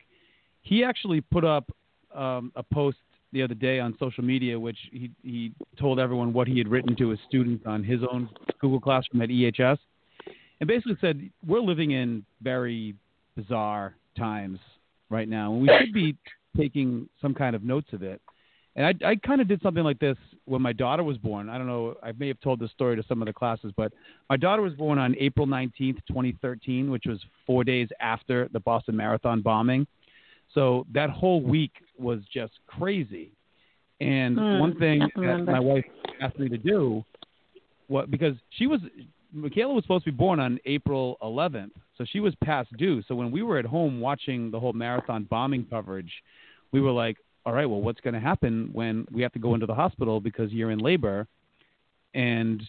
He 0.61 0.83
actually 0.83 1.21
put 1.21 1.43
up 1.43 1.71
um, 2.15 2.51
a 2.55 2.63
post 2.63 2.97
the 3.33 3.41
other 3.41 3.53
day 3.53 3.79
on 3.79 3.95
social 3.99 4.23
media, 4.23 4.59
which 4.59 4.77
he 4.91 5.11
he 5.23 5.53
told 5.79 5.99
everyone 5.99 6.33
what 6.33 6.47
he 6.47 6.57
had 6.57 6.67
written 6.67 6.95
to 6.97 7.09
his 7.09 7.19
students 7.27 7.63
on 7.65 7.83
his 7.83 8.01
own 8.11 8.29
Google 8.59 8.79
Classroom 8.79 9.21
at 9.21 9.29
EHS, 9.29 9.77
and 10.59 10.67
basically 10.67 10.97
said 10.99 11.29
we're 11.45 11.61
living 11.61 11.91
in 11.91 12.25
very 12.41 12.95
bizarre 13.35 13.95
times 14.17 14.59
right 15.09 15.29
now, 15.29 15.53
and 15.53 15.61
we 15.61 15.69
should 15.79 15.93
be 15.93 16.17
taking 16.57 17.07
some 17.21 17.33
kind 17.33 17.55
of 17.55 17.63
notes 17.63 17.87
of 17.93 18.03
it. 18.03 18.21
And 18.75 18.85
I, 18.85 19.09
I 19.09 19.15
kind 19.17 19.41
of 19.41 19.47
did 19.47 19.61
something 19.61 19.83
like 19.83 19.99
this 19.99 20.17
when 20.45 20.61
my 20.61 20.71
daughter 20.71 21.03
was 21.03 21.17
born. 21.17 21.49
I 21.49 21.57
don't 21.57 21.67
know, 21.67 21.95
I 22.01 22.13
may 22.13 22.29
have 22.29 22.39
told 22.39 22.59
this 22.59 22.71
story 22.71 22.95
to 22.95 23.03
some 23.07 23.21
of 23.21 23.25
the 23.25 23.33
classes, 23.33 23.73
but 23.75 23.91
my 24.29 24.37
daughter 24.37 24.61
was 24.61 24.73
born 24.73 24.97
on 24.97 25.15
April 25.19 25.45
19th, 25.45 25.97
2013, 26.07 26.89
which 26.89 27.03
was 27.05 27.19
four 27.45 27.63
days 27.63 27.89
after 27.99 28.47
the 28.53 28.59
Boston 28.61 28.95
Marathon 28.95 29.41
bombing. 29.41 29.85
So 30.53 30.85
that 30.93 31.09
whole 31.09 31.41
week 31.41 31.71
was 31.97 32.19
just 32.33 32.53
crazy. 32.67 33.31
And 33.99 34.37
Hmm, 34.37 34.59
one 34.59 34.75
thing 34.79 35.07
that 35.17 35.45
my 35.45 35.59
wife 35.59 35.85
asked 36.21 36.39
me 36.39 36.49
to 36.49 36.57
do, 36.57 37.03
what 37.87 38.09
because 38.09 38.35
she 38.51 38.67
was 38.67 38.79
Michaela 39.33 39.73
was 39.73 39.83
supposed 39.83 40.05
to 40.05 40.11
be 40.11 40.17
born 40.17 40.39
on 40.39 40.59
April 40.65 41.17
11th, 41.21 41.71
so 41.97 42.05
she 42.11 42.19
was 42.19 42.33
past 42.43 42.69
due. 42.77 43.01
So 43.07 43.15
when 43.15 43.31
we 43.31 43.43
were 43.43 43.57
at 43.57 43.65
home 43.65 44.01
watching 44.01 44.51
the 44.51 44.59
whole 44.59 44.73
marathon 44.73 45.23
bombing 45.29 45.65
coverage, 45.69 46.11
we 46.71 46.81
were 46.81 46.91
like, 46.91 47.17
all 47.45 47.53
right, 47.53 47.65
well, 47.65 47.81
what's 47.81 48.01
going 48.01 48.13
to 48.13 48.19
happen 48.19 48.69
when 48.73 49.05
we 49.11 49.21
have 49.21 49.31
to 49.33 49.39
go 49.39 49.53
into 49.53 49.65
the 49.65 49.73
hospital 49.73 50.19
because 50.19 50.51
you're 50.51 50.71
in 50.71 50.79
labor? 50.79 51.27
And 52.13 52.61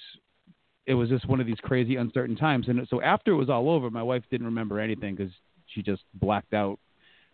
it 0.86 0.94
was 0.94 1.08
just 1.08 1.28
one 1.28 1.40
of 1.40 1.46
these 1.46 1.58
crazy, 1.62 1.96
uncertain 1.96 2.36
times. 2.36 2.68
And 2.68 2.86
so 2.88 3.00
after 3.02 3.32
it 3.32 3.36
was 3.36 3.50
all 3.50 3.70
over, 3.70 3.90
my 3.90 4.02
wife 4.02 4.22
didn't 4.30 4.46
remember 4.46 4.80
anything 4.80 5.14
because 5.14 5.32
she 5.66 5.82
just 5.82 6.02
blacked 6.14 6.54
out 6.54 6.78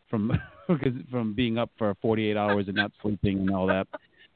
from 0.09 0.33
because 0.68 0.92
from 1.11 1.35
being 1.35 1.59
up 1.59 1.70
for 1.79 1.94
48 2.03 2.37
hours 2.37 2.66
and 2.68 2.77
not 2.77 2.92
sleeping 3.03 3.38
and 3.38 3.55
all 3.55 3.66
that, 3.68 3.87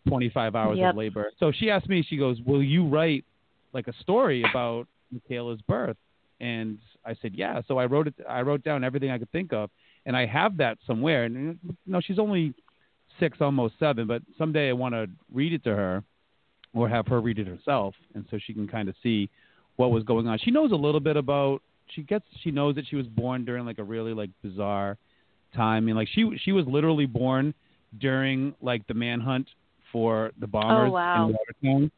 25 0.08 0.54
hours 0.54 0.78
Yep. 0.78 0.90
of 0.90 0.96
labor. 0.96 1.30
So 1.38 1.52
she 1.52 1.70
asked 1.70 1.88
me, 1.88 2.04
she 2.08 2.16
goes, 2.16 2.38
"Will 2.46 2.62
you 2.62 2.86
write 2.86 3.24
like 3.72 3.88
a 3.88 3.92
story 4.00 4.44
about 4.44 4.86
Michaela's 5.10 5.60
birth?" 5.62 5.96
And 6.40 6.78
I 7.04 7.14
said, 7.20 7.34
"Yeah." 7.34 7.60
So 7.68 7.78
I 7.78 7.86
wrote 7.86 8.06
it. 8.06 8.14
I 8.28 8.42
wrote 8.42 8.62
down 8.62 8.82
everything 8.84 9.10
I 9.10 9.18
could 9.18 9.30
think 9.30 9.52
of, 9.52 9.70
and 10.06 10.16
I 10.16 10.26
have 10.26 10.56
that 10.56 10.78
somewhere. 10.86 11.24
And 11.24 11.58
you 11.62 11.76
know, 11.86 12.00
she's 12.00 12.18
only 12.18 12.54
six, 13.18 13.38
almost 13.40 13.74
seven, 13.78 14.06
but 14.06 14.22
someday 14.38 14.68
I 14.68 14.72
want 14.72 14.94
to 14.94 15.06
read 15.32 15.52
it 15.52 15.64
to 15.64 15.70
her, 15.70 16.02
or 16.74 16.88
have 16.88 17.06
her 17.08 17.20
read 17.20 17.38
it 17.38 17.46
herself, 17.46 17.94
and 18.14 18.24
so 18.30 18.38
she 18.44 18.52
can 18.54 18.66
kind 18.66 18.88
of 18.88 18.94
see 19.02 19.28
what 19.76 19.90
was 19.90 20.04
going 20.04 20.28
on. 20.28 20.38
She 20.38 20.50
knows 20.50 20.72
a 20.72 20.76
little 20.76 21.00
bit 21.00 21.16
about. 21.16 21.62
She 21.88 22.02
gets. 22.02 22.24
She 22.42 22.50
knows 22.50 22.74
that 22.76 22.86
she 22.88 22.96
was 22.96 23.06
born 23.06 23.44
during 23.44 23.66
like 23.66 23.78
a 23.78 23.84
really 23.84 24.14
like 24.14 24.30
bizarre 24.42 24.96
time. 25.54 25.84
I 25.84 25.86
mean, 25.86 25.96
like 25.96 26.08
she 26.08 26.30
she 26.42 26.52
was 26.52 26.66
literally 26.66 27.06
born 27.06 27.54
during 27.98 28.54
like 28.62 28.86
the 28.86 28.94
manhunt 28.94 29.48
for 29.92 30.32
the 30.40 30.46
bombers 30.46 30.88
Oh, 30.88 30.92
wow. 30.92 31.26
in 31.26 31.36
Watertown, 31.36 31.90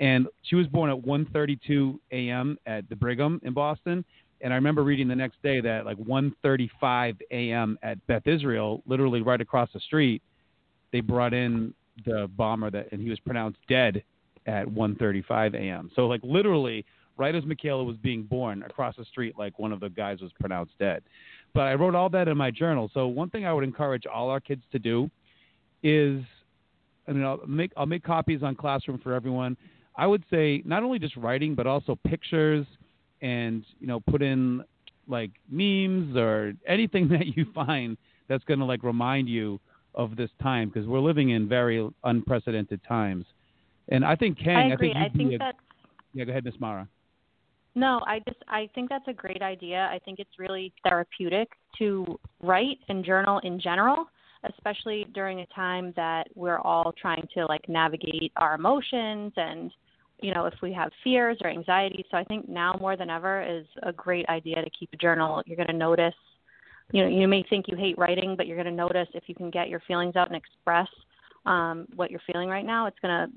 and 0.00 0.26
she 0.42 0.56
was 0.56 0.66
born 0.66 0.90
at 0.90 0.96
1:32 0.96 1.98
a.m. 2.12 2.58
at 2.66 2.88
the 2.88 2.96
Brigham 2.96 3.40
in 3.44 3.52
Boston. 3.52 4.04
And 4.42 4.52
I 4.52 4.56
remember 4.56 4.82
reading 4.82 5.08
the 5.08 5.16
next 5.16 5.42
day 5.42 5.60
that 5.60 5.86
like 5.86 5.96
1:35 5.96 7.20
a.m. 7.30 7.78
at 7.82 8.04
Beth 8.06 8.26
Israel, 8.26 8.82
literally 8.86 9.22
right 9.22 9.40
across 9.40 9.68
the 9.72 9.80
street, 9.80 10.22
they 10.92 11.00
brought 11.00 11.34
in 11.34 11.74
the 12.04 12.28
bomber 12.36 12.70
that, 12.70 12.92
and 12.92 13.00
he 13.00 13.08
was 13.08 13.18
pronounced 13.20 13.58
dead 13.68 14.02
at 14.46 14.66
1:35 14.66 15.54
a.m. 15.54 15.90
So 15.94 16.06
like 16.06 16.20
literally 16.22 16.84
right 17.16 17.34
as 17.34 17.44
Michaela 17.44 17.82
was 17.82 17.96
being 17.96 18.22
born 18.22 18.62
across 18.62 18.96
the 18.96 19.04
street, 19.04 19.34
like 19.38 19.58
one 19.58 19.72
of 19.72 19.80
the 19.80 19.88
guys 19.88 20.20
was 20.20 20.30
pronounced 20.38 20.72
dead. 20.78 21.02
but 21.54 21.62
I 21.62 21.74
wrote 21.74 21.94
all 21.94 22.10
that 22.10 22.28
in 22.28 22.36
my 22.36 22.50
journal. 22.50 22.90
So 22.92 23.06
one 23.06 23.30
thing 23.30 23.46
I 23.46 23.52
would 23.52 23.64
encourage 23.64 24.04
all 24.06 24.28
our 24.28 24.40
kids 24.40 24.62
to 24.72 24.78
do 24.78 25.10
is, 25.82 26.22
I 27.08 27.12
mean, 27.12 27.24
I'll 27.24 27.40
make 27.46 27.72
I'll 27.76 27.86
make 27.86 28.02
copies 28.02 28.42
on 28.42 28.54
Classroom 28.54 28.98
for 28.98 29.14
everyone. 29.14 29.56
I 29.96 30.06
would 30.06 30.24
say 30.30 30.62
not 30.66 30.82
only 30.82 30.98
just 30.98 31.16
writing, 31.16 31.54
but 31.54 31.66
also 31.66 31.98
pictures, 32.06 32.66
and 33.22 33.64
you 33.80 33.86
know, 33.86 34.00
put 34.00 34.20
in 34.22 34.62
like 35.08 35.30
memes 35.50 36.16
or 36.16 36.52
anything 36.66 37.08
that 37.16 37.36
you 37.36 37.46
find 37.54 37.96
that's 38.28 38.44
going 38.44 38.58
to 38.58 38.66
like 38.66 38.82
remind 38.82 39.28
you 39.28 39.58
of 39.96 40.16
this 40.16 40.30
time 40.42 40.68
because 40.68 40.86
we're 40.86 41.00
living 41.00 41.30
in 41.30 41.48
very 41.48 41.88
unprecedented 42.04 42.80
times. 42.86 43.24
And 43.88 44.04
I 44.04 44.16
think 44.16 44.38
Khang, 44.38 44.70
I 44.70 44.74
agree. 44.74 44.88
think, 44.88 44.96
I 44.96 45.02
you'd 45.04 45.12
be 45.12 45.18
think 45.18 45.32
a- 45.34 45.38
that's 45.38 45.58
yeah. 46.12 46.24
Go 46.24 46.30
ahead, 46.30 46.44
Miss 46.44 46.54
Mara. 46.58 46.88
No, 47.74 48.00
I 48.06 48.20
just 48.26 48.42
I 48.48 48.68
think 48.74 48.88
that's 48.88 49.06
a 49.06 49.12
great 49.12 49.42
idea. 49.42 49.88
I 49.92 49.98
think 50.04 50.18
it's 50.18 50.38
really 50.38 50.72
therapeutic 50.82 51.48
to 51.78 52.18
write 52.42 52.78
and 52.88 53.04
journal 53.04 53.38
in 53.40 53.60
general, 53.60 54.06
especially 54.50 55.06
during 55.14 55.40
a 55.40 55.46
time 55.54 55.92
that 55.96 56.24
we're 56.34 56.58
all 56.58 56.92
trying 57.00 57.26
to 57.34 57.44
like 57.46 57.68
navigate 57.68 58.32
our 58.36 58.54
emotions 58.54 59.32
and 59.36 59.70
you 60.22 60.32
know, 60.32 60.46
if 60.46 60.54
we 60.62 60.72
have 60.72 60.90
fears 61.04 61.36
or 61.44 61.50
anxiety. 61.50 62.04
So 62.10 62.16
I 62.16 62.24
think 62.24 62.48
now 62.48 62.76
more 62.80 62.96
than 62.96 63.10
ever 63.10 63.42
is 63.42 63.66
a 63.82 63.92
great 63.92 64.26
idea 64.28 64.56
to 64.56 64.70
keep 64.78 64.88
a 64.92 64.96
journal. 64.96 65.42
You're 65.44 65.56
going 65.56 65.66
to 65.66 65.74
notice 65.74 66.14
you 66.92 67.02
know, 67.02 67.08
you 67.08 67.26
may 67.26 67.44
think 67.48 67.66
you 67.68 67.76
hate 67.76 67.98
writing, 67.98 68.36
but 68.36 68.46
you're 68.46 68.56
going 68.56 68.66
to 68.66 68.72
notice 68.72 69.08
if 69.14 69.24
you 69.26 69.34
can 69.34 69.50
get 69.50 69.68
your 69.68 69.80
feelings 69.86 70.16
out 70.16 70.28
and 70.28 70.36
express 70.36 70.88
um 71.44 71.86
what 71.94 72.10
you're 72.10 72.20
feeling 72.30 72.48
right 72.48 72.64
now, 72.66 72.86
it's 72.86 72.98
going 73.00 73.12
to 73.12 73.32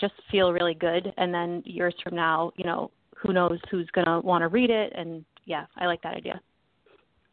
just 0.00 0.14
feel 0.30 0.52
really 0.52 0.74
good 0.74 1.12
and 1.16 1.32
then 1.32 1.62
years 1.64 1.94
from 2.04 2.14
now, 2.14 2.52
you 2.56 2.64
know, 2.64 2.90
who 3.16 3.32
knows 3.32 3.58
who's 3.70 3.88
going 3.92 4.06
to 4.06 4.20
want 4.20 4.42
to 4.42 4.48
read 4.48 4.70
it 4.70 4.92
and 4.94 5.24
yeah, 5.44 5.66
I 5.76 5.86
like 5.86 6.02
that 6.02 6.14
idea. 6.14 6.40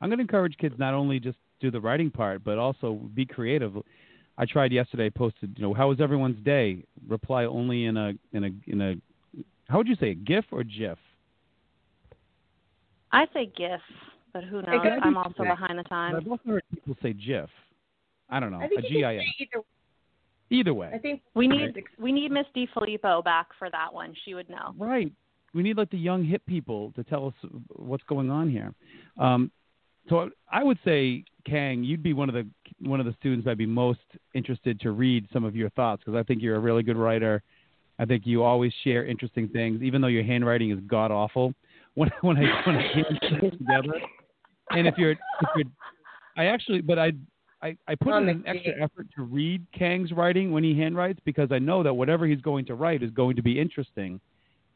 I'm 0.02 0.10
going 0.10 0.20
to 0.20 0.24
encourage 0.24 0.58
kids 0.58 0.76
not 0.78 0.94
only 0.94 1.20
just 1.20 1.38
do 1.60 1.72
the 1.72 1.80
writing 1.80 2.12
part, 2.12 2.44
but 2.44 2.58
also 2.58 3.00
be 3.14 3.26
creative. 3.26 3.74
I 4.38 4.46
tried 4.46 4.72
yesterday. 4.72 5.10
Posted, 5.10 5.54
you 5.58 5.64
know, 5.64 5.74
how 5.74 5.90
was 5.90 6.02
everyone's 6.02 6.44
day? 6.44 6.84
Reply 7.08 7.46
only 7.46 7.86
in 7.86 7.98
a 7.98 8.14
in 8.34 8.44
a 8.44 8.50
in 8.68 8.82
a. 8.82 8.96
How 9.70 9.78
would 9.78 9.88
you 9.88 9.96
say 9.96 10.10
a 10.12 10.16
GIF 10.16 10.46
or 10.52 10.64
GIF? 10.64 10.98
I 13.12 13.26
say 13.34 13.46
GIF, 13.56 13.80
but 14.34 14.44
who 14.44 14.58
knows? 14.58 14.66
gotta 14.66 15.00
I'm 15.04 15.18
also 15.18 15.44
GIF. 15.44 15.48
behind 15.48 15.80
the 15.80 15.84
times. 15.84 16.18
I've 16.20 16.28
also 16.32 16.44
heard 16.48 16.64
people 16.74 16.96
say 17.02 17.14
GIF. 17.14 17.50
I 18.30 18.40
don't 18.40 18.52
know. 18.52 18.60
I 18.60 18.68
think 18.68 18.80
a 18.80 18.90
GIF. 18.90 19.22
either. 19.40 19.62
Either 20.50 20.74
way. 20.74 20.92
I 20.94 20.98
think 20.98 21.22
We 21.36 21.48
Right. 21.48 21.74
need 21.76 21.84
we 21.98 22.12
need 22.12 22.32
Miss 22.32 22.46
DeFilippo 22.56 23.24
back 23.24 23.48
for 23.58 23.70
that 23.70 23.94
one. 23.94 24.14
She 24.26 24.34
would 24.36 24.50
know. 24.50 24.74
Right. 24.78 25.12
We 25.54 25.62
need 25.64 25.78
like 25.78 25.90
the 25.92 25.98
young 26.00 26.24
hip 26.24 26.42
people 26.48 26.92
to 26.96 27.04
tell 27.04 27.28
us 27.28 27.34
what's 27.70 28.04
going 28.06 28.30
on 28.30 28.50
here. 28.50 28.74
Um, 29.18 29.52
so 30.10 30.30
I 30.52 30.64
would 30.64 30.80
say, 30.84 31.24
Khang, 31.46 31.84
you'd 31.84 32.04
be 32.04 32.14
one 32.14 32.28
of 32.30 32.36
the 32.36 32.48
one 32.88 33.00
of 33.00 33.06
the 33.06 33.14
students 33.14 33.48
I'd 33.48 33.58
be 33.58 33.66
most 33.66 34.00
interested 34.34 34.80
to 34.82 34.92
read 34.92 35.28
some 35.32 35.44
of 35.44 35.56
your 35.56 35.70
thoughts 35.72 36.02
because 36.04 36.18
I 36.20 36.24
think 36.24 36.42
you're 36.42 36.56
a 36.56 36.60
really 36.60 36.84
good 36.84 36.98
writer. 36.98 37.42
I 38.00 38.06
think 38.06 38.26
you 38.26 38.44
always 38.44 38.74
share 38.84 39.06
interesting 39.06 39.48
things, 39.48 39.82
even 39.84 40.02
though 40.02 40.08
your 40.08 40.24
handwriting 40.24 40.72
is 40.72 40.80
god 40.88 41.12
awful. 41.12 41.54
When 41.96 42.10
when 42.22 42.38
I 42.38 42.62
when 42.66 42.76
I 42.76 42.82
hand 42.82 43.20
things 43.40 43.58
together, 43.60 43.94
and 44.72 44.88
if 44.88 44.96
you're 44.98 45.12
if 45.12 45.18
you're, 45.56 45.66
I 46.38 46.46
actually, 46.46 46.82
but 46.82 47.00
I 47.00 47.14
I, 47.62 47.78
I 47.88 47.96
put 47.96 48.14
in 48.16 48.28
an 48.28 48.44
extra 48.46 48.74
effort 48.82 49.08
to 49.16 49.24
read 49.24 49.66
Khang's 49.78 50.12
writing 50.12 50.52
when 50.52 50.64
he 50.64 50.74
handwrites 50.74 51.20
because 51.24 51.50
I 51.52 51.60
know 51.60 51.82
that 51.82 51.94
whatever 51.94 52.28
he's 52.28 52.42
going 52.42 52.66
to 52.66 52.76
write 52.76 53.02
is 53.02 53.12
going 53.12 53.38
to 53.38 53.42
be 53.42 53.60
interesting, 53.60 54.20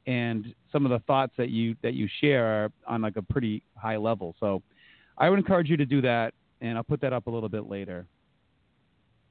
and 0.06 0.54
some 0.72 0.86
of 0.86 0.92
the 0.92 1.00
thoughts 1.00 1.34
that 1.38 1.50
you 1.50 1.76
that 1.84 1.94
you 1.94 2.08
share 2.22 2.46
are 2.46 2.72
on 2.88 3.02
like 3.02 3.18
a 3.18 3.22
pretty 3.22 3.62
high 3.76 3.98
level. 3.98 4.36
So 4.40 4.62
I 5.18 5.30
would 5.30 5.38
encourage 5.38 5.70
you 5.70 5.78
to 5.78 5.86
do 5.86 6.02
that, 6.02 6.34
and 6.62 6.78
I'll 6.78 6.84
put 6.84 7.02
that 7.02 7.12
up 7.12 7.28
a 7.28 7.30
little 7.30 7.50
bit 7.50 7.70
later. 7.70 8.06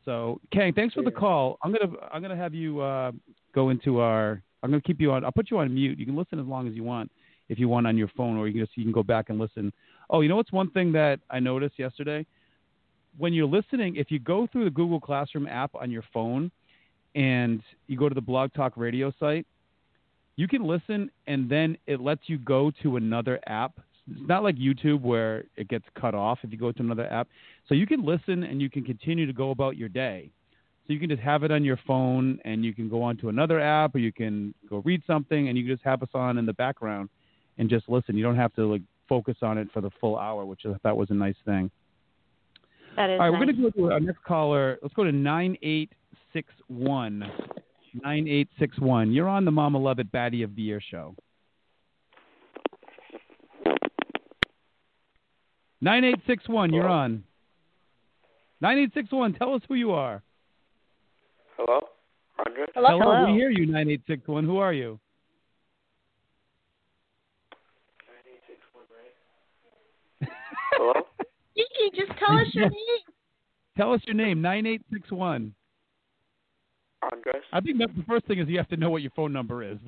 So 0.05 0.41
Khang, 0.53 0.75
thanks 0.75 0.95
for 0.95 1.03
the 1.03 1.11
call. 1.11 1.59
I'm 1.63 1.73
gonna 1.73 1.93
I'm 2.13 2.21
gonna 2.21 2.37
have 2.37 2.55
you 2.55 2.81
uh, 2.81 3.13
go 3.55 3.71
into 3.71 4.01
our. 4.01 4.43
I'm 4.63 4.71
gonna 4.71 4.83
keep 4.83 5.01
you 5.01 5.13
on. 5.13 5.25
I'll 5.25 5.33
put 5.33 5.51
you 5.51 5.59
on 5.59 5.73
mute. 5.73 5.99
You 5.99 6.05
can 6.05 6.17
listen 6.17 6.39
as 6.39 6.47
long 6.47 6.69
as 6.69 6.75
you 6.75 6.85
want 6.85 7.11
if 7.49 7.59
you 7.59 7.69
want 7.69 7.87
on 7.87 7.97
your 7.97 8.09
phone, 8.17 8.37
or 8.37 8.47
you 8.47 8.55
can 8.55 8.63
just 8.65 8.77
you 8.77 8.85
can 8.85 8.93
go 8.93 9.03
back 9.03 9.31
and 9.31 9.39
listen. 9.39 9.73
Oh, 10.11 10.21
you 10.21 10.29
know 10.29 10.37
what's 10.37 10.53
one 10.53 10.71
thing 10.71 10.93
that 10.93 11.21
I 11.31 11.41
noticed 11.41 11.79
yesterday? 11.79 12.27
When 13.19 13.33
you're 13.33 13.47
listening, 13.47 13.97
if 13.97 14.11
you 14.11 14.19
go 14.19 14.47
through 14.47 14.65
the 14.65 14.71
Google 14.71 15.01
Classroom 15.01 15.47
app 15.47 15.75
on 15.75 15.91
your 15.91 16.05
phone 16.13 16.51
and 17.15 17.63
you 17.87 17.97
go 17.97 18.09
to 18.09 18.15
the 18.15 18.21
Blog 18.21 18.53
Talk 18.53 18.77
Radio 18.77 19.13
site, 19.19 19.47
you 20.37 20.47
can 20.47 20.65
listen 20.65 21.11
and 21.27 21.49
then 21.49 21.79
it 21.87 22.01
lets 22.01 22.23
you 22.27 22.39
go 22.39 22.71
to 22.83 22.97
another 22.97 23.41
app. 23.47 23.73
It's 24.09 24.29
not 24.29 24.45
like 24.45 24.57
YouTube 24.57 25.01
where 25.01 25.45
it 25.57 25.69
gets 25.69 25.87
cut 25.99 26.15
off 26.15 26.39
if 26.43 26.53
you 26.53 26.59
go 26.59 26.71
to 26.71 26.83
another 26.83 27.11
app. 27.11 27.27
So 27.69 27.75
you 27.75 27.87
can 27.87 28.05
listen 28.05 28.45
and 28.45 28.61
you 28.61 28.71
can 28.71 28.85
continue 28.85 29.27
to 29.27 29.33
go 29.33 29.51
about 29.51 29.77
your 29.77 29.89
day. 29.89 30.31
So 30.87 30.93
you 30.93 31.01
can 31.01 31.09
just 31.09 31.23
have 31.23 31.43
it 31.43 31.51
on 31.51 31.65
your 31.65 31.79
phone 31.87 32.39
and 32.45 32.65
you 32.65 32.73
can 32.73 32.89
go 32.89 33.03
on 33.03 33.17
to 33.17 33.29
another 33.29 33.59
app 33.61 33.95
or 33.97 33.99
you 33.99 34.13
can 34.13 34.55
go 34.71 34.83
read 34.85 35.03
something 35.07 35.49
and 35.49 35.59
you 35.59 35.65
can 35.65 35.75
just 35.75 35.85
have 35.85 36.03
us 36.03 36.11
on 36.15 36.39
in 36.39 36.47
the 36.47 36.53
background 36.53 37.09
and 37.59 37.69
just 37.69 37.89
listen. 37.89 38.17
You 38.17 38.23
don't 38.23 38.37
have 38.37 38.55
to 38.55 38.67
like 38.71 38.83
focus 39.09 39.37
on 39.43 39.59
it 39.59 39.69
for 39.73 39.81
the 39.81 39.91
full 40.01 40.19
hour, 40.19 40.45
which 40.45 40.63
I 40.67 40.75
thought 40.83 40.97
was 40.97 41.11
a 41.11 41.15
nice 41.15 41.37
thing. 41.45 41.71
That 42.97 43.11
is 43.11 43.21
All 43.21 43.31
right, 43.31 43.33
nice. 43.33 43.39
we're 43.41 43.47
going 43.47 43.57
to 43.57 43.63
go 43.63 43.71
to 43.71 43.93
our 43.93 44.01
next 44.01 44.25
caller. 44.25 44.79
Let's 44.83 44.95
go 44.95 45.05
to 45.05 45.13
9861. 45.13 47.19
9861. 47.21 49.13
You're 49.13 49.29
on 49.29 49.45
the 49.45 49.51
Mama 49.51 49.79
Levitt 49.79 50.11
Baddie 50.13 50.43
of 50.45 50.55
the 50.57 50.63
Year 50.63 50.81
show. 50.91 51.15
9861, 55.81 56.73
you're 56.73 56.89
on. 56.89 57.23
9861, 58.61 59.35
tell 59.35 59.55
us 59.55 59.61
who 59.69 59.75
you 59.75 59.93
are. 59.93 60.23
Hello? 61.59 61.81
Andre? 62.39 62.65
Hello? 62.75 62.99
Hello. 62.99 63.27
we 63.27 63.33
hear 63.39 63.51
you, 63.51 63.67
9861. 63.67 64.45
Who 64.45 64.57
are 64.57 64.73
you? 64.73 64.99
Hello? 70.73 70.95
Kiki, 71.55 71.86
just 71.97 72.19
tell 72.19 72.37
us 72.39 72.47
your 72.53 72.69
name. 72.69 72.79
Tell 73.77 73.93
us 73.93 74.01
your 74.07 74.17
name, 74.17 74.41
9861. 74.41 75.55
Andres? 77.13 77.43
I 77.53 77.61
think 77.61 77.79
that 77.79 77.89
the 77.97 78.05
first 78.05 78.27
thing 78.27 78.39
is 78.39 78.49
you 78.49 78.57
have 78.59 78.69
to 78.69 78.77
know 78.77 78.91
what 78.91 79.03
your 79.03 79.13
phone 79.15 79.33
number 79.33 79.63
is. 79.63 79.79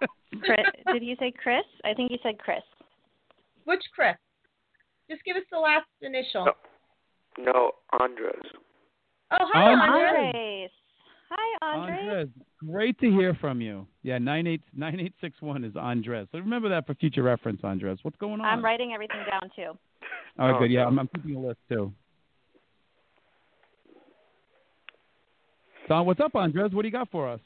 Chris, 0.42 0.66
did 0.92 1.02
you 1.02 1.16
say 1.18 1.32
Chris? 1.42 1.64
I 1.84 1.94
think 1.94 2.10
you 2.10 2.18
said 2.22 2.38
Chris. 2.38 2.62
Which 3.64 3.82
Chris? 3.94 4.14
Just 5.10 5.24
give 5.24 5.36
us 5.36 5.42
the 5.50 5.58
last 5.58 5.86
initial. 6.02 6.46
No. 6.46 6.52
No, 7.38 7.70
Andres. 8.00 8.42
Oh, 9.30 9.36
hi, 9.52 9.72
Andres. 9.72 10.34
Andres. 10.34 10.70
Hi, 11.30 11.66
Andres. 11.66 11.98
Andres, 12.00 12.28
great 12.66 12.98
to 13.00 13.10
hear 13.10 13.34
from 13.34 13.60
you. 13.60 13.86
Yeah, 14.02 14.18
98 14.18 14.62
9861 14.74 15.64
is 15.64 15.76
Andres. 15.76 16.26
So 16.32 16.38
remember 16.38 16.68
that 16.70 16.86
for 16.86 16.94
future 16.94 17.22
reference, 17.22 17.60
Andres. 17.62 17.98
What's 18.02 18.16
going 18.16 18.40
on? 18.40 18.46
I'm 18.46 18.64
writing 18.64 18.92
everything 18.94 19.20
down 19.30 19.50
too. 19.54 19.78
All 20.38 20.48
right, 20.48 20.56
Oh, 20.56 20.58
good. 20.60 20.70
Yeah. 20.70 20.86
I'm, 20.86 20.98
I'm 20.98 21.08
keeping 21.08 21.34
a 21.36 21.40
list 21.40 21.58
too. 21.68 21.92
Don, 25.88 26.06
what's 26.06 26.20
up, 26.20 26.34
Andres? 26.34 26.72
What 26.72 26.82
do 26.82 26.88
you 26.88 26.92
got 26.92 27.10
for 27.10 27.28
us? 27.28 27.40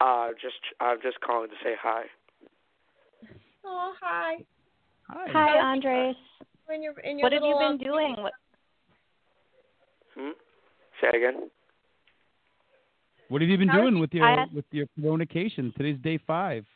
Uh, 0.00 0.28
just 0.40 0.54
I'm 0.80 0.98
just 1.02 1.20
calling 1.20 1.48
to 1.48 1.54
say 1.62 1.74
hi. 1.80 2.02
Oh, 3.64 3.92
hi. 4.00 4.36
Hi. 5.08 5.26
Hi, 5.32 5.58
Andres. 5.72 6.16
In 6.72 6.82
your, 6.82 6.98
in 7.00 7.18
your 7.18 7.26
What 7.26 7.32
have 7.32 7.42
you 7.42 7.54
been 7.58 7.72
um, 7.72 7.78
doing? 7.78 8.14
What, 8.18 8.32
Hmm? 10.16 10.30
Say 11.00 11.08
again. 11.16 11.48
What 13.28 13.40
have 13.40 13.48
you 13.50 13.56
been 13.58 13.68
How 13.68 13.80
doing 13.80 13.94
you- 13.94 14.00
with 14.00 14.12
your 14.14 14.26
I- 14.26 14.46
with 14.52 14.64
your 14.72 14.86
corona-cation? 15.00 15.72
Today's 15.76 15.98
day 16.02 16.18
five. 16.18 16.66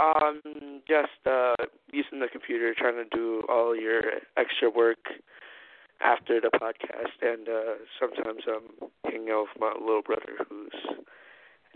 Um, 0.00 0.40
just 0.88 1.26
uh, 1.26 1.54
using 1.92 2.20
the 2.20 2.28
computer, 2.32 2.74
trying 2.76 2.94
to 2.96 3.04
do 3.14 3.42
all 3.50 3.76
your 3.76 4.00
extra 4.38 4.70
work 4.70 4.98
after 6.00 6.40
the 6.40 6.50
podcast, 6.58 7.20
and 7.20 7.46
uh, 7.48 7.74
sometimes 8.00 8.42
I'm 8.48 8.88
hanging 9.04 9.28
out 9.30 9.48
with 9.52 9.60
my 9.60 9.72
little 9.78 10.00
brother 10.02 10.38
who's 10.48 10.72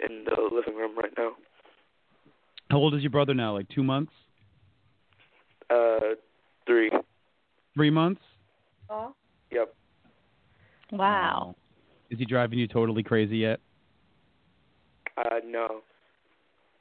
in 0.08 0.24
the 0.24 0.40
living 0.54 0.74
room 0.74 0.96
right 0.96 1.12
now. 1.18 1.32
How 2.70 2.78
old 2.78 2.94
is 2.94 3.02
your 3.02 3.10
brother 3.10 3.34
now? 3.34 3.52
Like 3.52 3.68
two 3.68 3.82
months? 3.84 4.12
Uh, 5.68 6.14
three. 6.66 6.90
Three 7.74 7.90
months? 7.90 8.22
Oh, 8.88 9.14
Yep. 9.50 9.74
wow. 10.92 11.54
Is 12.10 12.18
he 12.18 12.24
driving 12.24 12.58
you 12.58 12.68
totally 12.68 13.02
crazy 13.02 13.38
yet? 13.38 13.60
Uh, 15.18 15.40
no. 15.44 15.82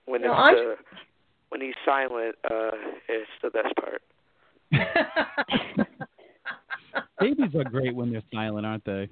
When 0.06 0.22
No, 0.22 0.32
it's 0.32 0.40
Andre- 0.40 0.72
uh, 0.74 0.76
when 1.54 1.62
he's 1.62 1.76
silent, 1.86 2.36
uh, 2.50 2.72
it's 3.08 3.30
the 3.44 3.52
best 3.52 3.76
part. 3.76 4.02
Babies 7.20 7.56
are 7.56 7.64
great 7.64 7.96
when 7.96 8.12
they're 8.12 8.24
silent, 8.34 8.66
aren't 8.66 8.84
they? 8.86 9.08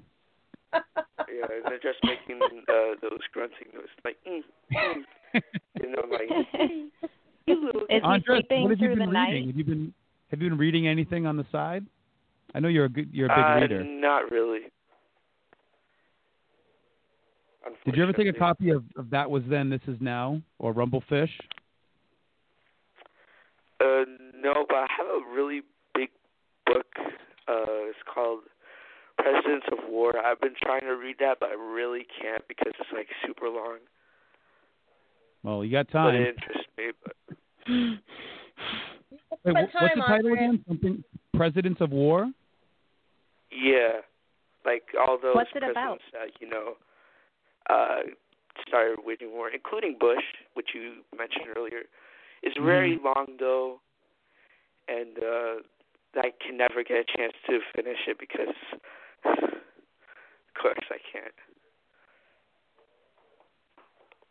Yeah, 0.74 1.46
they're 1.48 1.78
just 1.78 2.02
making 2.02 2.40
uh, 2.68 2.96
those 3.00 3.20
grunting 3.32 3.68
noises, 3.72 3.90
like, 4.04 4.16
mm, 4.28 4.40
mm. 4.74 5.40
you 5.80 5.92
know, 5.92 6.02
like, 6.10 6.28
Is 7.46 7.56
he 7.88 8.00
Andres, 8.02 8.44
sleeping 8.48 8.62
what 8.62 8.70
have 8.70 8.80
you 8.80 8.88
through 8.88 8.96
been 8.96 8.98
the 8.98 9.06
reading? 9.06 9.12
night? 9.12 9.46
Have 9.46 9.56
you 9.56 9.64
been 9.64 9.94
Have 10.30 10.42
you 10.42 10.48
been 10.48 10.58
reading 10.58 10.86
anything 10.86 11.26
on 11.26 11.36
the 11.36 11.44
side? 11.50 11.84
I 12.54 12.60
know 12.60 12.68
you're 12.68 12.84
a 12.84 12.88
good 12.88 13.08
you're 13.12 13.26
a 13.26 13.36
big 13.36 13.44
uh, 13.44 13.60
reader. 13.60 13.84
Not 13.84 14.30
really. 14.30 14.60
Did 17.84 17.96
you 17.96 18.02
ever 18.04 18.12
take 18.12 18.28
a 18.28 18.32
copy 18.32 18.70
of, 18.70 18.84
of 18.96 19.10
That 19.10 19.28
Was 19.28 19.42
Then, 19.48 19.70
This 19.70 19.80
Is 19.88 19.96
Now, 20.00 20.40
or 20.60 20.72
Rumblefish? 20.72 21.30
Uh, 23.82 24.04
no, 24.40 24.64
but 24.68 24.76
I 24.76 24.86
have 24.96 25.06
a 25.06 25.34
really 25.34 25.62
big 25.94 26.10
book. 26.66 26.86
Uh, 27.48 27.90
it's 27.90 27.98
called 28.12 28.40
Presidents 29.18 29.66
of 29.72 29.78
War. 29.90 30.12
I've 30.24 30.40
been 30.40 30.54
trying 30.62 30.82
to 30.82 30.92
read 30.96 31.16
that, 31.20 31.38
but 31.40 31.48
I 31.50 31.54
really 31.54 32.06
can't 32.20 32.46
because 32.48 32.72
it's 32.78 32.88
like 32.92 33.08
super 33.26 33.48
long. 33.48 33.78
Well, 35.42 35.64
you 35.64 35.72
got 35.72 35.86
But 35.88 35.92
time. 35.92 36.14
it 36.14 36.28
interests 36.28 36.68
me. 36.78 36.92
But 37.04 37.14
Wait, 39.44 39.54
what's 39.54 39.72
time 39.72 39.90
the 39.96 40.00
on 40.02 40.08
title 40.08 40.30
it. 40.30 40.32
again? 40.34 40.64
Something 40.68 41.04
Presidents 41.34 41.80
of 41.80 41.90
War? 41.90 42.30
yeah, 43.50 44.00
like 44.64 44.82
all 44.98 45.18
those 45.20 45.34
What's 45.34 45.50
it 45.54 45.62
about? 45.62 45.98
presidents 45.98 46.04
that 46.12 46.40
you 46.40 46.48
know 46.48 46.74
uh, 47.68 48.02
started 48.66 48.98
waging 49.04 49.32
war, 49.32 49.50
including 49.52 49.96
Bush, 49.98 50.22
which 50.54 50.68
you 50.74 51.02
mentioned 51.16 51.46
earlier. 51.56 51.82
It's 52.42 52.56
very 52.58 52.96
Mm-hmm. 52.96 53.04
long 53.04 53.26
though, 53.38 53.80
and 54.88 55.18
uh, 55.18 55.62
I 56.16 56.30
can 56.44 56.56
never 56.56 56.82
get 56.82 56.98
a 56.98 57.16
chance 57.16 57.32
to 57.46 57.60
finish 57.74 57.98
it 58.08 58.18
because, 58.18 58.54
of 59.24 60.60
course, 60.60 60.84
I 60.90 60.98
can't. 61.12 61.34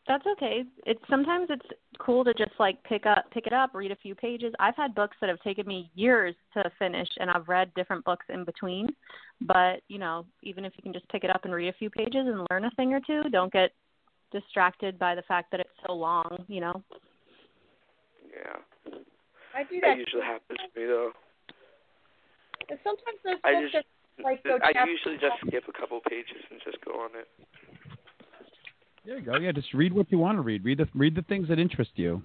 That's 0.07 0.25
okay. 0.33 0.63
It's 0.85 0.99
sometimes 1.09 1.47
it's 1.49 1.65
cool 1.99 2.25
to 2.25 2.33
just 2.33 2.51
like 2.59 2.83
pick 2.83 3.05
up 3.05 3.29
pick 3.31 3.45
it 3.47 3.53
up, 3.53 3.73
read 3.73 3.91
a 3.91 3.95
few 3.95 4.15
pages. 4.15 4.53
I've 4.59 4.75
had 4.75 4.95
books 4.95 5.15
that 5.21 5.29
have 5.29 5.39
taken 5.41 5.67
me 5.67 5.91
years 5.93 6.35
to 6.53 6.69
finish 6.79 7.07
and 7.19 7.29
I've 7.29 7.47
read 7.47 7.73
different 7.75 8.03
books 8.03 8.25
in 8.29 8.43
between. 8.43 8.89
But, 9.41 9.81
you 9.87 9.99
know, 9.99 10.25
even 10.43 10.65
if 10.65 10.73
you 10.75 10.83
can 10.83 10.91
just 10.91 11.07
pick 11.09 11.23
it 11.23 11.29
up 11.29 11.45
and 11.45 11.53
read 11.53 11.69
a 11.69 11.77
few 11.77 11.89
pages 11.89 12.25
and 12.27 12.45
learn 12.49 12.65
a 12.65 12.71
thing 12.71 12.93
or 12.93 12.99
two, 12.99 13.29
don't 13.31 13.53
get 13.53 13.71
distracted 14.31 14.97
by 14.97 15.15
the 15.15 15.21
fact 15.23 15.51
that 15.51 15.59
it's 15.59 15.69
so 15.85 15.93
long, 15.93 16.45
you 16.47 16.61
know. 16.61 16.83
Yeah, 18.41 18.57
I 19.55 19.63
do 19.63 19.79
that 19.81 19.87
that. 19.87 19.97
usually 19.97 20.23
happens 20.23 20.59
to 20.73 20.79
me 20.79 20.87
though. 20.87 21.11
And 22.69 22.79
sometimes 22.83 23.19
those 23.23 23.35
I 23.43 23.53
books 23.53 23.71
just, 23.71 23.85
are 23.85 24.23
like 24.23 24.43
go 24.43 24.57
I 24.63 24.85
usually 24.85 25.17
just 25.17 25.35
skip 25.45 25.63
a 25.67 25.79
couple 25.79 25.99
pages 26.09 26.41
and 26.49 26.59
just 26.63 26.83
go 26.83 26.91
on 26.91 27.11
it. 27.13 27.27
There 29.05 29.17
you 29.17 29.25
go. 29.25 29.37
Yeah, 29.37 29.51
just 29.51 29.73
read 29.73 29.93
what 29.93 30.11
you 30.11 30.17
want 30.17 30.37
to 30.37 30.41
read. 30.41 30.63
Read 30.63 30.77
the 30.77 30.87
read 30.93 31.15
the 31.15 31.23
things 31.23 31.47
that 31.49 31.59
interest 31.59 31.91
you. 31.95 32.21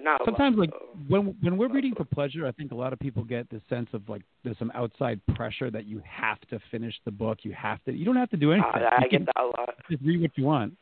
Not 0.00 0.20
a 0.20 0.24
Sometimes, 0.24 0.56
lot, 0.56 0.60
like 0.60 0.70
though. 0.70 1.00
when 1.08 1.36
when 1.40 1.56
we're 1.56 1.72
reading 1.72 1.94
for 1.94 2.04
pleasure, 2.04 2.46
I 2.46 2.52
think 2.52 2.70
a 2.70 2.74
lot 2.74 2.92
of 2.92 2.98
people 2.98 3.24
get 3.24 3.48
the 3.50 3.60
sense 3.68 3.88
of 3.92 4.08
like 4.08 4.22
there's 4.44 4.58
some 4.58 4.70
outside 4.74 5.20
pressure 5.34 5.70
that 5.70 5.86
you 5.86 6.00
have 6.06 6.40
to 6.50 6.60
finish 6.70 6.94
the 7.04 7.10
book. 7.10 7.38
You 7.42 7.52
have 7.52 7.82
to. 7.84 7.92
You 7.92 8.04
don't 8.04 8.16
have 8.16 8.30
to 8.30 8.36
do 8.36 8.52
anything. 8.52 8.70
Uh, 8.74 8.90
I 8.96 9.04
You 9.04 9.10
get 9.10 9.26
that 9.26 9.40
a 9.40 9.46
lot. 9.46 9.74
Just 9.90 10.02
read 10.04 10.20
what 10.20 10.30
you 10.36 10.44
want. 10.44 10.76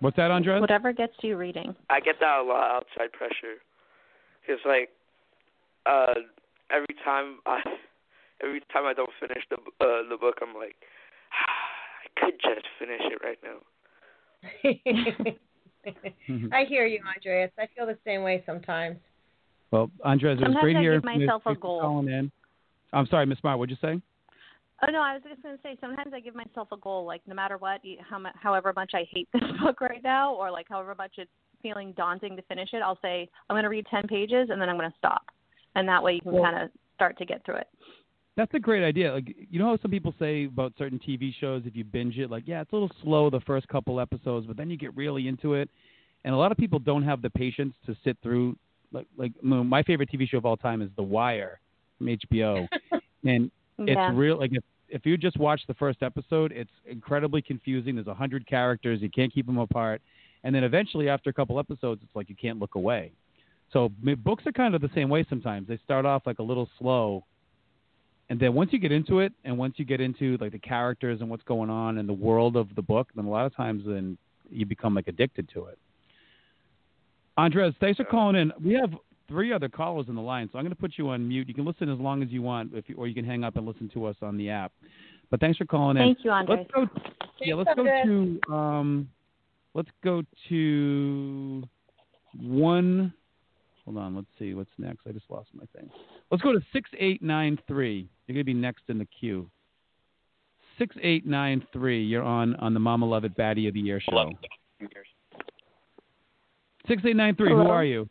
What's 0.00 0.16
that, 0.16 0.30
Andres? 0.30 0.60
Whatever 0.60 0.92
gets 0.92 1.14
you 1.22 1.36
reading. 1.36 1.74
I 1.90 2.00
get 2.00 2.16
that 2.20 2.40
a 2.40 2.42
lot 2.42 2.70
outside 2.70 3.12
pressure. 3.12 3.58
Cause 4.46 4.58
like, 4.64 4.90
uh, 5.86 6.14
every 6.70 6.94
time 7.04 7.38
I, 7.46 7.60
every 8.42 8.60
time 8.72 8.86
I 8.86 8.94
don't 8.94 9.10
finish 9.20 9.42
the 9.50 9.56
uh 9.84 10.08
the 10.08 10.16
book, 10.18 10.36
I'm 10.40 10.54
like, 10.54 10.76
I 11.32 12.20
could 12.20 12.34
just 12.40 12.66
finish 12.78 13.00
it 13.02 13.20
right 13.22 13.38
now. 13.42 13.58
I 16.52 16.64
hear 16.64 16.86
you, 16.86 17.00
Andres. 17.14 17.50
I 17.58 17.66
feel 17.76 17.86
the 17.86 17.98
same 18.04 18.22
way 18.22 18.42
sometimes. 18.46 18.96
Well, 19.70 19.90
Andres, 20.04 20.38
it 20.38 20.40
was 20.40 20.46
Sometimes 20.46 20.62
great 20.62 20.76
I 20.76 20.80
hearing 20.80 20.98
give 21.00 21.04
from 21.10 21.20
you. 21.20 21.26
myself 21.26 21.42
a 21.46 21.54
goal. 21.54 21.80
calling 21.80 22.08
in. 22.08 22.30
I'm 22.92 23.06
sorry, 23.06 23.26
Miss 23.26 23.38
Smart. 23.38 23.58
What'd 23.58 23.70
you 23.70 23.76
say? 23.86 24.00
Oh 24.86 24.90
no, 24.92 25.00
I 25.00 25.14
was 25.14 25.22
just 25.28 25.42
going 25.42 25.56
to 25.56 25.62
say 25.62 25.76
sometimes 25.80 26.12
I 26.14 26.20
give 26.20 26.34
myself 26.34 26.68
a 26.72 26.76
goal 26.76 27.04
like 27.04 27.22
no 27.26 27.34
matter 27.34 27.56
what, 27.58 27.80
how 28.08 28.22
however 28.40 28.72
much 28.76 28.92
I 28.94 29.06
hate 29.10 29.28
this 29.34 29.42
book 29.62 29.80
right 29.80 30.02
now 30.02 30.34
or 30.34 30.50
like 30.50 30.66
however 30.68 30.94
much 30.96 31.12
it's 31.18 31.30
feeling 31.62 31.92
daunting 31.96 32.36
to 32.36 32.42
finish 32.42 32.68
it, 32.72 32.82
I'll 32.82 32.98
say 33.02 33.28
I'm 33.48 33.54
going 33.54 33.64
to 33.64 33.68
read 33.68 33.86
10 33.90 34.06
pages 34.06 34.50
and 34.50 34.60
then 34.60 34.68
I'm 34.68 34.76
going 34.78 34.90
to 34.90 34.96
stop. 34.98 35.22
And 35.74 35.88
that 35.88 36.02
way 36.02 36.14
you 36.14 36.20
can 36.20 36.32
Well- 36.32 36.44
kind 36.44 36.62
of 36.62 36.70
start 36.94 37.18
to 37.18 37.24
get 37.24 37.44
through 37.44 37.56
it. 37.56 37.68
That's 38.36 38.54
a 38.54 38.60
great 38.60 38.84
idea. 38.84 39.12
Like 39.12 39.34
you 39.50 39.58
know 39.58 39.66
how 39.66 39.78
some 39.82 39.90
people 39.90 40.14
say 40.16 40.44
about 40.44 40.72
certain 40.78 41.00
TV 41.00 41.34
shows, 41.40 41.62
if 41.66 41.74
you 41.74 41.82
binge 41.82 42.18
it, 42.18 42.30
like 42.30 42.44
yeah, 42.46 42.60
it's 42.60 42.70
a 42.70 42.76
little 42.76 42.90
slow 43.02 43.30
the 43.30 43.40
first 43.40 43.66
couple 43.66 43.98
episodes, 43.98 44.46
but 44.46 44.56
then 44.56 44.70
you 44.70 44.76
get 44.76 44.96
really 44.96 45.26
into 45.26 45.54
it. 45.54 45.68
And 46.24 46.32
a 46.32 46.36
lot 46.36 46.52
of 46.52 46.58
people 46.58 46.78
don't 46.78 47.02
have 47.02 47.20
the 47.20 47.30
patience 47.30 47.74
to 47.86 47.96
sit 48.04 48.16
through. 48.22 48.56
Like 48.92 49.08
like 49.16 49.32
my 49.42 49.82
favorite 49.82 50.08
TV 50.08 50.28
show 50.28 50.38
of 50.38 50.46
all 50.46 50.56
time 50.56 50.82
is 50.82 50.90
The 50.94 51.02
Wire 51.02 51.58
from 51.98 52.06
HBO, 52.06 52.68
and 53.24 53.50
it's 53.78 53.90
yeah. 53.90 54.12
real. 54.14 54.38
Like 54.38 54.52
if 54.52 54.64
if 54.88 55.04
you 55.04 55.16
just 55.16 55.36
watch 55.36 55.60
the 55.68 55.74
first 55.74 56.02
episode, 56.02 56.52
it's 56.52 56.70
incredibly 56.86 57.42
confusing. 57.42 57.94
There's 57.94 58.06
a 58.06 58.14
hundred 58.14 58.46
characters, 58.46 59.00
you 59.02 59.10
can't 59.10 59.32
keep 59.32 59.46
them 59.46 59.58
apart, 59.58 60.00
and 60.44 60.54
then 60.54 60.64
eventually 60.64 61.08
after 61.08 61.30
a 61.30 61.32
couple 61.32 61.58
episodes, 61.58 62.00
it's 62.02 62.14
like 62.16 62.28
you 62.28 62.36
can't 62.36 62.58
look 62.58 62.74
away. 62.74 63.12
So 63.72 63.90
books 64.24 64.44
are 64.46 64.52
kind 64.52 64.74
of 64.74 64.80
the 64.80 64.90
same 64.94 65.10
way 65.10 65.26
sometimes. 65.28 65.68
They 65.68 65.78
start 65.84 66.06
off 66.06 66.22
like 66.24 66.38
a 66.38 66.42
little 66.42 66.68
slow, 66.78 67.24
and 68.30 68.40
then 68.40 68.54
once 68.54 68.72
you 68.72 68.78
get 68.78 68.92
into 68.92 69.20
it, 69.20 69.32
and 69.44 69.58
once 69.58 69.74
you 69.76 69.84
get 69.84 70.00
into 70.00 70.38
like 70.40 70.52
the 70.52 70.58
characters 70.58 71.20
and 71.20 71.28
what's 71.28 71.44
going 71.44 71.70
on 71.70 71.98
in 71.98 72.06
the 72.06 72.12
world 72.12 72.56
of 72.56 72.74
the 72.74 72.82
book, 72.82 73.08
then 73.14 73.26
a 73.26 73.30
lot 73.30 73.46
of 73.46 73.54
times 73.54 73.82
then 73.86 74.16
you 74.50 74.64
become 74.64 74.94
like 74.94 75.08
addicted 75.08 75.48
to 75.54 75.66
it. 75.66 75.78
Andres, 77.36 77.74
thanks 77.78 77.98
for 77.98 78.04
calling 78.04 78.36
in. 78.36 78.52
We 78.62 78.74
have 78.74 78.90
three 79.28 79.52
other 79.52 79.68
callers 79.68 80.06
in 80.08 80.14
the 80.14 80.20
line, 80.22 80.48
so 80.50 80.58
I'm 80.58 80.64
going 80.64 80.74
to 80.74 80.80
put 80.80 80.94
you 80.96 81.10
on 81.10 81.28
mute. 81.28 81.48
You 81.48 81.54
can 81.54 81.64
listen 81.64 81.88
as 81.88 81.98
long 81.98 82.22
as 82.22 82.30
you 82.30 82.42
want, 82.42 82.72
if 82.74 82.88
you, 82.88 82.96
or 82.96 83.06
you 83.06 83.14
can 83.14 83.24
hang 83.24 83.44
up 83.44 83.56
and 83.56 83.66
listen 83.66 83.90
to 83.94 84.06
us 84.06 84.16
on 84.22 84.36
the 84.36 84.50
app. 84.50 84.72
But 85.30 85.40
thanks 85.40 85.58
for 85.58 85.66
calling 85.66 85.96
in. 85.96 86.02
Thank 86.02 86.24
you, 86.24 86.30
Andres. 86.30 86.66
Let's 86.74 86.90
go. 86.90 87.00
Yeah, 87.40 87.54
let's 87.54 87.70
go 87.76 87.84
to 87.84 88.52
um, 88.52 89.08
let's 89.74 89.90
go 90.02 90.22
to 90.48 91.62
one. 92.40 93.12
Hold 93.84 93.98
on. 93.98 94.16
Let's 94.16 94.26
see 94.38 94.54
what's 94.54 94.70
next. 94.78 95.00
I 95.06 95.12
just 95.12 95.26
lost 95.30 95.48
my 95.52 95.64
thing. 95.76 95.90
Let's 96.30 96.42
go 96.42 96.52
to 96.52 96.60
six 96.72 96.90
eight 96.98 97.22
nine 97.22 97.58
three. 97.68 98.08
You're 98.26 98.34
gonna 98.34 98.44
be 98.44 98.54
next 98.54 98.84
in 98.88 98.98
the 98.98 99.06
queue. 99.06 99.48
Six 100.78 100.96
eight 101.02 101.26
nine 101.26 101.64
three. 101.72 102.02
You're 102.02 102.22
on 102.22 102.56
on 102.56 102.72
the 102.72 102.80
Mama 102.80 103.06
Levitt 103.06 103.36
Baddie 103.36 103.68
of 103.68 103.74
the 103.74 103.80
Year 103.80 104.00
show. 104.00 104.32
Six 106.88 107.02
eight 107.04 107.16
nine 107.16 107.36
three. 107.36 107.50
Who 107.50 107.60
are 107.60 107.84
you? 107.84 108.08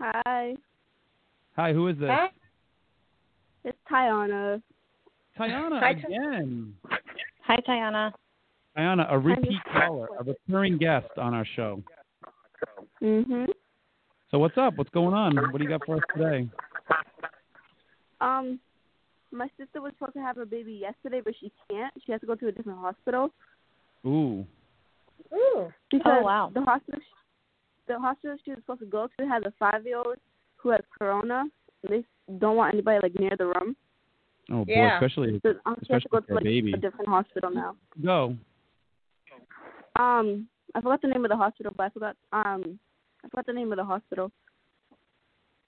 Hi, 0.00 0.54
Hi. 1.56 1.72
Who 1.74 1.88
is 1.88 1.98
this? 1.98 2.08
Huh? 2.10 2.28
it's 3.64 3.78
Tyana. 3.90 4.62
Tyana 5.38 5.80
Hi, 5.80 5.90
again. 5.90 6.74
Hi, 7.46 7.56
Tyana. 7.68 8.12
Tyana, 8.76 9.12
a 9.12 9.18
repeat 9.18 9.58
caller, 9.72 10.08
a 10.18 10.24
recurring 10.24 10.78
guest 10.78 11.10
on 11.18 11.34
our 11.34 11.44
show. 11.56 11.82
Mhm. 13.02 13.48
So 14.30 14.38
what's 14.38 14.56
up? 14.56 14.76
What's 14.76 14.90
going 14.90 15.12
on? 15.12 15.36
What 15.36 15.58
do 15.58 15.64
you 15.64 15.68
got 15.68 15.84
for 15.84 15.96
us 15.96 16.02
today? 16.14 16.48
Um, 18.20 18.58
my 19.32 19.48
sister 19.58 19.82
was 19.82 19.92
supposed 19.98 20.14
to 20.14 20.20
have 20.20 20.36
her 20.36 20.46
baby 20.46 20.72
yesterday, 20.72 21.20
but 21.20 21.34
she 21.40 21.52
can't. 21.68 21.92
She 22.04 22.12
has 22.12 22.20
to 22.22 22.26
go 22.26 22.34
to 22.36 22.48
a 22.48 22.52
different 22.52 22.78
hospital 22.78 23.30
Ooh. 24.06 24.46
Ooh. 25.34 25.72
because 25.90 26.24
wow. 26.24 26.50
the 26.54 26.62
hospital, 26.62 27.00
the 27.92 27.98
hospital 27.98 28.36
she 28.44 28.50
was 28.50 28.60
supposed 28.60 28.80
to 28.80 28.86
go 28.86 29.08
to 29.18 29.26
has 29.28 29.42
a 29.44 29.52
five-year-old 29.58 30.16
who 30.56 30.70
has 30.70 30.80
corona. 30.96 31.44
And 31.82 31.92
they 31.92 32.04
don't 32.38 32.56
want 32.56 32.74
anybody 32.74 32.98
like 33.02 33.18
near 33.18 33.32
the 33.36 33.46
room. 33.46 33.76
Oh 34.50 34.64
boy, 34.64 34.72
Yeah. 34.72 34.96
especially 34.96 35.40
So 35.42 35.54
um, 35.66 35.76
she 35.86 35.92
has 35.92 36.02
to 36.02 36.08
go 36.08 36.18
Especially 36.18 36.20
to 36.20 36.26
for 36.26 36.32
a 36.32 36.34
like 36.36 36.44
baby. 36.44 36.72
a 36.74 36.76
different 36.76 37.08
hospital 37.08 37.50
now. 37.50 37.76
go. 38.02 38.36
Um, 39.98 40.48
I 40.74 40.80
forgot 40.80 41.02
the 41.02 41.08
name 41.08 41.24
of 41.24 41.30
the 41.30 41.36
hospital, 41.36 41.72
but 41.76 41.84
I 41.84 41.88
forgot 41.90 42.16
um, 42.32 42.78
I 43.24 43.28
forgot 43.28 43.46
the 43.46 43.52
name 43.52 43.72
of 43.72 43.78
the 43.78 43.84
hospital. 43.84 44.30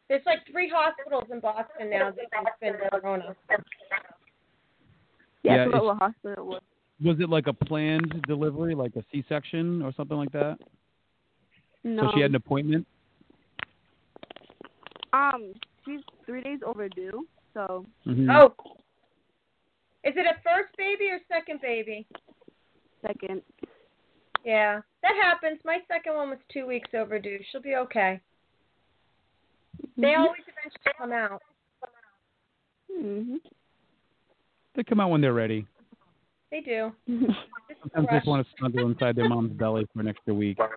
There's 0.08 0.22
like 0.26 0.40
three 0.50 0.68
hospitals 0.72 1.24
in 1.32 1.40
Boston 1.40 1.90
now 1.90 2.10
that 2.10 2.26
have 2.32 2.60
been 2.60 2.74
corona. 3.00 3.34
Yeah, 5.42 5.54
Yeah, 5.56 5.62
I 5.62 5.64
forgot 5.66 5.84
what 5.84 5.98
hospital 5.98 6.34
it 6.38 6.44
was. 6.44 6.62
Was 7.04 7.16
it 7.20 7.28
like 7.28 7.46
a 7.46 7.52
planned 7.52 8.22
delivery, 8.28 8.74
like 8.74 8.94
a 8.96 9.02
C-section 9.10 9.82
or 9.82 9.92
something 9.96 10.16
like 10.16 10.30
that? 10.32 10.58
No. 11.85 12.03
So 12.05 12.11
she 12.14 12.20
had 12.20 12.30
an 12.30 12.37
appointment. 12.37 12.87
Um, 15.12 15.53
she's 15.85 16.01
three 16.24 16.43
days 16.43 16.61
overdue. 16.64 17.26
So 17.55 17.87
Mhm. 18.07 18.28
Oh. 18.30 18.55
Is 20.05 20.16
it 20.16 20.26
a 20.26 20.41
first 20.43 20.76
baby 20.76 21.11
or 21.11 21.20
second 21.28 21.61
baby? 21.61 22.07
second. 23.03 23.43
Yeah, 24.45 24.80
that 25.03 25.14
happens. 25.16 25.61
My 25.64 25.78
second 25.87 26.14
one 26.14 26.30
was 26.30 26.39
two 26.53 26.66
weeks 26.66 26.89
overdue. 26.95 27.39
She'll 27.51 27.62
be 27.62 27.76
okay. 27.76 28.20
They 29.97 30.14
always 30.14 30.43
eventually 30.47 30.95
come 30.99 31.12
out. 31.12 31.43
hmm 32.91 33.37
They 34.74 34.85
come 34.85 35.01
out 35.01 35.11
when 35.11 35.20
they're 35.20 35.33
ready. 35.33 35.66
They 36.51 36.61
do. 36.61 36.93
Sometimes 37.07 38.09
they 38.11 38.16
just 38.16 38.26
want 38.26 38.47
to 38.47 38.53
snuggle 38.59 38.91
inside 38.91 39.16
their 39.16 39.28
mom's 39.28 39.53
belly 39.53 39.87
for 39.93 40.01
an 40.01 40.09
extra 40.09 40.35
week. 40.35 40.59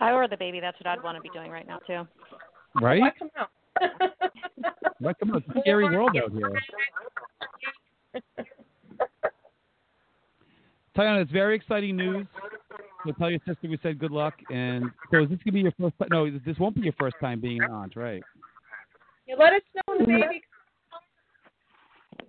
I 0.00 0.12
were 0.12 0.28
the 0.28 0.36
baby, 0.36 0.60
that's 0.60 0.78
what 0.80 0.86
I'd 0.86 1.02
want 1.02 1.16
to 1.16 1.22
be 1.22 1.30
doing 1.30 1.50
right 1.50 1.66
now 1.66 1.78
too. 1.86 2.06
Right? 2.80 3.00
Why 3.00 3.10
come 3.18 3.30
out? 3.38 3.50
Right? 5.02 5.18
Come 5.18 5.30
out? 5.30 5.42
it's 5.46 5.56
a 5.56 5.60
scary 5.60 5.84
world 5.96 6.14
out 6.22 6.30
here. 6.30 6.52
Tyana, 10.94 11.22
it's 11.22 11.30
very 11.30 11.56
exciting 11.56 11.96
news. 11.96 12.26
So 13.06 13.12
tell 13.12 13.30
your 13.30 13.40
sister 13.46 13.68
we 13.68 13.78
said 13.82 13.98
good 13.98 14.10
luck. 14.10 14.34
And 14.50 14.90
so 15.10 15.22
is 15.22 15.30
this 15.30 15.38
gonna 15.44 15.54
be 15.54 15.60
your 15.60 15.72
first? 15.80 15.94
No, 16.10 16.30
this 16.30 16.58
won't 16.58 16.74
be 16.74 16.82
your 16.82 16.92
first 16.98 17.16
time 17.20 17.40
being 17.40 17.62
an 17.62 17.70
aunt, 17.70 17.96
right? 17.96 18.22
You 19.26 19.36
let 19.38 19.54
us 19.54 19.62
know 19.74 19.82
when 19.86 19.98
the 20.00 20.04
baby. 20.04 20.42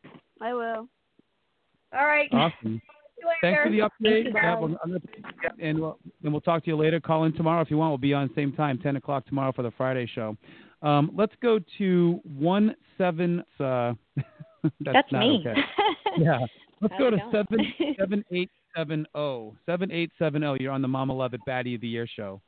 Mm-hmm. 0.06 0.44
I 0.44 0.54
will. 0.54 0.88
All 1.94 2.06
right. 2.06 2.30
Awesome. 2.32 2.82
Thanks 3.42 3.60
for 3.64 3.70
the 3.70 3.80
update. 3.80 4.34
Yeah, 4.34 4.60
we'll- 4.60 4.78
and 5.60 5.80
we'll 5.80 5.98
and 6.24 6.32
we'll 6.32 6.42
talk 6.42 6.64
to 6.64 6.70
you 6.70 6.76
later. 6.76 7.00
Call 7.00 7.24
in 7.26 7.34
tomorrow 7.34 7.62
if 7.62 7.70
you 7.72 7.78
want. 7.78 7.92
We'll 7.92 7.98
be 7.98 8.14
on 8.14 8.28
the 8.28 8.34
same 8.34 8.52
time, 8.54 8.78
ten 8.80 8.96
o'clock 8.96 9.26
tomorrow 9.26 9.52
for 9.52 9.64
the 9.64 9.72
Friday 9.72 10.06
show. 10.14 10.38
Um, 10.82 11.12
let's 11.16 11.34
go 11.42 11.60
to 11.78 12.20
one 12.24 12.76
seven. 12.98 13.44
Uh, 13.60 13.94
that's, 14.64 14.74
That's 14.82 15.12
not 15.12 15.20
me. 15.20 15.44
Okay. 15.46 15.60
Yeah. 16.18 16.40
Let's 16.82 16.94
How's 16.94 17.00
go 17.00 17.10
to 17.12 17.18
seven 17.32 17.74
seven 18.00 18.26
eight 18.32 18.50
seven 18.76 19.06
zero 19.16 19.56
seven 19.66 19.92
eight 19.92 20.12
seven 20.20 20.42
zero. 20.42 20.56
You're 20.60 20.72
on 20.74 20.82
the 20.82 20.88
Mama 20.88 21.14
Levitt 21.16 21.42
Baddie 21.48 21.76
of 21.76 21.82
the 21.82 21.88
Year 21.88 22.08
show. 22.08 22.42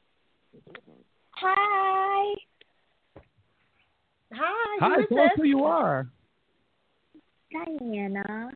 Hi. 1.31 2.33
Hi. 4.33 4.77
Hi, 4.79 5.05
tell 5.07 5.19
us 5.19 5.29
who 5.35 5.43
you 5.43 5.63
are. 5.63 6.07
Diana. 7.51 8.51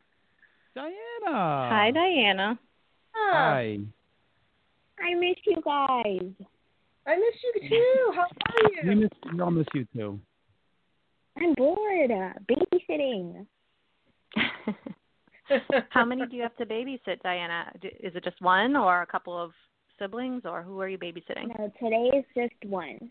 Diana. 0.78 1.69
Hi, 1.69 1.89
Diana. 1.91 2.59
Huh. 3.11 3.34
Hi. 3.34 3.80
I 4.99 5.13
miss 5.15 5.38
you 5.47 5.55
guys. 5.65 6.47
I 7.07 7.15
miss 7.15 7.36
you 7.43 7.67
too. 7.67 8.11
How 8.13 8.21
are 8.21 8.71
you? 8.71 8.82
We 8.84 8.89
you? 8.89 8.95
miss 9.01 9.09
we 9.34 9.41
all 9.41 9.49
miss 9.49 9.65
you 9.73 9.88
too. 9.95 10.19
I'm 11.41 11.55
bored. 11.55 12.11
Uh, 12.11 12.34
babysitting. 12.47 13.47
How 15.89 16.05
many 16.05 16.28
do 16.28 16.36
you 16.36 16.43
have 16.43 16.55
to 16.57 16.65
babysit, 16.65 17.23
Diana? 17.23 17.71
Is 17.82 18.15
it 18.15 18.23
just 18.23 18.39
one 18.39 18.75
or 18.75 19.01
a 19.01 19.07
couple 19.07 19.36
of 19.36 19.53
siblings, 19.97 20.43
or 20.45 20.61
who 20.61 20.80
are 20.80 20.89
you 20.89 20.99
babysitting? 20.99 21.57
No, 21.57 21.71
today 21.82 22.19
is 22.19 22.25
just 22.36 22.53
one. 22.71 23.09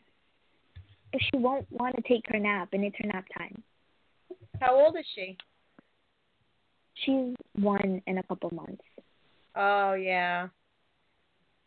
But 1.11 1.21
she 1.21 1.39
won't 1.39 1.67
want 1.73 1.97
to 1.97 2.03
take 2.03 2.23
her 2.29 2.39
nap, 2.39 2.69
and 2.75 2.85
it's 2.85 2.97
her 3.01 3.09
nap 3.09 3.25
time. 3.37 3.61
How 4.61 4.77
old 4.77 4.97
is 4.97 5.07
she? 5.17 5.37
She's 7.05 7.35
one 7.55 8.03
in 8.07 8.19
a 8.19 8.23
couple 8.23 8.51
months. 8.53 8.83
Oh 9.55 9.95
yeah. 9.95 10.49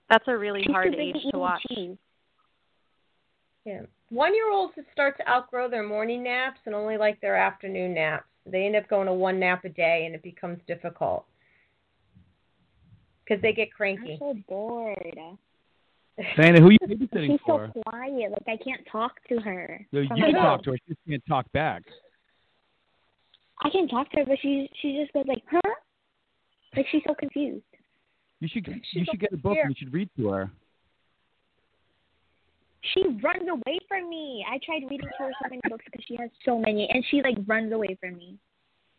That's 0.10 0.24
a 0.28 0.38
really 0.38 0.62
She's 0.64 0.72
hard 0.72 0.96
age 0.96 1.16
to 1.32 1.38
watch. 1.38 1.62
cheese. 1.70 1.98
Yeah. 3.66 3.82
One 4.10 4.34
year 4.34 4.52
olds 4.52 4.74
start 4.92 5.18
to 5.18 5.30
outgrow 5.30 5.70
their 5.70 5.84
morning 5.84 6.24
naps 6.24 6.60
and 6.66 6.74
only 6.74 6.98
like 6.98 7.22
their 7.22 7.36
afternoon 7.36 7.94
naps. 7.94 8.26
They 8.46 8.66
end 8.66 8.76
up 8.76 8.88
going 8.90 9.06
to 9.06 9.14
one 9.14 9.40
nap 9.40 9.66
a 9.66 9.70
day 9.70 10.04
and 10.06 10.16
it 10.16 10.24
becomes 10.24 10.60
difficult. 10.68 11.26
Because 13.24 13.40
they 13.44 13.54
get 13.54 13.72
cranky. 13.72 14.14
I'm 14.14 14.18
cranky. 14.18 14.44
so 14.48 14.54
bored. 14.54 15.18
Diana, 16.36 16.60
who 16.60 16.68
are 16.68 16.72
you 16.72 16.78
babysitting 16.88 17.28
She's 17.28 17.40
for? 17.46 17.70
so 17.74 17.82
quiet. 17.84 18.32
Like 18.32 18.60
I 18.60 18.64
can't 18.64 18.82
talk 18.92 19.14
to 19.30 19.40
her. 19.42 19.86
No, 19.92 20.02
you 20.02 20.08
can 20.10 20.34
talk 20.34 20.64
to 20.64 20.72
her. 20.72 20.78
She 20.78 20.94
just 20.94 21.00
can't 21.08 21.24
talk 21.28 21.52
back. 21.52 21.84
I 23.62 23.70
can 23.70 23.88
talk 23.88 24.10
to 24.12 24.18
her, 24.18 24.26
but 24.26 24.38
she 24.42 24.70
she 24.82 24.98
just 25.00 25.14
goes 25.14 25.26
like, 25.28 25.44
huh? 25.52 25.60
Like 26.76 26.86
she's 26.92 27.02
so 27.08 27.14
confused. 27.14 27.64
You 28.40 28.48
should 28.48 28.66
She's 28.66 28.82
you 28.94 29.06
should 29.10 29.20
get 29.20 29.34
a 29.34 29.38
book 29.38 29.58
and 29.62 29.72
you 29.72 29.76
should 29.78 29.94
read 29.94 30.10
to 30.18 30.30
her. 30.30 30.52
She 32.94 33.04
runs 33.22 33.48
away 33.50 33.80
from 33.90 34.10
me. 34.10 34.46
I 34.50 34.58
tried 34.66 34.84
reading 34.90 35.08
to 35.08 35.24
her 35.24 35.32
so 35.44 35.50
many 35.50 35.62
books 35.70 35.84
because 35.86 36.06
she 36.08 36.16
has 36.16 36.30
so 36.46 36.58
many, 36.58 36.88
and 36.90 37.04
she 37.12 37.22
like 37.22 37.36
runs 37.46 37.74
away 37.74 37.98
from 38.00 38.18
me. 38.18 38.38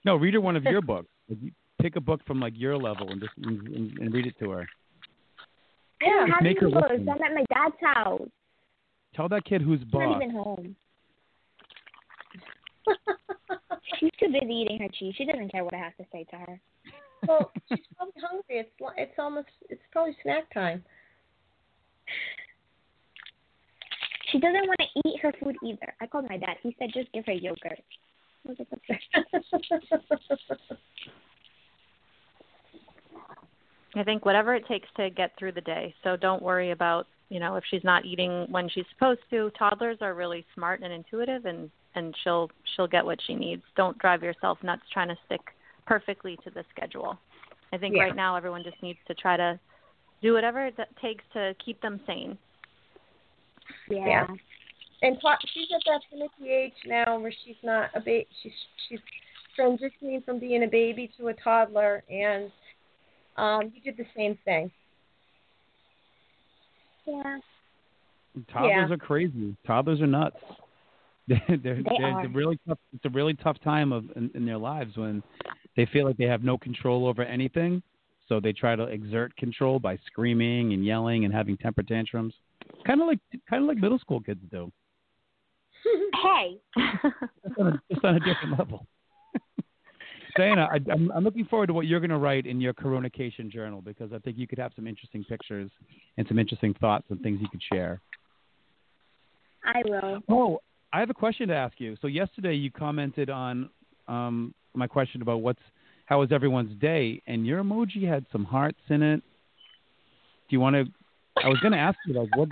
No, 0.04 0.16
read 0.16 0.34
her 0.34 0.40
one 0.40 0.56
of 0.56 0.64
your 0.64 0.82
books. 0.82 1.08
Like, 1.28 1.38
pick 1.80 1.96
a 1.96 2.00
book 2.00 2.20
from 2.26 2.40
like 2.40 2.52
your 2.56 2.76
level 2.76 3.08
and 3.10 3.20
just 3.20 3.32
and, 3.42 3.98
and, 3.98 4.12
read 4.12 4.26
it 4.26 4.34
to 4.40 4.50
her. 4.50 4.68
I 6.02 6.04
don't 6.04 6.26
Just 6.26 6.34
have 6.34 6.42
make 6.42 6.62
any 6.62 6.72
books. 6.72 6.88
listen. 6.90 7.08
I'm 7.08 7.22
at 7.22 7.34
my 7.34 7.44
dad's 7.52 7.76
house. 7.82 8.28
Tell 9.14 9.28
that 9.28 9.44
kid 9.44 9.62
who's 9.62 9.80
boss. 9.84 10.02
not 10.02 10.22
even 10.22 10.30
home. 10.30 10.76
She's 13.98 14.10
too 14.18 14.28
busy 14.28 14.54
eating 14.54 14.78
her 14.78 14.88
cheese. 14.98 15.14
She 15.16 15.24
doesn't 15.24 15.50
care 15.50 15.64
what 15.64 15.74
I 15.74 15.78
have 15.78 15.96
to 15.96 16.04
say 16.12 16.24
to 16.30 16.36
her. 16.36 16.60
well, 17.26 17.50
she's 17.68 17.84
probably 17.96 18.22
hungry. 18.22 18.58
It's 18.58 18.70
li- 18.80 18.94
it's 18.96 19.18
almost 19.18 19.48
it's 19.68 19.82
probably 19.92 20.16
snack 20.22 20.52
time. 20.52 20.84
She 24.30 24.38
doesn't 24.38 24.66
want 24.66 24.78
to 24.78 25.08
eat 25.08 25.20
her 25.20 25.32
food 25.42 25.56
either. 25.64 25.94
I 26.00 26.06
called 26.06 26.26
my 26.28 26.36
dad. 26.36 26.56
He 26.62 26.76
said 26.78 26.90
just 26.94 27.10
give 27.12 27.26
her 27.26 27.32
yogurt. 27.32 27.80
I 28.46 28.48
was 28.48 28.58
like. 28.58 29.00
I 33.96 34.04
think 34.04 34.24
whatever 34.24 34.54
it 34.54 34.66
takes 34.68 34.88
to 34.96 35.10
get 35.10 35.32
through 35.38 35.52
the 35.52 35.60
day. 35.60 35.92
So 36.04 36.16
don't 36.16 36.42
worry 36.42 36.70
about, 36.70 37.06
you 37.28 37.40
know, 37.40 37.56
if 37.56 37.64
she's 37.70 37.82
not 37.82 38.04
eating 38.04 38.46
when 38.48 38.68
she's 38.68 38.84
supposed 38.92 39.20
to. 39.30 39.50
Toddlers 39.58 39.98
are 40.00 40.14
really 40.14 40.46
smart 40.54 40.80
and 40.82 40.92
intuitive 40.92 41.44
and 41.44 41.70
and 41.94 42.14
she'll 42.22 42.50
she'll 42.74 42.86
get 42.86 43.04
what 43.04 43.18
she 43.26 43.34
needs. 43.34 43.62
Don't 43.76 43.98
drive 43.98 44.22
yourself 44.22 44.58
nuts 44.62 44.82
trying 44.92 45.08
to 45.08 45.16
stick 45.26 45.40
perfectly 45.86 46.36
to 46.44 46.50
the 46.50 46.64
schedule. 46.74 47.18
I 47.72 47.78
think 47.78 47.96
Yeah. 47.96 48.02
right 48.04 48.16
now 48.16 48.36
everyone 48.36 48.62
just 48.64 48.80
needs 48.82 48.98
to 49.06 49.14
try 49.14 49.36
to 49.36 49.58
do 50.22 50.32
whatever 50.34 50.66
it 50.66 50.78
takes 51.00 51.24
to 51.32 51.54
keep 51.64 51.80
them 51.80 52.00
sane. 52.06 52.36
yeah. 53.88 54.06
Yeah. 54.06 54.26
And 55.02 55.18
to- 55.20 55.46
she's 55.54 55.68
at 55.74 55.80
that 55.86 56.02
finicky 56.10 56.50
age 56.50 56.74
now 56.86 57.18
where 57.18 57.32
she's 57.44 57.56
not 57.62 57.90
a 57.94 58.00
baby. 58.00 58.26
She's 58.42 58.52
she's 58.88 59.00
transitioning 59.58 60.24
from 60.24 60.38
being 60.38 60.62
a 60.62 60.68
baby 60.68 61.10
to 61.18 61.28
a 61.28 61.34
toddler, 61.34 62.04
and 62.10 62.52
um, 63.36 63.72
you 63.74 63.80
did 63.80 63.96
the 63.96 64.06
same 64.14 64.36
thing. 64.44 64.70
Yeah. 67.06 67.38
Toddlers 68.52 68.88
Yeah. 68.88 68.94
are 68.94 68.98
crazy. 68.98 69.56
Toddlers 69.66 70.00
are 70.00 70.06
nuts. 70.06 70.36
They're, 71.30 71.42
they're, 71.48 71.76
They 71.76 71.82
they're, 71.98 72.06
are. 72.06 72.22
they're 72.22 72.32
really 72.34 72.58
tough. 72.68 72.78
It's 72.92 73.04
a 73.04 73.10
really 73.10 73.34
tough 73.34 73.56
time 73.62 73.92
of 73.92 74.04
in, 74.16 74.30
in 74.34 74.44
their 74.44 74.58
lives 74.58 74.96
when 74.96 75.22
they 75.76 75.86
feel 75.86 76.04
like 76.06 76.16
they 76.16 76.24
have 76.24 76.42
no 76.42 76.58
control 76.58 77.06
over 77.06 77.22
anything. 77.22 77.82
So 78.28 78.40
they 78.40 78.52
try 78.52 78.76
to 78.76 78.84
exert 78.84 79.34
control 79.36 79.78
by 79.78 79.96
screaming 80.06 80.72
and 80.72 80.84
yelling 80.84 81.24
and 81.24 81.32
having 81.34 81.56
temper 81.56 81.82
tantrums. 81.82 82.34
Kind 82.86 83.00
of 83.00 83.06
like 83.06 83.18
kind 83.48 83.62
of 83.62 83.68
like 83.68 83.78
middle 83.78 83.98
school 83.98 84.20
kids 84.20 84.40
do, 84.50 84.70
Hey. 86.22 86.58
just 86.76 87.58
on 87.58 87.66
a, 87.68 87.82
just 87.92 88.04
on 88.04 88.16
a 88.16 88.20
different 88.20 88.58
level. 88.58 88.86
Diana, 90.36 90.68
I, 90.70 90.78
I'm, 90.92 91.10
I'm 91.10 91.24
looking 91.24 91.44
forward 91.46 91.66
to 91.68 91.72
what 91.72 91.86
you're 91.86 91.98
going 92.00 92.10
to 92.10 92.18
write 92.18 92.46
in 92.46 92.60
your 92.60 92.72
Corona-cation 92.72 93.50
journal 93.50 93.80
because 93.80 94.12
I 94.12 94.18
think 94.18 94.38
you 94.38 94.46
could 94.46 94.58
have 94.58 94.70
some 94.76 94.86
interesting 94.86 95.24
pictures 95.24 95.70
and 96.16 96.26
some 96.28 96.38
interesting 96.38 96.72
thoughts 96.74 97.06
and 97.10 97.20
things 97.20 97.40
you 97.40 97.48
could 97.48 97.62
share. 97.72 98.00
I 99.64 99.82
will. 99.84 100.20
Oh, 100.28 100.60
I 100.92 101.00
have 101.00 101.10
a 101.10 101.14
question 101.14 101.48
to 101.48 101.54
ask 101.54 101.78
you. 101.78 101.96
So 102.02 102.08
yesterday 102.08 102.54
you 102.54 102.70
commented 102.70 103.30
on 103.30 103.70
um, 104.08 104.54
my 104.74 104.86
question 104.86 105.22
about 105.22 105.40
what's 105.42 105.60
how 106.06 106.18
was 106.18 106.32
everyone's 106.32 106.76
day, 106.80 107.22
and 107.28 107.46
your 107.46 107.62
emoji 107.62 108.08
had 108.08 108.26
some 108.32 108.44
hearts 108.44 108.80
in 108.88 109.00
it. 109.00 109.22
Do 110.48 110.56
you 110.56 110.60
want 110.60 110.74
to? 110.74 110.84
I 111.44 111.48
was 111.48 111.58
going 111.60 111.72
to 111.72 111.78
ask 111.78 111.96
you 112.06 112.14
like 112.14 112.36
what 112.36 112.48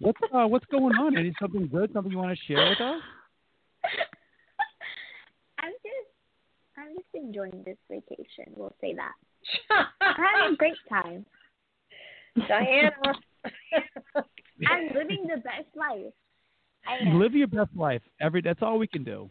what's 0.00 0.18
uh, 0.34 0.46
what's 0.48 0.66
going 0.66 0.96
on? 0.96 1.16
Any 1.16 1.32
something 1.40 1.68
good? 1.68 1.92
Something 1.92 2.10
you 2.10 2.18
want 2.18 2.36
to 2.36 2.44
share 2.52 2.68
with 2.68 2.80
us? 2.80 3.00
I'm 5.60 5.72
just 5.72 6.08
I'm 6.76 6.96
just 6.96 7.14
enjoying 7.14 7.62
this 7.64 7.76
vacation. 7.88 8.52
We'll 8.56 8.74
say 8.80 8.94
that. 8.94 9.12
I'm 10.00 10.16
having 10.16 10.54
a 10.54 10.56
great 10.56 10.74
time. 10.88 11.24
Diana. 12.48 12.90
I'm 14.66 14.88
living 14.94 15.28
the 15.28 15.36
best 15.36 15.68
life. 15.76 16.12
Live 17.12 17.34
your 17.34 17.46
best 17.48 17.70
life. 17.76 18.02
Every 18.20 18.40
that's 18.40 18.62
all 18.62 18.78
we 18.78 18.86
can 18.86 19.04
do. 19.04 19.28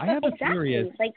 I 0.00 0.06
have 0.06 0.22
a 0.24 0.30
theory. 0.38 0.76
As, 0.76 0.86
Like 0.98 1.14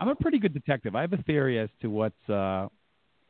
I'm 0.00 0.08
a 0.08 0.14
pretty 0.14 0.38
good 0.38 0.54
detective. 0.54 0.94
I 0.96 1.00
have 1.02 1.12
a 1.12 1.22
theory 1.22 1.58
as 1.58 1.68
to 1.82 1.88
what's 1.90 2.28
uh, 2.28 2.68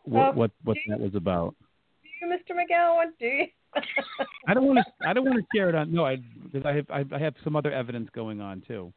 what 0.05 0.35
what 0.37 0.51
what 0.65 0.77
that 0.89 1.01
was 1.01 1.15
about. 1.15 1.55
do 2.03 2.09
you, 2.27 2.33
Mr. 2.33 2.57
McGowan? 2.57 3.07
Do 3.19 3.27
you? 3.27 3.47
I 4.49 4.55
don't 4.55 4.67
want 4.67 4.79
to. 4.79 5.09
I 5.09 5.13
don't 5.13 5.25
want 5.25 5.39
to 5.39 5.45
share 5.57 5.69
it 5.69 5.75
on. 5.75 5.93
No, 5.93 6.05
I 6.05 6.17
because 6.45 6.65
I 6.65 6.75
have 6.75 6.87
I, 6.91 7.05
I 7.15 7.19
have 7.19 7.35
some 7.43 7.57
other 7.57 7.73
evidence 7.73 8.09
going 8.15 8.41
on 8.41 8.63
too. 8.67 8.93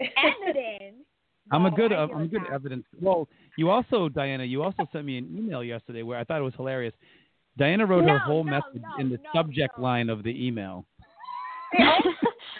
evidence. 0.00 0.96
I'm 1.52 1.66
a 1.66 1.70
good. 1.70 1.92
I 1.92 2.04
I'm 2.04 2.22
a 2.22 2.26
good 2.26 2.42
that. 2.48 2.54
evidence. 2.54 2.84
Well, 3.00 3.28
you 3.58 3.68
also, 3.68 4.08
Diana, 4.08 4.44
you 4.44 4.62
also 4.62 4.88
sent 4.92 5.04
me 5.04 5.18
an 5.18 5.28
email 5.36 5.62
yesterday 5.62 6.02
where 6.02 6.18
I 6.18 6.24
thought 6.24 6.40
it 6.40 6.44
was 6.44 6.54
hilarious. 6.56 6.94
Diana 7.56 7.86
wrote 7.86 8.04
No, 8.04 8.14
her 8.14 8.18
whole 8.18 8.44
no, 8.44 8.50
message 8.50 8.82
no, 8.82 9.00
in 9.00 9.10
the 9.10 9.18
no, 9.18 9.30
subject 9.32 9.78
no. 9.78 9.84
line 9.84 10.10
of 10.10 10.22
the 10.22 10.46
email. 10.46 10.84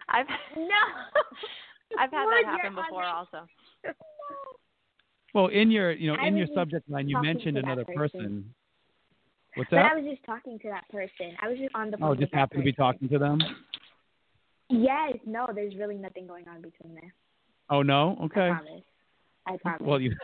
I've 0.08 0.26
No. 0.56 1.98
I've 1.98 2.10
had 2.10 2.26
that 2.26 2.44
happen 2.44 2.74
before 2.74 3.04
on 3.04 3.14
also. 3.14 3.46
Well, 5.32 5.48
in 5.48 5.70
your 5.70 5.92
you 5.92 6.12
know 6.12 6.18
I 6.20 6.26
in 6.26 6.36
your 6.36 6.46
subject 6.54 6.88
line, 6.88 7.08
you 7.08 7.20
mentioned 7.20 7.56
another 7.56 7.84
person. 7.84 8.20
person. 8.20 8.54
What's 9.54 9.70
But 9.70 9.76
that? 9.76 9.92
I 9.92 9.94
was 9.96 10.04
just 10.04 10.24
talking 10.24 10.58
to 10.60 10.68
that 10.68 10.88
person. 10.90 11.36
I 11.40 11.48
was 11.48 11.58
just 11.58 11.74
on 11.74 11.90
the 11.90 11.96
oh, 11.98 12.00
phone. 12.00 12.10
Oh, 12.10 12.14
just 12.14 12.32
that 12.32 12.38
happened 12.38 12.60
to 12.60 12.64
be 12.64 12.72
talking 12.72 13.08
to 13.08 13.18
them. 13.18 13.40
Yes, 14.68 15.14
no, 15.26 15.48
there's 15.54 15.74
really 15.76 15.96
nothing 15.96 16.26
going 16.26 16.48
on 16.48 16.62
between 16.62 16.94
there. 16.94 17.14
Oh 17.70 17.82
no. 17.82 18.16
I 18.20 18.24
Okay. 18.24 18.50
promise. 18.50 18.82
I 19.46 19.56
promise. 19.58 19.82
Well, 19.82 20.00
you 20.00 20.14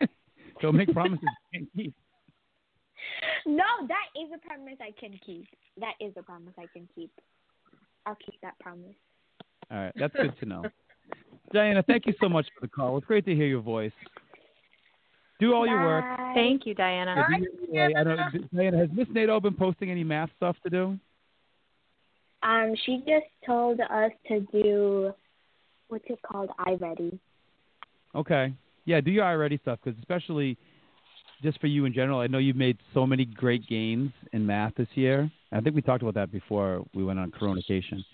don't 0.60 0.76
make 0.76 0.92
promises 0.92 1.26
you 1.52 1.60
can't 1.60 1.68
keep. 1.76 1.94
No, 3.46 3.64
that 3.86 4.06
is 4.16 4.30
a 4.34 4.46
promise 4.46 4.76
I 4.80 4.92
can 4.98 5.18
keep. 5.24 5.46
That 5.80 5.94
is 6.00 6.12
a 6.16 6.22
promise 6.22 6.54
I 6.58 6.66
can 6.72 6.88
keep. 6.94 7.10
I'll 8.06 8.16
keep 8.16 8.40
that 8.42 8.58
promise. 8.58 8.94
All 9.70 9.78
right, 9.78 9.92
that's 9.96 10.14
good 10.14 10.34
to 10.40 10.46
know. 10.46 10.64
Diana, 11.52 11.82
thank 11.86 12.06
you 12.06 12.14
so 12.20 12.28
much 12.28 12.46
for 12.54 12.66
the 12.66 12.70
call. 12.70 12.96
It's 12.98 13.06
great 13.06 13.24
to 13.26 13.34
hear 13.34 13.46
your 13.46 13.60
voice. 13.60 13.92
Do 15.40 15.54
all 15.54 15.66
your 15.66 15.82
work. 15.84 16.04
Bye. 16.16 16.32
Thank 16.34 16.66
you, 16.66 16.74
Diana. 16.74 17.14
Yeah, 17.16 17.36
do 17.38 17.72
your- 17.72 17.98
I 17.98 18.04
don't, 18.04 18.54
Diana, 18.54 18.78
has 18.78 18.88
Miss 18.92 19.06
Nato 19.10 19.40
been 19.40 19.54
posting 19.54 19.90
any 19.90 20.04
math 20.04 20.30
stuff 20.36 20.56
to 20.64 20.70
do? 20.70 20.98
Um, 22.42 22.74
she 22.84 22.98
just 22.98 23.26
told 23.46 23.80
us 23.80 24.12
to 24.28 24.40
do 24.52 25.12
what's 25.88 26.04
it 26.08 26.20
called? 26.22 26.50
iReady. 26.66 27.18
Okay. 28.14 28.52
Yeah, 28.84 29.00
do 29.00 29.10
your 29.10 29.24
iReady 29.24 29.60
stuff 29.60 29.78
because 29.82 29.98
especially 29.98 30.56
just 31.42 31.60
for 31.60 31.66
you 31.66 31.84
in 31.84 31.92
general, 31.92 32.20
I 32.20 32.26
know 32.26 32.38
you've 32.38 32.56
made 32.56 32.78
so 32.94 33.06
many 33.06 33.24
great 33.24 33.66
gains 33.68 34.10
in 34.32 34.44
math 34.46 34.74
this 34.76 34.88
year. 34.94 35.30
I 35.52 35.60
think 35.60 35.74
we 35.76 35.82
talked 35.82 36.02
about 36.02 36.14
that 36.14 36.32
before 36.32 36.84
we 36.94 37.04
went 37.04 37.18
on 37.18 37.30
Corona-cation. 37.30 38.04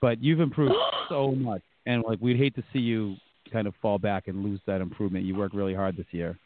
But 0.00 0.22
you've 0.22 0.40
improved 0.40 0.74
so 1.08 1.32
much, 1.32 1.62
and 1.86 2.04
like 2.06 2.20
we'd 2.20 2.36
hate 2.36 2.54
to 2.56 2.62
see 2.72 2.78
you 2.78 3.16
kind 3.52 3.66
of 3.66 3.74
fall 3.80 3.98
back 3.98 4.28
and 4.28 4.44
lose 4.44 4.60
that 4.66 4.80
improvement. 4.80 5.24
You 5.24 5.34
worked 5.34 5.54
really 5.54 5.74
hard 5.74 5.96
this 5.96 6.06
year. 6.12 6.38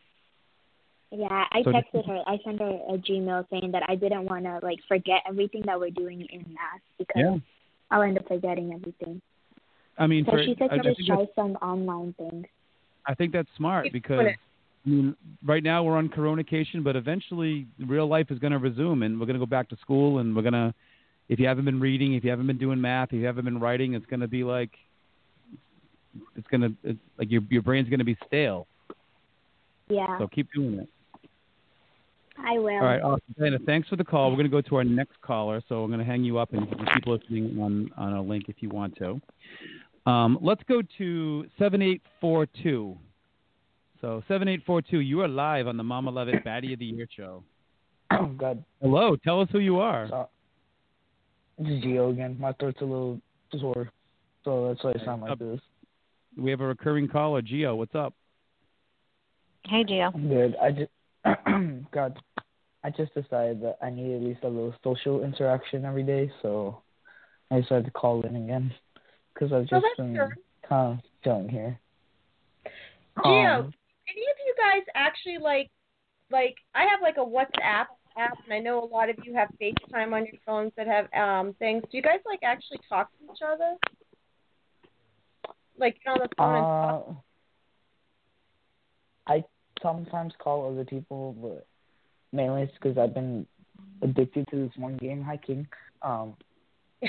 Yeah, 1.11 1.45
I 1.53 1.62
So 1.62 1.73
just- 1.73 1.87
texted 1.93 2.07
her. 2.07 2.23
I 2.27 2.39
sent 2.45 2.61
her 2.61 2.70
a 2.89 2.97
Gmail 2.97 3.47
saying 3.51 3.73
that 3.73 3.83
I 3.89 3.97
didn't 3.97 4.25
want 4.25 4.45
to 4.45 4.61
like 4.62 4.79
forget 4.89 5.23
everything 5.29 5.62
that 5.66 5.79
we're 5.79 5.91
doing 5.91 6.23
in 6.31 6.41
math 6.55 6.81
because 6.99 7.14
Yeah. 7.20 7.37
I'll 7.91 8.03
end 8.03 8.16
up 8.16 8.27
forgetting 8.27 8.73
everything. 8.73 9.20
I 9.99 10.07
mean, 10.07 10.25
So 10.25 10.33
for, 10.33 10.43
she 10.45 10.55
said 10.59 10.70
I, 10.70 10.77
to 10.77 10.81
I 10.81 10.85
just 10.85 10.97
think 10.97 11.09
try 11.09 11.27
some 11.35 11.57
online 11.57 12.14
things. 12.14 12.47
I 13.05 13.14
think 13.14 13.33
that's 13.33 13.49
smart 13.59 13.89
because 13.93 14.16
doing 14.20 14.27
it. 14.29 14.37
I 14.85 14.89
mean, 14.89 15.16
right 15.45 15.62
now 15.62 15.83
we're 15.85 15.97
on 15.97 16.09
Corona-cation, 16.09 16.83
but 16.83 16.97
eventually 16.97 17.66
real 17.87 18.09
life 18.09 18.26
is 18.30 18.39
going 18.39 18.53
to 18.53 18.59
resume, 18.59 19.03
and 19.03 19.18
we're 19.18 19.26
going 19.26 19.39
to 19.39 19.45
go 19.45 19.47
back 19.47 19.68
to 19.68 19.76
school, 19.76 20.18
and 20.18 20.35
we're 20.35 20.43
going 20.43 20.53
to. 20.55 20.74
If 21.28 21.39
you 21.39 21.47
haven't 21.47 21.64
been 21.64 21.80
reading, 21.80 22.14
if 22.14 22.24
you 22.24 22.30
haven't 22.30 22.49
been 22.49 22.59
doing 22.59 22.80
math, 22.80 23.09
if 23.12 23.20
you 23.20 23.26
haven't 23.26 23.45
been 23.45 23.61
writing, 23.61 23.95
it's 23.95 24.07
going 24.07 24.20
to 24.20 24.28
be 24.28 24.45
like. 24.45 24.70
It's 26.37 26.47
going 26.49 26.61
to 26.61 26.74
it's 26.83 26.99
like 27.16 27.30
your 27.30 27.43
your 27.49 27.62
brain's 27.62 27.89
going 27.89 28.01
to 28.01 28.05
be 28.05 28.18
stale. 28.26 28.66
Yeah, 29.89 30.18
So 30.18 30.26
keep 30.26 30.49
doing 30.53 30.78
it. 30.80 30.89
I 32.39 32.53
will. 32.59 32.70
All 32.70 32.80
right, 32.80 33.03
awesome. 33.03 33.35
Diana, 33.39 33.59
thanks 33.64 33.89
for 33.89 33.97
the 33.97 34.05
call. 34.05 34.30
We're 34.30 34.37
going 34.37 34.51
to 34.51 34.51
go 34.51 34.61
to 34.62 34.76
our 34.76 34.85
next 34.85 35.20
caller, 35.20 35.62
so 35.68 35.83
I'm 35.85 35.91
going 35.91 36.01
to 36.01 36.07
hang 36.07 36.24
you 36.24 36.39
up 36.39 36.53
and 36.53 36.62
you 36.62 36.76
can 36.76 36.87
keep 36.95 37.07
listening 37.07 37.59
on 37.61 37.91
on 37.97 38.14
a 38.14 38.22
link 38.22 38.45
if 38.49 38.57
you 38.61 38.68
want 38.70 38.97
to. 38.97 39.20
Um, 40.11 40.39
let's 40.43 40.62
go 40.68 40.83
to 40.99 41.47
seven 41.59 41.83
eight 41.83 42.03
four 42.20 42.47
two. 42.62 42.97
So 44.03 44.22
seven 44.28 44.48
eight 44.48 44.62
four 44.66 44.82
two, 44.82 44.98
you 44.98 45.20
are 45.20 45.28
live 45.28 45.68
on 45.68 45.76
the 45.76 45.84
Mama 45.84 46.11
Levitt 46.11 46.44
Baddie 46.44 46.72
of 46.74 46.80
the 46.80 46.84
Year 46.86 47.07
show. 47.16 47.42
Oh 48.11 48.26
God, 48.36 48.62
Hello, 48.80 49.16
tell 49.16 49.40
us 49.40 49.48
who 49.53 49.61
you 49.61 49.78
are. 49.78 50.09
so, 50.11 50.28
this 51.59 51.68
is 51.68 51.84
Gio 51.84 52.11
again. 52.11 52.36
My 52.38 52.53
throat's 52.55 52.80
a 52.80 52.84
little 52.84 53.20
sore, 53.61 53.88
so 54.44 54.68
that's 54.68 54.82
why 54.82 54.92
I 55.00 55.05
sound 55.05 55.22
like 55.22 55.30
Up. 55.30 55.38
this. 55.38 55.61
We 56.36 56.50
have 56.50 56.61
a 56.61 56.66
recurring 56.66 57.07
caller, 57.09 57.42
Gio. 57.42 57.76
What's 57.76 57.94
up? 57.94 58.12
Hey, 59.68 59.84
Gio. 59.84 60.12
I'm 60.12 60.28
good. 60.28 60.57
I 60.61 60.72
just 60.72 60.90
God, 61.92 62.18
I 62.82 62.90
just 62.90 63.14
decided 63.14 63.62
that 63.62 63.76
I 63.80 63.88
need 63.90 64.16
at 64.16 64.22
least 64.22 64.40
a 64.42 64.48
little 64.48 64.74
social 64.82 65.22
interaction 65.22 65.84
every 65.84 66.03
day, 66.03 66.28
so 66.42 66.82
I 67.53 67.61
decided 67.61 67.84
to 67.84 67.92
call 67.92 68.22
in 68.22 68.34
again 68.34 68.74
because 69.32 69.53
I've 69.53 69.68
just 69.68 69.84
that's 69.84 69.96
been 69.96 70.14
good. 70.16 70.30
kind 70.68 70.98
of 70.98 71.05
chilling 71.22 71.48
here. 71.48 71.78
Gio, 73.18 73.26
Um, 73.26 73.32
any 73.34 73.44
of 73.46 73.64
you 73.66 73.72
guys 74.62 74.82
actually 74.94 75.38
like 75.38 75.70
like 76.30 76.56
I 76.74 76.82
have 76.82 77.00
like 77.02 77.16
a 77.16 77.20
WhatsApp 77.20 77.86
app 78.16 78.38
and 78.44 78.52
I 78.52 78.58
know 78.58 78.82
a 78.82 78.86
lot 78.86 79.10
of 79.10 79.16
you 79.24 79.34
have 79.34 79.48
FaceTime 79.60 80.12
on 80.12 80.26
your 80.26 80.40
phones 80.46 80.72
that 80.76 80.86
have 80.86 81.12
um 81.14 81.54
things. 81.58 81.82
Do 81.90 81.96
you 81.96 82.02
guys 82.02 82.20
like 82.26 82.40
actually 82.42 82.80
talk 82.88 83.10
to 83.18 83.32
each 83.32 83.40
other? 83.46 83.74
Like 85.78 85.96
get 86.04 86.10
on 86.10 86.18
the 86.20 86.28
phone 86.36 86.54
and 86.54 86.64
talk? 86.64 87.06
Uh, 87.08 87.12
I 89.32 89.44
sometimes 89.82 90.32
call 90.38 90.70
other 90.70 90.84
people, 90.84 91.34
but 91.40 91.66
mainly 92.32 92.62
it's 92.62 92.72
because 92.74 92.98
I've 92.98 93.14
been 93.14 93.46
addicted 94.02 94.46
to 94.50 94.56
this 94.56 94.72
one 94.76 94.96
game, 94.96 95.22
hiking. 95.22 95.66
Um, 96.02 96.34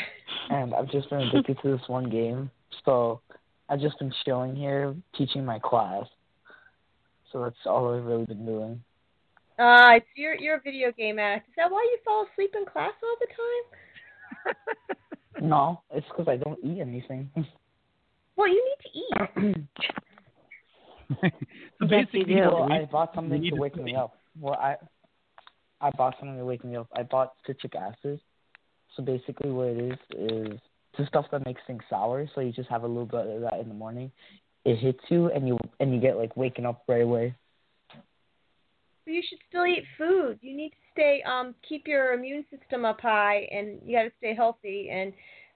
and 0.50 0.74
I've 0.74 0.92
just 0.92 1.10
been 1.10 1.22
addicted 1.22 1.58
to 1.64 1.78
this 1.78 1.88
one 1.88 2.10
game. 2.10 2.50
So 2.86 3.22
I've 3.70 3.80
just 3.80 3.98
been 4.00 4.14
chilling 4.26 4.56
here, 4.56 4.96
teaching 5.16 5.46
my 5.46 5.60
class. 5.60 6.06
So 7.34 7.42
that's 7.42 7.56
all 7.66 7.94
I've 7.94 8.06
really 8.06 8.26
been 8.26 8.46
doing. 8.46 8.84
Uh, 9.60 9.98
it's 9.98 10.06
you're 10.16 10.36
you're 10.36 10.58
a 10.58 10.62
video 10.62 10.92
game 10.92 11.20
addict. 11.20 11.50
Is 11.50 11.54
that 11.58 11.70
why 11.72 11.82
you 11.92 11.98
fall 12.06 12.26
asleep 12.32 12.54
in 12.56 12.66
class 12.66 12.94
all 13.04 13.18
the 13.20 13.28
time? 13.28 14.56
No, 15.42 15.82
it's 15.92 16.08
because 16.08 16.28
I 16.30 16.38
don't 16.38 16.60
eat 16.64 16.80
anything. 16.80 17.30
Well, 18.36 18.48
you 18.48 18.66
need 18.66 18.82
to 18.84 19.46
eat. 19.46 19.56
so 21.22 21.86
Yes, 21.88 22.08
basically, 22.12 22.34
you 22.34 22.42
well, 22.42 22.72
I 22.72 22.86
bought 22.86 23.14
something 23.14 23.42
to 23.44 23.50
to 23.52 23.56
wake 23.56 23.74
sleep. 23.74 23.86
me 23.86 23.96
up. 23.96 24.16
Well, 24.40 24.56
I 24.56 24.76
I 25.82 25.92
bought 25.92 26.16
something 26.20 26.38
to 26.38 26.46
wake 26.46 26.64
me 26.64 26.78
up. 26.78 26.88
I 26.96 27.04
bought 27.04 27.34
citric 27.46 27.76
acid. 27.76 28.22
So 28.96 29.04
basically, 29.04 29.52
what 29.52 29.68
it 29.68 29.78
is 29.92 30.00
is 30.18 30.60
the 30.98 31.06
stuff 31.08 31.26
that 31.32 31.46
makes 31.46 31.62
things 31.68 31.84
sour. 31.90 32.28
So 32.34 32.42
you 32.42 32.52
just 32.52 32.70
have 32.70 32.84
a 32.84 32.88
little 32.88 33.06
bit 33.06 33.28
of 33.28 33.42
that 33.42 33.60
in 33.60 33.68
the 33.68 33.76
morning. 33.76 34.12
It 34.66 34.78
hits 34.78 35.04
you, 35.10 35.30
and 35.32 35.48
you 35.48 35.58
and 35.80 35.94
you 35.94 36.00
get 36.00 36.18
like 36.18 36.36
waking 36.38 36.66
up 36.66 36.84
right 36.88 37.02
away. 37.02 37.36
But 39.06 39.14
you 39.14 39.22
should 39.28 39.40
still 39.50 39.66
eat 39.66 39.84
food. 39.98 40.40
You 40.42 40.56
need 40.56 40.70
to 40.70 40.76
stay 40.94 41.22
um 41.24 41.56
keep 41.68 41.88
your 41.88 42.14
immune 42.14 42.46
system 42.50 42.86
up 42.86 43.02
high 43.02 43.48
and 43.52 43.80
you 43.86 43.98
got 43.98 44.04
to 44.04 44.12
stay 44.20 44.34
healthy 44.34 44.90
and 44.90 45.12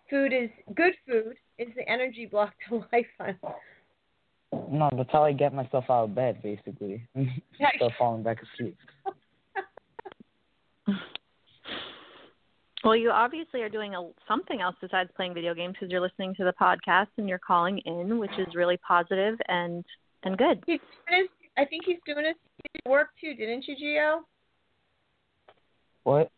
food 0.09 0.33
is 0.33 0.49
good 0.75 0.93
food 1.07 1.35
is 1.57 1.67
the 1.75 1.87
energy 1.89 2.25
block 2.25 2.53
to 2.69 2.75
life 2.91 3.05
on. 3.19 3.37
No, 4.69 4.89
that's 4.95 5.09
how 5.11 5.23
I 5.23 5.33
get 5.33 5.53
myself 5.53 5.85
out 5.89 6.05
of 6.05 6.15
bed, 6.15 6.41
basically. 6.41 7.05
Start 7.75 7.93
falling 7.97 8.23
back 8.23 8.37
asleep. 8.41 8.77
Well, 12.87 12.95
you 12.95 13.11
obviously 13.11 13.61
are 13.63 13.69
doing 13.69 13.95
a, 13.95 14.09
something 14.29 14.61
else 14.61 14.77
besides 14.79 15.09
playing 15.13 15.33
video 15.33 15.53
games 15.53 15.73
because 15.73 15.91
you're 15.91 15.99
listening 15.99 16.33
to 16.35 16.45
the 16.45 16.53
podcast 16.53 17.07
and 17.17 17.27
you're 17.27 17.37
calling 17.37 17.79
in, 17.79 18.17
which 18.17 18.31
is 18.37 18.55
really 18.55 18.77
positive 18.77 19.37
and 19.49 19.83
and 20.23 20.37
good. 20.37 20.63
He's 20.65 20.79
doing 21.05 21.23
his, 21.23 21.29
I 21.57 21.65
think 21.65 21.83
he's 21.85 21.97
doing 22.05 22.25
his 22.25 22.35
work 22.89 23.09
too, 23.19 23.33
didn't 23.33 23.65
you, 23.67 23.75
Gio? 23.75 24.19
What? 26.03 26.31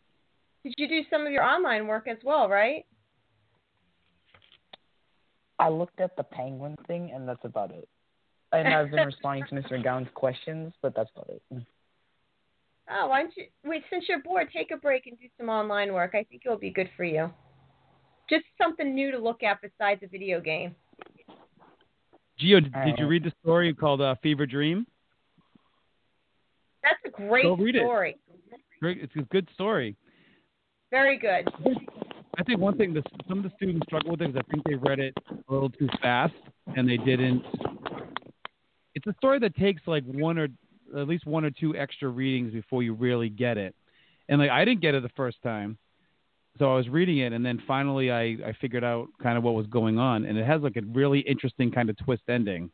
Did 0.64 0.74
you 0.80 0.88
do 0.88 1.02
some 1.12 1.28
of 1.28 1.32
your 1.32 1.44
online 1.44 1.86
work 1.86 2.08
as 2.08 2.18
well, 2.24 2.50
right? 2.50 2.84
I 5.60 5.70
looked 5.70 6.02
at 6.02 6.18
the 6.18 6.24
penguin 6.24 6.78
thing, 6.88 7.12
and 7.14 7.28
that's 7.28 7.46
about 7.46 7.70
it. 7.70 7.88
And 8.54 8.74
I've 8.74 8.90
been 8.90 9.06
responding 9.06 9.46
to 9.50 9.56
Mr. 9.56 9.84
Gown's 9.84 10.08
questions, 10.16 10.74
but 10.82 10.96
that's 10.96 11.12
about 11.16 11.30
it. 11.30 11.64
Oh, 12.92 13.08
why 13.08 13.22
don't 13.22 13.34
you 13.38 13.46
wait? 13.64 13.84
Since 13.90 14.06
you're 14.10 14.22
bored, 14.22 14.50
take 14.52 14.72
a 14.72 14.78
break 14.78 15.06
and 15.08 15.18
do 15.20 15.28
some 15.38 15.50
online 15.50 15.94
work. 15.94 16.12
I 16.16 16.24
think 16.24 16.42
it'll 16.46 16.58
be 16.58 16.72
good 16.72 16.90
for 16.98 17.04
you. 17.04 17.32
Just 18.30 18.46
something 18.62 18.94
new 18.96 19.12
to 19.12 19.20
look 19.20 19.44
at 19.44 19.60
besides 19.62 20.02
a 20.04 20.08
video 20.08 20.40
game. 20.42 20.76
Gio, 22.42 22.64
did, 22.64 22.74
did 22.86 23.00
you 23.00 23.08
read 23.08 23.24
the 23.24 23.34
story 23.44 23.74
called 23.74 24.02
uh, 24.02 24.16
Fever 24.24 24.46
Dream? 24.46 24.88
That's 26.84 27.00
a 27.06 27.10
great 27.10 27.44
Go 27.44 27.56
read 27.56 27.76
it. 27.76 27.80
story. 27.80 28.18
Great, 28.80 29.00
It's 29.02 29.16
a 29.18 29.24
good 29.24 29.48
story. 29.54 29.96
Very 30.90 31.18
good. 31.18 31.48
I 32.38 32.44
think 32.44 32.60
one 32.60 32.78
thing 32.78 32.94
that 32.94 33.04
some 33.28 33.40
of 33.40 33.44
the 33.44 33.52
students 33.58 33.86
struggle 33.86 34.12
with 34.12 34.22
is 34.22 34.36
I 34.36 34.42
think 34.52 34.64
they 34.66 34.76
read 34.76 35.00
it 35.00 35.14
a 35.30 35.54
little 35.54 35.70
too 35.70 35.90
fast 36.02 36.34
and 36.78 36.88
they 36.88 36.98
didn't. 36.98 37.44
It's 38.96 39.06
a 39.06 39.14
story 39.18 39.40
that 39.40 39.56
takes 39.58 39.82
like 39.86 40.04
one 40.06 40.40
or 40.40 40.48
at 40.98 41.08
least 41.08 41.26
one 41.26 41.46
or 41.46 41.52
two 41.52 41.76
extra 41.76 42.10
readings 42.10 42.54
before 42.54 42.84
you 42.84 42.94
really 42.94 43.30
get 43.30 43.58
it. 43.58 43.76
And 44.28 44.40
like 44.40 44.50
I 44.50 44.64
didn't 44.66 44.82
get 44.82 44.96
it 44.96 45.04
the 45.04 45.10
first 45.16 45.38
time, 45.42 45.78
so 46.58 46.72
I 46.72 46.76
was 46.76 46.88
reading 46.90 47.20
it 47.20 47.34
and 47.34 47.46
then 47.46 47.62
finally 47.68 48.12
I 48.12 48.22
I 48.46 48.54
figured 48.62 48.84
out 48.84 49.08
kind 49.22 49.38
of 49.38 49.44
what 49.44 49.56
was 49.56 49.68
going 49.68 49.98
on 49.98 50.26
and 50.26 50.38
it 50.38 50.46
has 50.46 50.62
like 50.62 50.76
a 50.76 50.82
really 50.82 51.20
interesting 51.22 51.72
kind 51.72 51.90
of 51.90 51.98
twist 51.98 52.24
ending. 52.30 52.70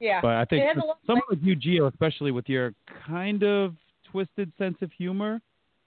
Yeah. 0.00 0.20
But 0.20 0.32
I 0.32 0.44
think 0.44 0.62
It 0.62 0.66
has 0.66 0.74
for 0.74 0.80
a 0.80 0.86
lot 0.86 0.98
of 1.02 1.06
someone 1.06 1.22
like 1.30 1.38
you, 1.42 1.56
Gio, 1.56 1.90
especially 1.90 2.30
with 2.30 2.48
your 2.48 2.74
kind 3.06 3.42
of 3.42 3.74
twisted 4.10 4.52
sense 4.58 4.76
of 4.82 4.90
humor, 4.92 5.40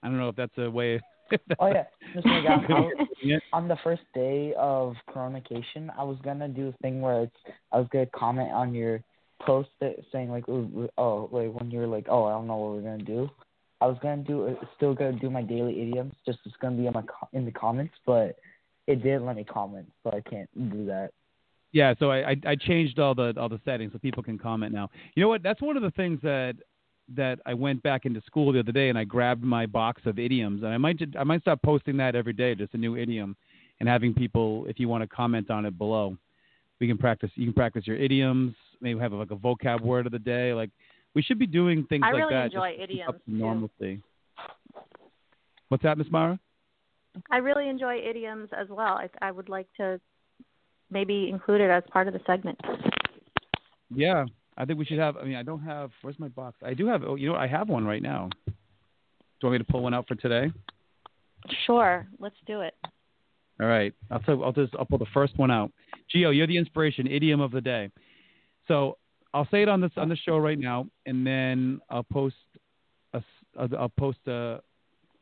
I 0.04 0.08
don't 0.08 0.18
know 0.18 0.30
if 0.30 0.36
that's 0.36 0.58
a 0.58 0.70
way 0.70 1.00
Oh 1.60 1.68
yeah, 1.68 1.84
Mr. 2.16 2.26
Um, 2.26 2.66
McGowan, 2.66 2.70
I 2.72 2.80
was- 2.82 3.42
on 3.54 3.68
the 3.68 3.78
first 3.84 4.02
day 4.16 4.54
of 4.58 4.96
Corona-cation, 5.14 5.92
I 5.98 6.04
was 6.04 6.18
gonna 6.24 6.48
do 6.48 6.70
a 6.70 6.72
thing 6.82 7.02
where 7.02 7.24
it's 7.24 7.36
I 7.72 7.78
was 7.78 7.88
gonna 7.92 8.08
comment 8.08 8.52
on 8.52 8.74
your 8.74 9.02
post 9.46 9.70
it 9.82 10.06
saying 10.12 10.30
like 10.30 10.46
oh, 10.48 11.30
like 11.32 11.52
when 11.54 11.72
you're 11.72 11.88
like 11.88 12.08
oh 12.10 12.26
I 12.26 12.32
don't 12.32 12.48
know 12.48 12.58
what 12.58 12.72
we're 12.76 12.82
gonna 12.82 13.04
do. 13.04 13.30
I 13.82 13.86
was 13.86 13.98
gonna 14.02 14.24
do 14.24 14.48
uh, 14.48 14.66
still 14.76 14.94
gonna 14.94 15.14
do 15.20 15.30
my 15.30 15.42
daily 15.42 15.82
idioms, 15.82 16.14
just 16.26 16.40
it's 16.46 16.56
gonna 16.62 16.76
be 16.76 16.88
in 16.88 16.94
my 16.94 17.04
in 17.34 17.46
the 17.46 17.52
comments, 17.52 17.94
but 18.06 18.38
it 18.88 19.04
didn't 19.04 19.26
let 19.26 19.36
me 19.36 19.44
comment, 19.44 19.88
so 20.04 20.12
I 20.12 20.22
can't 20.30 20.50
do 20.72 20.86
that. 20.86 21.12
Yeah, 21.72 21.94
so 22.00 22.12
I, 22.12 22.32
I 22.32 22.36
I 22.46 22.56
changed 22.56 23.00
all 23.00 23.16
the 23.16 23.34
all 23.40 23.50
the 23.50 23.60
settings 23.64 23.94
so 23.94 24.00
people 24.00 24.24
can 24.24 24.38
comment 24.38 24.74
now. 24.74 24.90
You 25.16 25.24
know 25.24 25.30
what? 25.30 25.44
That's 25.44 25.62
one 25.62 25.78
of 25.78 25.84
the 25.84 25.92
things 25.92 26.20
that 26.24 26.56
that 27.16 27.40
I 27.46 27.54
went 27.54 27.82
back 27.84 28.06
into 28.06 28.22
school 28.22 28.52
the 28.52 28.60
other 28.60 28.72
day 28.72 28.90
and 28.90 28.98
I 28.98 29.04
grabbed 29.04 29.44
my 29.44 29.66
box 29.66 30.04
of 30.06 30.20
idioms 30.20 30.64
and 30.64 30.74
I 30.74 30.78
might 30.78 31.02
I 31.18 31.24
might 31.24 31.42
start 31.42 31.62
posting 31.62 31.98
that 31.98 32.16
every 32.16 32.34
day, 32.34 32.56
just 32.56 32.74
a 32.74 32.78
new 32.78 32.98
idiom, 32.98 33.36
and 33.80 33.88
having 33.88 34.14
people 34.14 34.66
if 34.68 34.80
you 34.80 34.88
want 34.88 35.04
to 35.04 35.08
comment 35.08 35.50
on 35.50 35.66
it 35.66 35.78
below, 35.78 36.18
we 36.80 36.88
can 36.88 36.98
practice. 36.98 37.30
You 37.36 37.46
can 37.46 37.54
practice 37.54 37.86
your 37.86 37.98
idioms. 37.98 38.56
Maybe 38.82 39.00
have 39.00 39.14
like 39.14 39.32
a 39.32 39.36
vocab 39.36 39.82
word 39.82 40.06
of 40.06 40.12
the 40.12 40.20
day. 40.20 40.54
Like 40.54 40.70
we 41.16 41.22
should 41.22 41.40
be 41.40 41.48
doing 41.48 41.86
things 41.90 42.04
I 42.06 42.12
like 42.12 42.24
really 42.24 42.34
that. 42.34 42.46
enjoy 42.46 42.70
just 42.78 42.82
to 42.82 42.88
keep 42.88 43.10
up 43.10 43.16
idioms, 43.28 43.70
to 43.80 43.86
too. 43.86 44.02
What's 45.70 45.84
that, 45.84 45.98
Miss 45.98 46.08
Mara? 46.12 46.40
I 47.30 47.38
really 47.38 47.70
enjoy 47.70 47.98
idioms 47.98 48.50
as 48.58 48.68
well. 48.70 48.94
I, 48.94 49.10
I 49.22 49.32
would 49.32 49.50
like 49.50 49.68
to 49.78 50.00
maybe 50.90 51.30
include 51.30 51.62
it 51.62 51.70
as 51.70 51.84
part 51.92 52.08
of 52.08 52.14
the 52.14 52.22
segment. 52.26 52.60
Yeah, 53.94 54.26
I 54.58 54.66
think 54.66 54.80
we 54.80 54.86
should 54.86 55.00
have. 55.00 55.18
I 55.18 55.24
mean, 55.24 55.36
I 55.36 55.44
don't 55.44 55.62
have. 55.62 55.92
Where's 56.02 56.20
my 56.20 56.28
box? 56.30 56.58
I 56.64 56.74
do 56.74 56.88
have. 56.88 57.04
Oh, 57.04 57.16
you 57.16 57.30
know? 57.30 57.36
I 57.36 57.48
have 57.48 57.70
one 57.70 57.86
right 57.86 58.02
now. 58.02 58.30
Do 58.46 58.54
you 59.48 59.50
want 59.50 59.54
me 59.54 59.66
to 59.66 59.72
pull 59.72 59.84
one 59.84 59.94
out 59.94 60.08
for 60.08 60.16
today? 60.16 60.52
Sure, 61.66 62.08
let's 62.20 62.36
do 62.46 62.62
it. 62.62 62.76
All 63.62 63.68
right, 63.68 63.94
I'll 64.10 64.20
tell. 64.20 64.44
I'll 64.44 64.54
just. 64.54 64.74
I'll 64.78 64.86
pull 64.86 64.98
the 64.98 65.06
first 65.14 65.38
one 65.38 65.52
out. 65.52 65.72
Gio, 66.14 66.36
you're 66.36 66.48
the 66.48 66.58
inspiration. 66.58 67.08
Idiom 67.08 67.42
of 67.42 67.52
the 67.52 67.62
day. 67.62 67.90
So 68.68 68.98
I'll 69.34 69.48
say 69.52 69.62
it 69.62 69.70
on 69.70 69.82
this 69.82 69.92
on 69.98 70.10
the 70.10 70.16
show 70.16 70.38
right 70.38 70.58
now, 70.58 70.88
and 71.06 71.26
then 71.26 71.82
I'll 71.90 72.04
post 72.04 72.36
a. 73.14 73.22
I'll 73.58 73.92
post 73.98 74.20
a. 74.28 74.62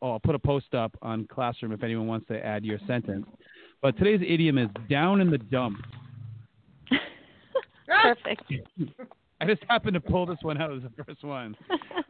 Oh, 0.01 0.11
I'll 0.11 0.19
put 0.19 0.35
a 0.35 0.39
post 0.39 0.75
up 0.75 0.95
on 1.01 1.25
Classroom 1.25 1.71
if 1.71 1.81
anyone 1.81 2.05
wants 2.05 2.27
to 2.27 2.45
add 2.45 2.63
your 2.63 2.79
sentence. 2.85 3.25
But 3.81 3.97
today's 3.97 4.21
idiom 4.21 4.59
is 4.59 4.69
down 4.89 5.21
in 5.21 5.31
the 5.31 5.39
dump. 5.39 5.79
Perfect. 7.87 8.43
I 9.39 9.45
just 9.45 9.63
happened 9.67 9.95
to 9.95 9.99
pull 9.99 10.25
this 10.25 10.37
one 10.41 10.59
out 10.59 10.71
as 10.75 10.83
the 10.83 11.03
first 11.03 11.23
one. 11.23 11.55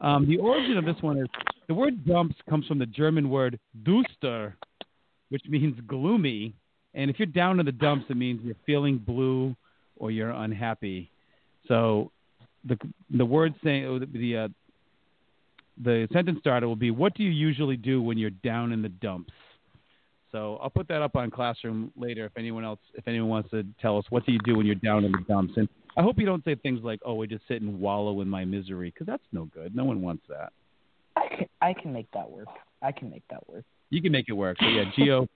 Um, 0.02 0.28
the 0.28 0.38
origin 0.38 0.78
of 0.78 0.86
this 0.86 1.02
one 1.02 1.18
is 1.18 1.28
the 1.68 1.74
word 1.74 2.06
dumps 2.06 2.36
comes 2.50 2.66
from 2.68 2.80
the 2.80 2.86
German 2.86 3.30
word 3.30 3.60
duster, 3.84 4.58
which 5.30 5.44
means 5.48 5.80
gloomy. 5.88 6.54
And 6.94 7.10
if 7.10 7.20
you're 7.20 7.28
down 7.28 7.60
in 7.60 7.66
the 7.66 7.72
dumps, 7.72 8.06
it 8.10 8.18
means 8.18 8.42
you're 8.44 8.56
feeling 8.66 8.98
blue 8.98 9.56
or 9.98 10.12
you're 10.12 10.32
unhappy. 10.32 11.12
So 11.68 12.12
the 12.66 12.78
the 13.10 13.26
word 13.26 13.54
saying 13.64 13.86
oh, 13.86 14.00
the 14.00 14.38
uh, 14.38 14.48
the 15.84 16.08
sentence 16.12 16.40
starter 16.40 16.68
will 16.68 16.76
be, 16.76 16.92
"What 16.92 17.14
do 17.16 17.24
you 17.24 17.30
usually 17.30 17.78
do 17.78 18.02
when 18.02 18.18
you're 18.18 18.30
down 18.30 18.72
in 18.72 18.82
the 18.82 18.90
dumps?" 18.90 19.34
So 20.32 20.60
I'll 20.62 20.70
put 20.70 20.88
that 20.90 21.02
up 21.02 21.16
on 21.16 21.32
Classroom 21.32 21.92
later 21.96 22.26
if 22.26 22.32
anyone 22.38 22.64
else 22.64 22.80
if 22.94 23.08
anyone 23.08 23.30
wants 23.30 23.50
to 23.52 23.64
tell 23.82 23.98
us 23.98 24.06
what 24.10 24.26
do 24.26 24.32
you 24.32 24.40
do 24.46 24.56
when 24.56 24.66
you're 24.66 24.76
down 24.76 25.04
in 25.06 25.12
the 25.12 25.24
dumps. 25.28 25.54
And 25.56 25.70
I 25.96 26.02
hope 26.02 26.20
you 26.20 26.26
don't 26.26 26.44
say 26.44 26.56
things 26.56 26.82
like, 26.84 27.00
"Oh, 27.06 27.22
I 27.22 27.26
just 27.26 27.48
sit 27.48 27.62
and 27.62 27.80
wallow 27.80 28.22
in 28.22 28.28
my 28.28 28.46
misery," 28.46 28.92
because 28.92 29.08
that's 29.08 29.24
no 29.32 29.46
good. 29.46 29.76
No 29.76 29.86
one 29.86 30.02
wants 30.02 30.24
that. 30.30 30.52
I 31.16 31.28
can 31.28 31.48
I 31.62 31.74
can 31.74 31.94
make 31.94 32.10
that 32.12 32.30
work. 32.30 32.50
I 32.82 32.92
can 32.92 33.10
make 33.10 33.24
that 33.30 33.48
work. 33.50 33.66
You 33.90 34.02
can 34.02 34.12
make 34.12 34.26
it 34.28 34.34
work. 34.34 34.58
So 34.60 34.68
yeah, 34.68 34.84
Gio. 34.98 35.28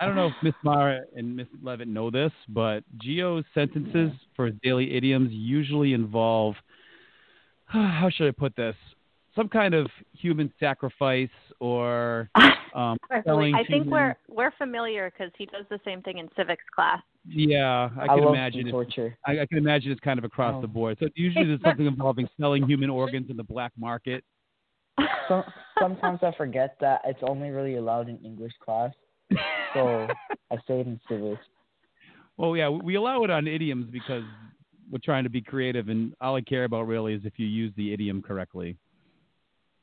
I 0.00 0.06
don't 0.06 0.16
know 0.16 0.26
if 0.28 0.32
Miss 0.42 0.54
Mara 0.62 1.00
and 1.16 1.34
Miss 1.36 1.46
Levitt 1.62 1.88
know 1.88 2.10
this, 2.10 2.32
but 2.48 2.82
Gio's 3.04 3.44
sentences 3.54 4.10
for 4.34 4.46
his 4.46 4.54
daily 4.62 4.94
idioms 4.96 5.30
usually 5.32 5.92
involve 5.92 6.54
how 7.66 8.08
should 8.12 8.28
I 8.28 8.30
put 8.32 8.56
this? 8.56 8.74
Some 9.36 9.48
kind 9.48 9.74
of 9.74 9.86
human 10.12 10.52
sacrifice 10.58 11.28
or 11.60 12.28
um, 12.74 12.96
selling 13.24 13.54
I 13.54 13.58
think 13.58 13.84
human- 13.84 13.90
we're 13.90 14.16
we're 14.28 14.50
familiar 14.58 15.10
because 15.10 15.32
he 15.38 15.46
does 15.46 15.64
the 15.70 15.78
same 15.84 16.02
thing 16.02 16.18
in 16.18 16.28
civics 16.36 16.64
class. 16.74 17.00
Yeah, 17.28 17.90
I 17.98 18.04
I 18.04 18.06
can 18.08 18.24
love 18.24 18.34
imagine. 18.34 18.70
torture. 18.70 19.16
I, 19.26 19.40
I 19.40 19.46
can 19.46 19.58
imagine 19.58 19.92
it's 19.92 20.00
kind 20.00 20.18
of 20.18 20.24
across 20.24 20.54
Oh. 20.56 20.60
the 20.62 20.66
board. 20.66 20.96
So 20.98 21.08
usually 21.14 21.44
there's 21.46 21.60
something 21.62 21.86
involving 21.86 22.26
selling 22.40 22.64
human 22.66 22.88
organs 22.90 23.28
in 23.30 23.36
the 23.36 23.44
black 23.44 23.72
market. 23.78 24.24
So, 25.28 25.42
sometimes 25.80 26.20
I 26.22 26.32
forget 26.36 26.76
that 26.80 27.02
it's 27.04 27.20
only 27.22 27.50
really 27.50 27.76
allowed 27.76 28.08
in 28.08 28.18
English 28.24 28.52
class, 28.64 28.92
so 29.74 30.08
I 30.50 30.56
say 30.66 30.80
it 30.80 30.86
in 30.86 31.00
civics. 31.08 31.44
Well, 32.36 32.56
yeah, 32.56 32.68
we 32.68 32.94
allow 32.94 33.24
it 33.24 33.30
on 33.30 33.46
idioms 33.48 33.88
because 33.90 34.24
we're 34.90 34.98
trying 35.02 35.24
to 35.24 35.30
be 35.30 35.40
creative, 35.40 35.88
and 35.88 36.14
all 36.20 36.36
I 36.36 36.40
care 36.40 36.64
about 36.64 36.86
really 36.86 37.14
is 37.14 37.22
if 37.24 37.34
you 37.36 37.46
use 37.46 37.72
the 37.76 37.92
idiom 37.92 38.22
correctly. 38.22 38.76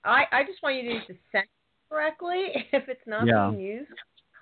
I, 0.04 0.26
I 0.32 0.44
just 0.44 0.62
want 0.62 0.76
you 0.76 0.84
to 0.84 0.94
use 0.96 1.04
the 1.08 1.18
sentence 1.32 1.50
correctly 1.90 2.68
if 2.72 2.88
it's 2.88 3.02
not 3.06 3.26
Yeah. 3.26 3.50
being 3.50 3.60
used. 3.60 3.90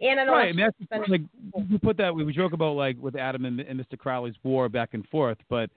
and 0.00 0.20
I 0.20 0.24
don't 0.24 0.32
Right, 0.34 0.48
I 0.48 0.52
want 0.52 0.56
mean, 0.56 0.72
you 0.80 0.86
that's 0.90 1.08
like 1.08 1.22
we 1.70 1.78
put 1.78 1.96
that 1.98 2.14
we 2.14 2.24
we 2.24 2.32
joke 2.32 2.52
about 2.52 2.72
like 2.76 2.96
with 2.98 3.16
Adam 3.16 3.44
and, 3.44 3.60
and 3.60 3.78
Mr. 3.78 3.98
Crowley's 3.98 4.34
war 4.42 4.68
back 4.68 4.94
and 4.94 5.06
forth, 5.08 5.38
but 5.48 5.70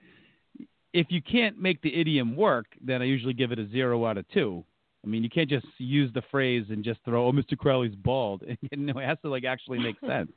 if 0.96 1.08
you 1.10 1.20
can't 1.20 1.60
make 1.60 1.82
the 1.82 1.94
idiom 1.94 2.34
work, 2.36 2.66
then 2.80 3.02
I 3.02 3.04
usually 3.04 3.34
give 3.34 3.52
it 3.52 3.58
a 3.58 3.68
zero 3.68 4.06
out 4.06 4.16
of 4.16 4.26
two. 4.30 4.64
I 5.04 5.08
mean, 5.08 5.22
you 5.22 5.28
can't 5.28 5.48
just 5.48 5.66
use 5.76 6.10
the 6.14 6.22
phrase 6.30 6.64
and 6.70 6.82
just 6.82 7.00
throw, 7.04 7.26
"Oh, 7.26 7.32
Mr. 7.32 7.56
Crowley's 7.56 7.94
bald." 7.94 8.42
no, 8.72 8.98
it 8.98 9.04
has 9.04 9.18
to 9.22 9.28
like 9.28 9.44
actually 9.44 9.78
make 9.78 10.00
sense. 10.06 10.32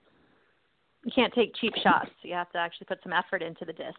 You 1.05 1.11
can't 1.15 1.33
take 1.33 1.55
cheap 1.55 1.73
shots. 1.81 2.11
You 2.23 2.33
have 2.33 2.51
to 2.51 2.57
actually 2.57 2.85
put 2.85 3.01
some 3.01 3.13
effort 3.13 3.41
into 3.41 3.63
the 3.63 3.71
disc. 3.71 3.97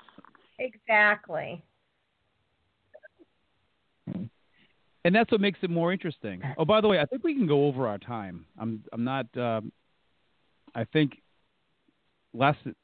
exactly. 0.58 1.64
and 5.04 5.14
that's 5.14 5.32
what 5.32 5.40
makes 5.40 5.58
it 5.62 5.70
more 5.70 5.94
interesting. 5.94 6.42
Oh, 6.58 6.66
by 6.66 6.82
the 6.82 6.88
way, 6.88 7.00
I 7.00 7.06
think 7.06 7.24
we 7.24 7.34
can 7.34 7.46
go 7.46 7.66
over 7.66 7.88
our 7.88 7.98
time. 7.98 8.44
I'm 8.58 8.84
I'm 8.92 9.02
not. 9.02 9.34
Um, 9.36 9.72
I 10.74 10.84
think 10.84 11.22
last 12.34 12.58
We 12.64 12.74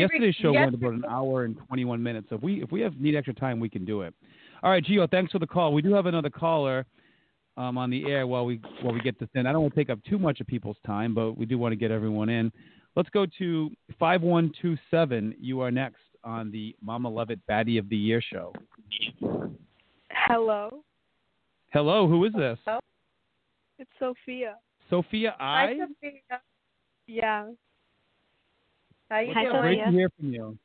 yesterday's 0.00 0.34
show 0.36 0.52
yes- 0.52 0.64
went 0.64 0.74
about 0.74 0.94
an 0.94 1.04
hour 1.08 1.44
and 1.44 1.56
21 1.68 2.02
minutes. 2.02 2.28
So 2.30 2.36
if 2.36 2.42
we 2.42 2.62
if 2.62 2.70
we 2.72 2.80
have 2.80 2.98
need 3.00 3.14
extra 3.16 3.34
time, 3.34 3.60
we 3.60 3.68
can 3.68 3.84
do 3.84 4.02
it. 4.02 4.14
All 4.62 4.70
right, 4.70 4.84
Gio, 4.84 5.10
thanks 5.10 5.32
for 5.32 5.38
the 5.38 5.46
call. 5.46 5.72
We 5.72 5.82
do 5.82 5.92
have 5.94 6.06
another 6.06 6.30
caller 6.30 6.86
um, 7.56 7.76
on 7.76 7.90
the 7.90 8.10
air 8.10 8.26
while 8.26 8.44
we 8.46 8.60
while 8.82 8.94
we 8.94 9.00
get 9.00 9.18
this 9.18 9.28
in. 9.34 9.46
I 9.46 9.52
don't 9.52 9.62
want 9.62 9.74
to 9.74 9.80
take 9.80 9.90
up 9.90 9.98
too 10.04 10.18
much 10.18 10.40
of 10.40 10.46
people's 10.46 10.76
time, 10.86 11.14
but 11.14 11.36
we 11.36 11.46
do 11.46 11.58
want 11.58 11.72
to 11.72 11.76
get 11.76 11.90
everyone 11.90 12.28
in. 12.28 12.52
Let's 12.94 13.08
go 13.10 13.26
to 13.38 13.70
5127. 13.98 15.34
You 15.40 15.60
are 15.60 15.70
next 15.70 16.02
on 16.24 16.50
the 16.50 16.76
Mama 16.82 17.08
Levitt 17.08 17.40
Baddie 17.48 17.78
of 17.78 17.88
the 17.88 17.96
Year 17.96 18.20
show. 18.22 18.52
Hello, 20.10 20.84
Hello, 21.72 22.06
who 22.06 22.22
is 22.26 22.32
this? 22.34 22.58
it's 23.78 23.90
Sophia. 23.98 24.56
Sophia 24.90 25.34
I. 25.40 25.66
Hi, 25.66 25.86
Sophia. 25.86 26.40
Yeah, 27.06 27.46
How 29.12 29.18
you 29.18 29.34
Hi, 29.34 29.44
doing? 29.44 29.60
Great 29.60 29.78
Sophia. 29.78 29.84
to 29.84 29.90
hear 29.92 30.10
from 30.18 30.32
you. 30.32 30.58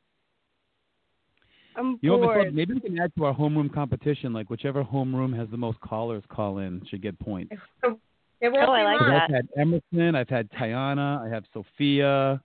I'm 1.76 2.00
You 2.02 2.12
know, 2.12 2.18
what, 2.18 2.26
bored. 2.28 2.46
Love, 2.46 2.54
maybe 2.54 2.76
we 2.76 2.80
can 2.80 2.98
add 2.98 3.12
to 3.18 3.26
our 3.26 3.36
homeroom 3.36 3.74
competition. 3.74 4.32
Like 4.32 4.50
whichever 4.50 4.86
homeroom 4.86 5.38
has 5.38 5.50
the 5.50 5.58
most 5.58 5.82
callers 5.82 6.24
call 6.30 6.60
in 6.60 6.82
should 6.90 7.02
get 7.02 7.20
points. 7.20 7.54
It 7.84 8.50
won't 8.50 8.70
Oh, 8.70 8.72
I 8.72 8.80
be 8.80 8.84
like 8.86 9.02
long. 9.02 9.12
I've 9.12 9.30
had 9.32 9.48
Emerson, 9.60 10.16
I've 10.16 10.30
had 10.30 10.50
Tyana, 10.52 11.26
I 11.26 11.30
have 11.30 11.44
Sophia. 11.54 12.42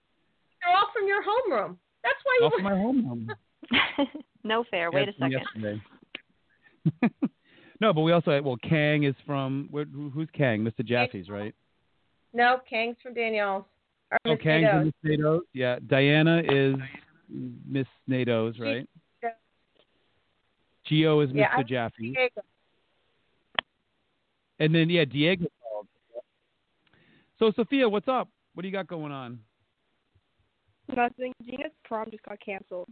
They're 0.61 0.75
all 0.75 0.89
from 0.93 1.07
your 1.07 1.21
homeroom. 1.23 1.77
That's 2.03 2.17
why 2.25 2.37
you 2.39 2.45
All 2.45 2.51
from 2.51 2.63
my 2.63 2.73
homeroom. 2.73 4.17
no 4.43 4.65
fair. 4.69 4.91
Wait 4.91 5.07
a 5.07 5.11
Yeah, 5.17 5.17
from 5.17 5.31
second. 5.31 5.81
Yesterday. 7.01 7.11
no, 7.79 7.93
but 7.93 8.01
we 8.01 8.11
also 8.11 8.31
had, 8.31 8.43
well, 8.43 8.57
Khang 8.57 9.07
is 9.07 9.15
from 9.25 9.69
where, 9.71 9.85
who's 9.85 10.27
Khang? 10.37 10.67
Mr. 10.67 10.85
Jaffe's, 10.85 11.29
right? 11.29 11.55
No, 12.33 12.59
Kang's 12.69 12.97
from 13.01 13.13
Danielle's. 13.13 13.63
Or 14.13 14.19
Oh, 14.25 14.31
Miss 14.33 14.41
Khang's 14.41 14.65
Nadeau's. 14.65 14.85
Miss 15.03 15.17
Nado's. 15.19 15.41
Yeah, 15.53 15.79
Diana 15.87 16.43
is 16.45 16.75
Miss 17.67 17.87
Nado's, 18.09 18.59
right? 18.59 18.87
Gio 20.89 21.23
is 21.23 21.31
Mr. 21.31 21.47
I'm 21.51 21.65
Jaffe. 21.65 21.95
Diego. 22.11 22.41
And 24.59 24.75
then 24.75 24.89
yeah, 24.89 25.05
Diego. 25.05 25.45
So 27.39 27.51
Sophia, 27.55 27.87
what's 27.89 28.07
up? 28.07 28.29
What 28.53 28.61
do 28.61 28.67
you 28.67 28.73
got 28.73 28.87
going 28.87 29.11
on? 29.11 29.39
Nothing. 30.95 31.33
Gina's 31.43 31.71
prom 31.85 32.07
just 32.11 32.23
got 32.23 32.39
canceled. 32.39 32.89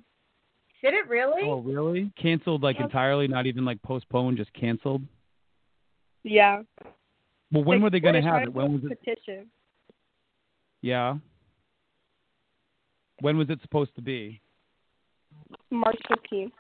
Did 0.82 0.94
it 0.94 1.08
really? 1.08 1.44
Oh, 1.44 1.60
really? 1.60 2.12
Canceled 2.20 2.64
like 2.64 2.78
Yes. 2.78 2.86
entirely, 2.86 3.28
not 3.28 3.46
even 3.46 3.66
like 3.66 3.82
postponed, 3.84 4.38
just 4.38 4.52
canceled. 4.54 5.04
Yeah. 6.24 6.64
Well, 7.52 7.64
when 7.64 7.80
Like, 7.80 7.84
were 7.84 7.90
they 7.92 8.00
going 8.00 8.16
to 8.16 8.22
have 8.22 8.44
it? 8.44 8.54
When 8.54 8.74
was 8.82 8.90
it? 8.90 9.00
Petition. 9.00 9.52
Yeah. 10.82 11.16
When 13.20 13.38
was 13.38 13.50
it 13.50 13.60
supposed 13.62 13.94
to 13.96 14.02
be? 14.02 14.42
March 15.70 15.98
15th. 16.10 16.52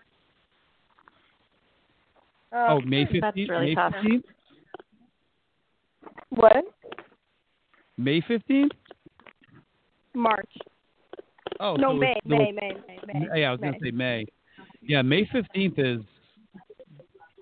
Oh, 2.54 2.82
May 2.82 3.06
That's 3.06 3.14
fifteenth. 3.26 3.50
really 3.50 3.66
May 3.68 3.76
tough. 3.76 3.94
fifteenth. 3.94 4.26
What? 6.30 6.66
May 7.98 8.22
fifteenth? 8.22 8.74
March. 10.14 10.50
Oh, 11.62 11.76
no, 11.78 11.92
so 11.92 11.94
May, 11.98 12.12
it's- 12.12 12.22
May, 12.26 12.52
May, 12.52 12.74
May, 12.88 13.20
May. 13.20 13.40
Yeah, 13.42 13.50
I 13.50 13.52
was 13.52 13.62
gonna 13.62 13.78
say 13.82 13.92
May. 13.92 14.26
Yeah, 14.82 15.02
May 15.02 15.26
fifteenth 15.32 15.80
is. 15.80 16.02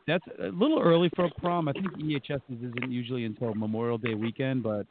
That's 0.05 0.23
a 0.39 0.47
little 0.49 0.80
early 0.80 1.09
for 1.15 1.25
a 1.25 1.30
prom. 1.39 1.67
I 1.67 1.73
think 1.73 1.88
EHS 1.97 2.41
isn't 2.51 2.91
usually 2.91 3.25
until 3.25 3.53
Memorial 3.55 3.97
Day 3.97 4.13
weekend, 4.15 4.61
but 4.63 4.86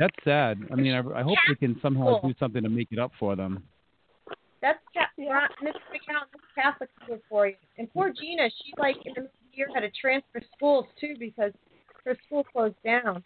that's 0.00 0.16
sad. 0.24 0.58
I 0.72 0.74
mean, 0.74 0.94
I, 0.94 1.20
I 1.20 1.22
hope 1.22 1.36
they 1.46 1.54
can 1.54 1.78
somehow 1.82 2.20
do 2.22 2.34
something 2.40 2.62
to 2.62 2.70
make 2.70 2.88
it 2.90 2.98
up 2.98 3.12
for 3.20 3.36
them. 3.36 3.62
That's 4.62 4.78
Ron- 5.18 5.48
Miss 5.62 5.74
McCown, 5.92 6.24
that's 6.32 6.44
Catholic 6.54 6.88
school 7.02 7.18
for 7.28 7.48
you. 7.48 7.54
And 7.78 7.92
poor 7.92 8.10
Gina, 8.10 8.48
she 8.48 8.72
like 8.78 8.96
in 9.04 9.12
the 9.14 9.22
middle 9.22 9.24
of 9.26 9.50
the 9.50 9.56
year 9.56 9.68
had 9.74 9.80
to 9.80 9.90
transfer 9.90 10.40
schools 10.56 10.86
too 10.98 11.14
because 11.18 11.52
her 12.04 12.16
school 12.26 12.44
closed 12.44 12.76
down. 12.84 13.22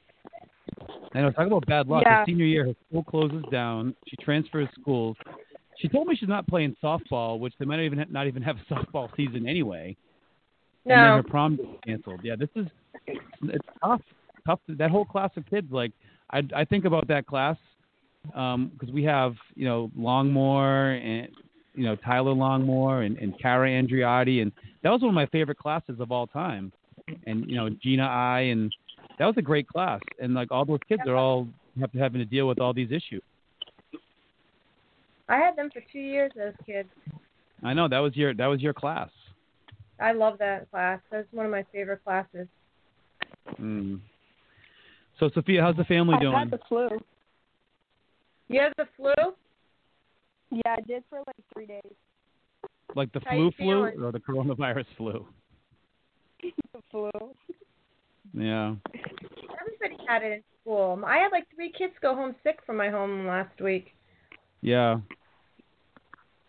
I 1.15 1.21
know. 1.21 1.31
Talk 1.31 1.47
about 1.47 1.67
bad 1.67 1.87
luck. 1.87 2.03
Yeah. 2.05 2.19
Her 2.21 2.25
senior 2.27 2.45
year, 2.45 2.67
her 2.67 2.75
school 2.89 3.05
closes 3.05 3.45
down. 3.53 3.95
She 4.09 4.17
transfers 4.17 4.69
schools. 4.81 5.17
She 5.79 5.89
told 5.89 6.09
me 6.09 6.17
she's 6.17 6.29
not 6.29 6.47
playing 6.49 6.77
softball, 6.83 7.39
which 7.39 7.55
they 7.59 7.65
might 7.65 7.77
not 7.77 7.85
even 7.85 7.99
ha- 7.99 8.05
not 8.11 8.27
even 8.27 8.43
have 8.43 8.57
a 8.57 8.75
softball 8.75 9.09
season 9.17 9.49
anyway. 9.49 9.97
No. 10.85 10.95
And 10.95 11.05
then 11.05 11.17
her 11.17 11.23
prom 11.23 11.59
canceled. 11.87 12.21
Yeah, 12.25 12.35
this 12.37 12.49
is 12.57 12.67
it's 13.07 13.67
tough. 13.83 14.03
Tough. 14.45 14.61
That 14.69 14.91
whole 14.91 15.05
class 15.05 15.31
of 15.37 15.47
kids. 15.47 15.69
Like 15.71 15.93
I 16.31 16.43
I 16.55 16.65
think 16.65 16.85
about 16.85 17.09
that 17.09 17.27
class 17.27 17.57
because 18.25 18.91
we 18.93 19.05
have 19.05 19.35
you 19.55 19.67
know 19.67 19.91
Longmore 19.99 20.99
and 21.05 21.29
you 21.75 21.85
know 21.85 21.97
Tyler 21.97 22.35
Longmore 22.35 23.07
and 23.07 23.19
and 23.19 23.39
Cara 23.41 23.69
Andriotti 23.69 24.43
and 24.43 24.53
that 24.83 24.91
was 24.91 25.01
one 25.01 25.11
of 25.11 25.15
my 25.15 25.27
favorite 25.27 25.59
classes 25.59 26.01
of 26.01 26.13
all 26.13 26.27
time. 26.27 26.73
And 27.27 27.49
you 27.49 27.57
know 27.57 27.69
Gina 27.83 28.05
I 28.05 28.41
and 28.41 28.73
that 29.19 29.27
was 29.27 29.35
a 29.37 29.43
great 29.43 29.69
class. 29.69 30.01
And 30.21 30.35
like 30.35 30.51
all 30.51 30.65
those 30.65 30.81
kids 30.89 31.03
are 31.07 31.17
all 31.17 31.49
have 31.81 31.93
to 31.93 31.99
having 31.99 32.21
to 32.21 32.25
deal 32.25 32.47
with 32.47 32.61
all 32.61 32.73
these 32.73 32.91
issues. 32.91 33.23
I 35.29 35.37
had 35.37 35.57
them 35.57 35.71
for 35.73 35.83
two 35.93 35.99
years 35.99 36.33
Those 36.37 36.53
kids. 36.67 36.89
I 37.63 37.73
know 37.73 37.89
that 37.89 37.99
was 37.99 38.15
your 38.15 38.35
that 38.35 38.47
was 38.47 38.61
your 38.61 38.75
class. 38.75 39.11
I 40.01 40.13
love 40.13 40.39
that 40.39 40.71
class. 40.71 41.01
That's 41.11 41.27
one 41.33 41.47
of 41.47 41.53
my 41.53 41.65
favorite 41.73 42.03
classes. 42.05 42.47
Mm. 43.61 44.01
So 45.19 45.31
Sophia, 45.35 45.63
how's 45.63 45.77
the 45.77 45.85
family 45.85 46.17
doing? 46.21 46.35
I 46.35 46.45
doing? 46.45 46.51
had 46.51 46.51
the 46.51 46.61
flu. 46.69 46.89
You 48.49 48.61
have 48.61 48.73
the 48.77 48.87
flu? 48.97 49.35
Yeah, 50.51 50.77
I 50.77 50.81
did 50.83 51.03
for 51.09 51.19
like 51.19 51.37
three 51.53 51.67
days. 51.67 51.83
Like 52.95 53.13
the 53.13 53.21
How 53.25 53.33
flu 53.33 53.51
flu 53.57 54.05
or 54.05 54.13
the 54.13 54.21
coronavirus 54.21 54.87
flu? 54.97 55.27
the 56.43 56.81
flu. 56.91 57.11
Yeah. 58.33 58.75
Everybody 59.61 60.05
had 60.09 60.23
it 60.23 60.33
in 60.33 60.43
school. 60.61 61.01
I 61.07 61.19
had 61.19 61.33
like 61.33 61.45
three 61.55 61.73
kids 61.77 61.93
go 62.03 62.15
home 62.15 62.35
sick 62.43 62.59
from 62.67 62.77
my 62.77 62.91
home 62.91 63.27
last 63.27 63.61
week. 63.61 63.95
Yeah. 64.61 65.01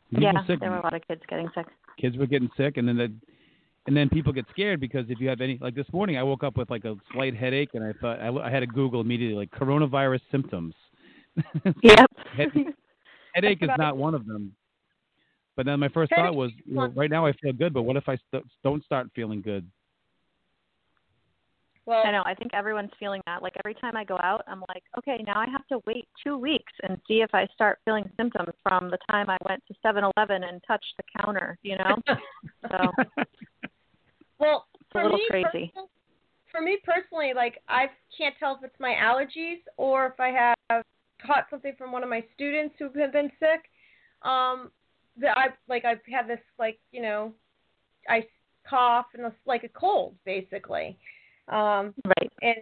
People 0.09 0.24
yeah, 0.24 0.47
sick. 0.47 0.59
there 0.59 0.72
were 0.72 0.78
a 0.78 0.84
lot 0.84 0.93
of 0.93 1.07
kids 1.07 1.22
getting 1.30 1.49
sick. 1.55 1.66
Kids 1.99 2.18
were 2.18 2.28
getting 2.28 2.49
sick, 2.57 2.78
and 2.78 2.88
then 2.88 2.97
the, 2.97 3.13
and 3.88 3.95
then 3.95 4.09
people 4.09 4.33
get 4.33 4.45
scared 4.49 4.79
because 4.79 5.05
if 5.09 5.19
you 5.19 5.27
have 5.29 5.41
any, 5.41 5.57
like 5.61 5.75
this 5.75 5.86
morning, 5.93 6.17
I 6.17 6.23
woke 6.23 6.43
up 6.43 6.57
with 6.57 6.69
like 6.69 6.86
a 6.86 6.95
slight 7.13 7.36
headache, 7.36 7.69
and 7.73 7.83
I 7.83 7.93
thought 7.99 8.19
I, 8.19 8.29
I 8.29 8.49
had 8.49 8.61
to 8.61 8.67
Google 8.67 9.01
immediately 9.01 9.36
like 9.36 9.51
coronavirus 9.51 10.21
symptoms. 10.31 10.73
Yep. 11.83 12.11
Head, 12.38 12.49
headache 13.33 13.61
is 13.61 13.67
That's 13.67 13.77
not 13.77 13.97
one 13.97 14.15
of 14.15 14.25
them. 14.25 14.55
But 15.55 15.65
then 15.65 15.79
my 15.79 15.89
first 15.89 16.11
Headache 16.11 16.31
thought 16.31 16.36
was, 16.36 16.51
you 16.65 16.75
know, 16.75 16.88
right 16.95 17.09
now 17.09 17.25
I 17.25 17.33
feel 17.33 17.53
good, 17.53 17.73
but 17.73 17.83
what 17.83 17.95
if 17.95 18.09
I 18.09 18.17
st- 18.31 18.45
don't 18.63 18.83
start 18.83 19.07
feeling 19.15 19.41
good? 19.41 19.69
Well, 21.86 22.01
I 22.03 22.11
know. 22.11 22.23
I 22.25 22.33
think 22.33 22.53
everyone's 22.53 22.91
feeling 22.99 23.21
that. 23.27 23.43
Like 23.43 23.53
every 23.63 23.75
time 23.75 23.95
I 23.95 24.03
go 24.03 24.17
out, 24.21 24.43
I'm 24.47 24.63
like, 24.69 24.83
okay, 24.97 25.23
now 25.25 25.39
I 25.39 25.45
have 25.51 25.65
to 25.67 25.79
wait 25.86 26.07
two 26.25 26.36
weeks 26.36 26.73
and 26.81 26.97
see 27.07 27.21
if 27.21 27.29
I 27.33 27.47
start 27.53 27.77
feeling 27.86 28.09
symptoms 28.17 28.53
from 28.63 28.89
the 28.89 28.97
time 29.09 29.29
I 29.29 29.38
went 29.47 29.61
to 29.67 29.75
7-Eleven 29.86 30.43
and 30.43 30.63
touched 30.67 30.93
the 30.97 31.03
counter. 31.21 31.59
You 31.61 31.77
know, 31.77 31.95
so 32.71 33.23
Well, 34.39 34.67
it's 34.79 34.89
a 34.91 34.93
for 34.93 35.03
little 35.03 35.17
me, 35.17 35.25
crazy. 35.29 35.71
personal- 35.73 35.89
for 36.51 36.61
me 36.61 36.77
personally, 36.86 37.33
like 37.36 37.61
I 37.67 37.88
can't 38.17 38.33
tell 38.39 38.55
if 38.55 38.63
it's 38.63 38.79
my 38.79 38.93
allergies 38.93 39.59
or 39.77 40.05
if 40.07 40.19
I 40.19 40.55
have 40.69 40.83
caught 41.25 41.47
something 41.49 41.73
from 41.77 41.91
one 41.91 42.03
of 42.03 42.09
my 42.09 42.23
students 42.33 42.75
who 42.79 42.89
have 42.99 43.11
been 43.11 43.31
sick. 43.39 43.69
Um, 44.21 44.71
that 45.17 45.38
I 45.38 45.47
like 45.67 45.86
I've 45.86 45.99
had 46.11 46.27
this 46.27 46.39
like 46.57 46.79
you 46.91 47.01
know, 47.01 47.33
I 48.09 48.25
cough 48.69 49.07
and 49.13 49.25
it's 49.25 49.36
like 49.45 49.63
a 49.63 49.69
cold 49.69 50.15
basically. 50.25 50.97
Um, 51.47 51.93
right. 52.05 52.31
and 52.41 52.55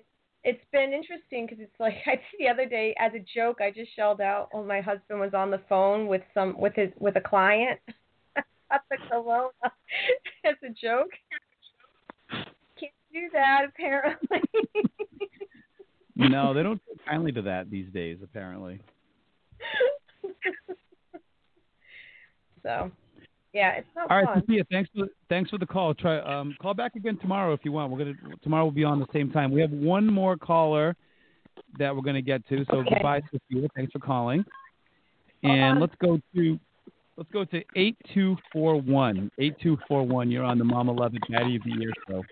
it's 0.43 0.63
been 0.71 0.91
interesting 0.91 1.45
because 1.45 1.59
it's 1.61 1.79
like 1.79 1.95
I 2.05 2.19
the 2.39 2.47
other 2.47 2.65
day 2.65 2.95
as 2.99 3.11
a 3.13 3.25
joke 3.33 3.59
I 3.61 3.71
just 3.71 3.95
shelled 3.95 4.21
out 4.21 4.49
when 4.51 4.67
my 4.67 4.81
husband 4.81 5.19
was 5.19 5.33
on 5.33 5.51
the 5.51 5.61
phone 5.69 6.07
with 6.07 6.21
some 6.33 6.57
with 6.57 6.73
his 6.75 6.89
with 6.99 7.15
a 7.15 7.21
client. 7.21 7.79
I 8.71 8.79
the 8.89 8.97
corona 9.09 9.49
as 10.45 10.55
a 10.63 10.69
joke. 10.69 11.11
Do 13.13 13.29
that 13.33 13.65
apparently. 13.69 14.41
no, 16.15 16.53
they 16.53 16.63
don't 16.63 16.81
take 16.87 17.05
kindly 17.05 17.31
to 17.33 17.43
that 17.43 17.69
these 17.69 17.91
days. 17.93 18.17
Apparently. 18.23 18.79
so, 22.63 22.91
yeah, 23.53 23.73
it's 23.73 23.87
not 23.95 24.09
All 24.09 24.17
right, 24.17 24.25
fun. 24.25 24.41
Sophia, 24.41 24.63
thanks 24.71 24.89
for 24.95 25.05
thanks 25.29 25.51
for 25.51 25.59
the 25.59 25.65
call. 25.65 25.93
Try 25.93 26.19
um, 26.21 26.55
call 26.59 26.73
back 26.73 26.95
again 26.95 27.17
tomorrow 27.17 27.53
if 27.53 27.59
you 27.63 27.71
want. 27.71 27.91
We're 27.91 27.99
gonna 27.99 28.15
tomorrow 28.41 28.65
we'll 28.65 28.71
be 28.71 28.83
on 28.83 28.99
the 28.99 29.05
same 29.13 29.31
time. 29.31 29.51
We 29.51 29.61
have 29.61 29.71
one 29.71 30.07
more 30.07 30.35
caller 30.35 30.95
that 31.77 31.95
we're 31.95 32.01
gonna 32.01 32.21
get 32.21 32.47
to. 32.49 32.65
So 32.71 32.77
Okay. 32.77 32.95
goodbye, 32.95 33.21
Sophia. 33.31 33.67
Thanks 33.75 33.91
for 33.91 33.99
calling. 33.99 34.43
And 35.43 35.79
let's 35.79 35.93
go 36.01 36.19
to 36.35 36.59
let's 37.15 37.29
go 37.31 37.45
to 37.45 37.63
eight 37.75 37.95
two 38.13 38.37
four 38.51 38.81
one. 38.81 39.29
Eight 39.37 39.55
two 39.61 39.77
four 39.87 40.01
one. 40.01 40.31
You're 40.31 40.43
on 40.43 40.57
the 40.57 40.65
Mama 40.65 40.91
Levitt 40.93 41.21
Daddy 41.29 41.57
of 41.57 41.63
the 41.63 41.71
Year 41.79 41.91
show. 42.09 42.23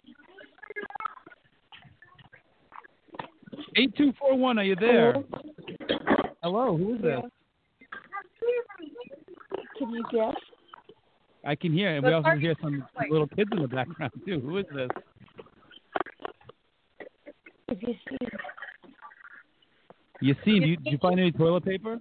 Eight 3.75 3.95
two 3.97 4.13
four 4.19 4.37
one. 4.37 4.59
Are 4.59 4.63
you 4.63 4.75
there? 4.75 5.15
Hello. 6.43 6.77
Who 6.77 6.95
is 6.95 7.01
this? 7.01 7.19
Can 9.77 9.89
you 9.91 10.03
guess? 10.11 10.35
I 11.45 11.55
can 11.55 11.73
hear, 11.73 11.95
and 11.95 12.05
we 12.05 12.13
also 12.13 12.31
hear 12.31 12.53
some 12.61 12.85
little 13.09 13.27
kids 13.27 13.49
in 13.51 13.61
the 13.61 13.67
background 13.67 14.11
too. 14.25 14.39
Who 14.41 14.57
is 14.57 14.65
this? 14.73 14.89
If 17.69 17.81
you 17.81 17.95
see, 18.09 18.17
You 20.19 20.35
seen? 20.45 20.61
You, 20.63 20.75
did 20.77 20.91
you 20.91 20.97
find 20.97 21.19
any 21.19 21.31
toilet 21.31 21.65
paper? 21.65 21.99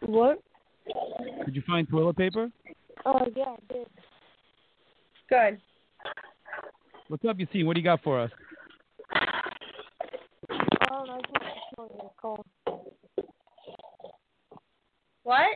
what? 0.00 0.42
Did 1.46 1.54
you 1.54 1.62
find 1.66 1.88
toilet 1.88 2.16
paper? 2.16 2.50
Oh 3.06 3.20
yeah, 3.36 3.44
I 3.44 3.72
did. 3.72 3.86
Good. 5.28 5.60
What's 7.08 7.24
up, 7.24 7.36
Yasseen? 7.38 7.66
What 7.66 7.74
do 7.74 7.80
you 7.80 7.84
got 7.84 8.02
for 8.02 8.20
us? 8.20 8.30
Oh, 10.90 11.04
no, 11.06 11.14
I 11.14 11.20
just 11.20 11.32
wanted 11.32 11.48
to 11.48 11.76
tell 11.76 11.88
you 11.94 12.00
a 12.00 12.20
call. 12.20 12.44
What? 15.22 15.46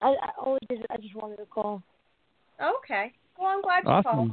I, 0.00 0.08
I 0.08 0.30
only 0.44 0.60
did. 0.68 0.84
I 0.90 0.96
just 0.96 1.11
wanted 1.22 1.36
to 1.36 1.46
call. 1.46 1.82
Okay. 2.60 3.12
Well, 3.38 3.48
I'm 3.48 3.62
glad 3.62 3.84
you 3.84 3.90
Awesome. 3.90 4.02
called. 4.02 4.32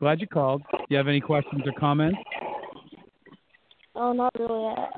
Glad 0.00 0.20
you 0.20 0.26
called. 0.26 0.62
Do 0.72 0.78
you 0.90 0.96
have 0.96 1.08
any 1.08 1.20
questions 1.20 1.62
or 1.64 1.72
comments? 1.72 2.18
Oh, 3.94 4.12
not 4.12 4.32
really. 4.38 4.74
I, 4.76 4.88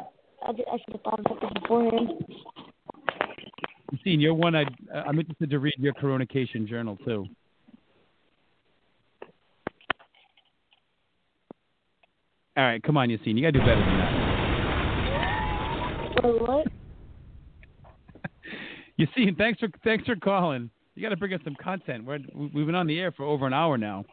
I, 0.42 0.48
I 0.48 0.52
should 0.52 0.92
have 0.92 1.02
thought 1.02 1.20
about 1.20 1.40
this 1.40 1.50
beforehand. 1.62 2.08
Yasseen, 3.92 4.20
you're 4.20 4.34
one 4.34 4.54
I 4.54 4.64
I'm 4.92 5.18
interested 5.18 5.48
to 5.50 5.58
read 5.58 5.74
your 5.78 5.94
Corona-cation 5.94 6.66
journal 6.66 6.98
too. 7.04 7.26
All 12.56 12.64
right, 12.64 12.82
come 12.82 12.96
on, 12.96 13.08
Yasseen. 13.08 13.36
You 13.36 13.42
gotta 13.42 13.52
do 13.52 13.60
better 13.60 13.76
than 13.76 13.98
that. 13.98 14.14
Wait, 16.24 16.42
what? 16.42 16.66
Yasseen, 18.98 19.38
thanks 19.38 19.60
for 19.60 19.68
thanks 19.84 20.04
for 20.04 20.16
calling. 20.16 20.70
You 20.98 21.04
got 21.04 21.10
to 21.10 21.16
bring 21.16 21.32
us 21.32 21.40
some 21.44 21.54
content. 21.62 22.04
We're, 22.04 22.18
we've 22.34 22.66
been 22.66 22.74
on 22.74 22.88
the 22.88 22.98
air 22.98 23.12
for 23.12 23.24
over 23.24 23.46
an 23.46 23.52
hour 23.52 23.78
now. 23.78 24.04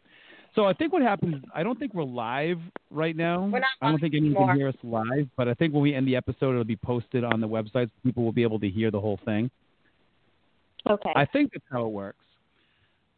So 0.54 0.64
I 0.66 0.72
think 0.72 0.92
what 0.92 1.02
happens, 1.02 1.42
I 1.52 1.64
don't 1.64 1.78
think 1.78 1.92
we're 1.94 2.04
live 2.04 2.58
right 2.90 3.16
now. 3.16 3.44
We're 3.44 3.58
not 3.58 3.70
I 3.82 3.90
don't 3.90 4.00
think 4.00 4.14
anyone 4.14 4.30
anymore. 4.34 4.48
can 4.48 4.56
hear 4.56 4.68
us 4.68 4.74
live, 4.84 5.28
but 5.36 5.48
I 5.48 5.54
think 5.54 5.74
when 5.74 5.82
we 5.82 5.94
end 5.94 6.06
the 6.06 6.14
episode, 6.16 6.52
it'll 6.52 6.64
be 6.64 6.76
posted 6.76 7.24
on 7.24 7.40
the 7.40 7.48
website. 7.48 7.86
So 7.88 7.92
people 8.04 8.22
will 8.24 8.32
be 8.32 8.44
able 8.44 8.60
to 8.60 8.68
hear 8.68 8.90
the 8.90 9.00
whole 9.00 9.18
thing. 9.24 9.50
Okay. 10.88 11.10
I 11.16 11.26
think 11.26 11.50
that's 11.52 11.64
how 11.70 11.84
it 11.86 11.90
works. 11.90 12.24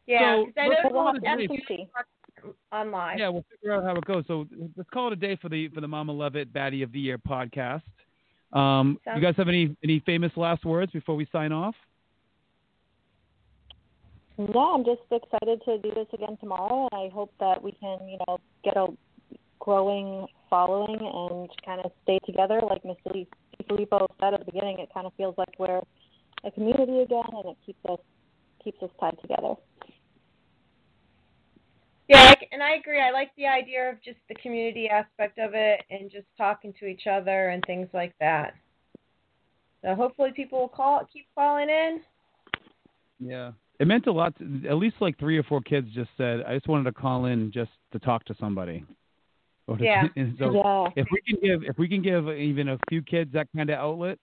Yeah, 0.07 0.43
So, 0.55 0.61
I 0.61 0.67
know 0.67 1.13
a 1.15 1.19
day. 1.19 1.87
online. 2.73 3.19
Yeah, 3.19 3.29
we'll 3.29 3.45
figure 3.51 3.73
out 3.75 3.83
how 3.83 3.95
it 3.95 4.05
goes. 4.05 4.23
So 4.27 4.47
let's 4.75 4.89
call 4.89 5.07
it 5.07 5.13
a 5.13 5.15
day 5.15 5.37
for 5.39 5.49
the 5.49 5.69
for 5.69 5.81
the 5.81 5.87
Mama 5.87 6.11
Levitt 6.11 6.51
Baddie 6.51 6.83
of 6.83 6.91
the 6.91 6.99
Year 6.99 7.19
podcast. 7.19 7.83
Um, 8.51 8.99
you 9.15 9.21
guys 9.21 9.35
have 9.37 9.47
any 9.47 9.77
any 9.83 9.99
famous 10.05 10.31
last 10.35 10.65
words 10.65 10.91
before 10.91 11.15
we 11.15 11.27
sign 11.31 11.51
off? 11.51 11.75
Yeah, 14.39 14.71
I'm 14.73 14.85
just 14.85 15.01
excited 15.11 15.61
to 15.65 15.79
do 15.79 15.91
this 15.93 16.07
again 16.13 16.37
tomorrow, 16.39 16.87
and 16.89 17.01
I 17.01 17.13
hope 17.13 17.33
that 17.41 17.61
we 17.61 17.73
can, 17.73 17.99
you 18.07 18.17
know, 18.25 18.39
get 18.63 18.77
a 18.77 18.87
growing 19.59 20.27
following 20.49 20.97
and 20.97 21.49
kind 21.65 21.81
of 21.83 21.91
stay 22.03 22.19
together. 22.25 22.61
Like 22.63 22.85
Miss 22.85 22.95
Filippo 23.67 24.07
said 24.21 24.33
at 24.33 24.39
the 24.39 24.45
beginning, 24.45 24.79
it 24.79 24.93
kind 24.93 25.05
of 25.05 25.11
feels 25.17 25.35
like 25.37 25.49
we're 25.59 25.81
a 26.45 26.51
community 26.51 27.01
again, 27.01 27.25
and 27.33 27.49
it 27.49 27.57
keeps 27.65 27.79
us 27.89 27.99
keeps 28.63 28.81
us 28.81 28.89
tied 28.97 29.19
together. 29.21 29.55
Yeah, 32.07 32.33
and 32.53 32.63
I 32.63 32.75
agree. 32.75 33.01
I 33.01 33.11
like 33.11 33.31
the 33.35 33.45
idea 33.45 33.89
of 33.89 34.01
just 34.01 34.19
the 34.29 34.35
community 34.35 34.87
aspect 34.87 35.37
of 35.37 35.51
it 35.53 35.81
and 35.91 36.09
just 36.09 36.27
talking 36.37 36.73
to 36.79 36.85
each 36.85 37.07
other 37.11 37.49
and 37.49 37.61
things 37.67 37.89
like 37.93 38.15
that. 38.21 38.55
So 39.81 39.95
hopefully 39.95 40.31
people 40.33 40.59
will 40.61 40.69
call, 40.69 41.07
keep 41.11 41.27
calling 41.35 41.69
in. 41.69 41.99
Yeah. 43.19 43.51
It 43.79 43.87
meant 43.87 44.07
a 44.07 44.11
lot. 44.11 44.37
To, 44.39 44.61
at 44.69 44.75
least 44.75 44.97
like 44.99 45.17
three 45.17 45.37
or 45.37 45.43
four 45.43 45.61
kids 45.61 45.87
just 45.93 46.09
said, 46.17 46.43
"I 46.43 46.53
just 46.55 46.67
wanted 46.67 46.83
to 46.85 46.91
call 46.91 47.25
in 47.25 47.51
just 47.51 47.71
to 47.93 47.99
talk 47.99 48.25
to 48.25 48.35
somebody." 48.39 48.83
To- 49.69 49.77
Yeah. 49.83 50.07
so 50.39 50.51
Yeah. 50.53 50.89
if 50.95 51.07
we 51.11 51.21
can 51.21 51.37
give 51.41 51.63
if 51.63 51.77
we 51.77 51.87
can 51.87 52.01
give 52.01 52.27
even 52.29 52.69
a 52.69 52.79
few 52.89 53.01
kids 53.01 53.31
that 53.33 53.47
kind 53.55 53.69
of 53.69 53.77
outlet 53.77 54.17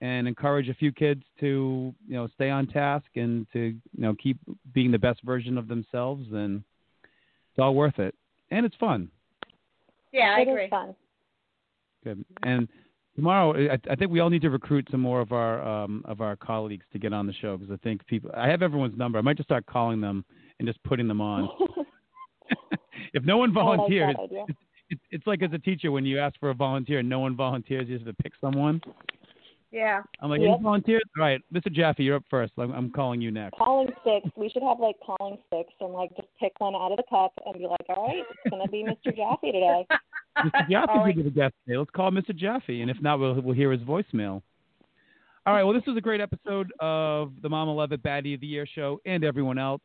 and 0.00 0.28
encourage 0.28 0.68
a 0.68 0.74
few 0.74 0.92
kids 0.92 1.22
to 1.40 1.92
you 2.06 2.14
know 2.14 2.28
stay 2.28 2.48
on 2.50 2.66
task 2.66 3.06
and 3.16 3.46
to 3.52 3.58
you 3.60 3.80
know 3.96 4.14
keep 4.14 4.38
being 4.72 4.90
the 4.90 4.98
best 4.98 5.20
version 5.22 5.58
of 5.58 5.68
themselves, 5.68 6.26
then 6.30 6.64
it's 7.50 7.58
all 7.58 7.74
worth 7.74 7.98
it, 7.98 8.14
and 8.50 8.64
it's 8.64 8.76
fun. 8.76 9.10
Yeah, 10.12 10.34
I 10.36 10.40
It 10.40 10.48
is 10.48 10.48
agree. 10.48 10.68
fun. 10.70 10.94
Good. 12.04 12.24
And 12.42 12.68
tomorrow, 13.18 13.52
I, 13.72 13.78
I 13.90 13.96
think 13.96 14.12
we 14.12 14.20
all 14.20 14.30
need 14.30 14.42
to 14.42 14.50
recruit 14.50 14.86
some 14.92 15.00
more 15.00 15.20
of 15.20 15.32
our 15.32 15.60
um, 15.66 16.02
of 16.06 16.20
our 16.20 16.36
colleagues 16.36 16.84
to 16.92 17.00
get 17.00 17.12
on 17.12 17.26
the 17.26 17.32
show 17.32 17.56
because 17.56 17.72
I 17.72 17.76
think 17.82 18.06
people. 18.06 18.30
I 18.36 18.48
have 18.48 18.62
everyone's 18.62 18.96
number. 18.96 19.18
I 19.18 19.22
might 19.22 19.36
just 19.36 19.48
start 19.48 19.66
calling 19.66 20.00
them 20.00 20.24
and 20.58 20.68
just 20.68 20.82
putting 20.84 21.08
them 21.08 21.20
on. 21.20 21.48
if 23.12 23.24
no 23.24 23.36
one 23.36 23.52
like 23.52 23.64
volunteers, 23.64 24.14
that 24.16 24.54
it's, 24.88 25.00
it's 25.10 25.26
like 25.26 25.42
as 25.42 25.50
a 25.52 25.58
teacher 25.58 25.90
when 25.90 26.06
you 26.06 26.20
ask 26.20 26.38
for 26.38 26.50
a 26.50 26.54
volunteer 26.54 27.00
and 27.00 27.08
no 27.08 27.18
one 27.18 27.36
volunteers, 27.36 27.88
you 27.88 27.98
have 27.98 28.06
to 28.06 28.14
pick 28.14 28.32
someone. 28.40 28.80
Yeah. 29.70 30.02
I'm 30.22 30.30
like, 30.30 30.40
Yep. 30.40 30.48
any 30.48 30.62
volunteers? 30.62 31.02
All 31.18 31.24
right, 31.24 31.40
Mr. 31.52 31.70
Jaffe, 31.70 32.02
you're 32.02 32.16
up 32.16 32.24
first. 32.30 32.52
I'm, 32.56 32.72
I'm 32.72 32.90
calling 32.90 33.20
you 33.20 33.30
next. 33.30 33.58
Calling 33.58 33.88
six. 34.04 34.26
We 34.36 34.48
should 34.48 34.62
have 34.62 34.80
like 34.80 34.96
calling 35.04 35.36
six 35.52 35.70
and 35.80 35.92
like 35.92 36.10
just 36.16 36.27
pick 36.38 36.52
one 36.58 36.74
out 36.74 36.92
of 36.92 36.96
the 36.96 37.04
cup 37.08 37.32
and 37.46 37.58
be 37.58 37.66
like, 37.66 37.84
all 37.88 38.06
right, 38.08 38.22
it's 38.30 38.50
gonna 38.50 38.68
be 38.68 38.84
Mr. 38.84 39.14
Jaffe 39.14 39.52
today. 39.52 39.86
Mr. 40.38 40.68
Jaffe 40.70 40.98
will 40.98 41.14
be 41.14 41.22
the 41.22 41.30
guest 41.30 41.54
today. 41.66 41.78
Let's 41.78 41.90
call 41.90 42.10
Mr. 42.10 42.34
Jaffe, 42.34 42.80
and 42.80 42.90
if 42.90 43.00
not, 43.00 43.18
we'll 43.18 43.40
we'll 43.40 43.54
hear 43.54 43.72
his 43.72 43.82
voicemail. 43.82 44.42
All 45.46 45.54
right. 45.54 45.62
Well, 45.62 45.72
this 45.72 45.86
was 45.86 45.96
a 45.96 46.00
great 46.00 46.20
episode 46.20 46.70
of 46.78 47.32
the 47.42 47.48
Mama 47.48 47.74
Levitt 47.74 48.02
Baddie 48.02 48.34
of 48.34 48.40
the 48.40 48.46
Year 48.46 48.66
show, 48.66 49.00
and 49.06 49.24
everyone 49.24 49.58
else. 49.58 49.80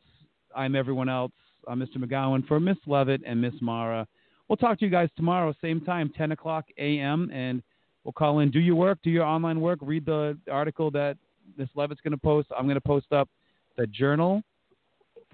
I'm 0.54 0.76
everyone 0.76 1.08
else. 1.08 1.32
I'm 1.66 1.80
Mr. 1.80 1.96
McGowan 1.96 2.46
for 2.46 2.60
Miss 2.60 2.76
Levitt 2.86 3.22
and 3.26 3.40
Miss 3.40 3.54
Mara. 3.60 4.06
We'll 4.48 4.56
talk 4.56 4.78
to 4.78 4.84
you 4.84 4.90
guys 4.90 5.08
tomorrow, 5.16 5.54
same 5.62 5.80
time, 5.80 6.12
10 6.16 6.32
o'clock 6.32 6.66
a.m. 6.76 7.30
And 7.32 7.62
we'll 8.04 8.12
call 8.12 8.40
in. 8.40 8.50
Do 8.50 8.60
your 8.60 8.76
work. 8.76 8.98
Do 9.02 9.10
your 9.10 9.24
online 9.24 9.60
work. 9.60 9.78
Read 9.80 10.04
the 10.04 10.38
article 10.50 10.90
that 10.90 11.16
Miss 11.56 11.68
Levitt's 11.74 12.02
going 12.02 12.12
to 12.12 12.18
post. 12.18 12.48
I'm 12.56 12.66
going 12.66 12.74
to 12.74 12.80
post 12.80 13.10
up 13.12 13.28
the 13.76 13.86
journal 13.86 14.42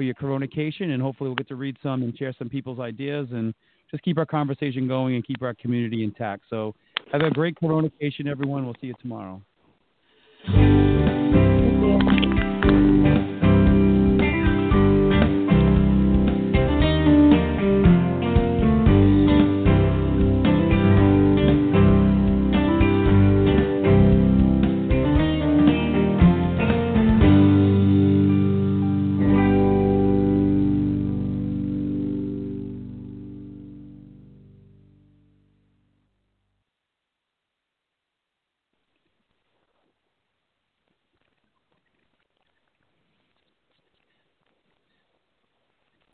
for 0.01 0.05
your 0.05 0.15
corona-cation, 0.15 0.93
and 0.93 1.03
hopefully 1.03 1.29
we'll 1.29 1.35
get 1.35 1.47
to 1.47 1.57
read 1.57 1.77
some 1.83 2.03
and 2.03 2.17
share 2.17 2.35
some 2.39 2.49
people's 2.49 2.81
ideas 2.81 3.29
and 3.33 3.53
just 3.91 4.03
keep 4.03 4.17
our 4.17 4.25
conversation 4.25 4.89
going 4.89 5.15
and 5.15 5.27
keep 5.27 5.43
our 5.43 5.53
community 5.53 6.05
intact. 6.05 6.45
So 6.49 6.75
have 7.13 7.21
a 7.21 7.29
great 7.29 7.55
corona-cation, 7.61 8.27
everyone. 8.27 8.65
We'll 8.65 8.77
see 8.81 8.87
you 8.87 8.95
tomorrow. 9.03 9.43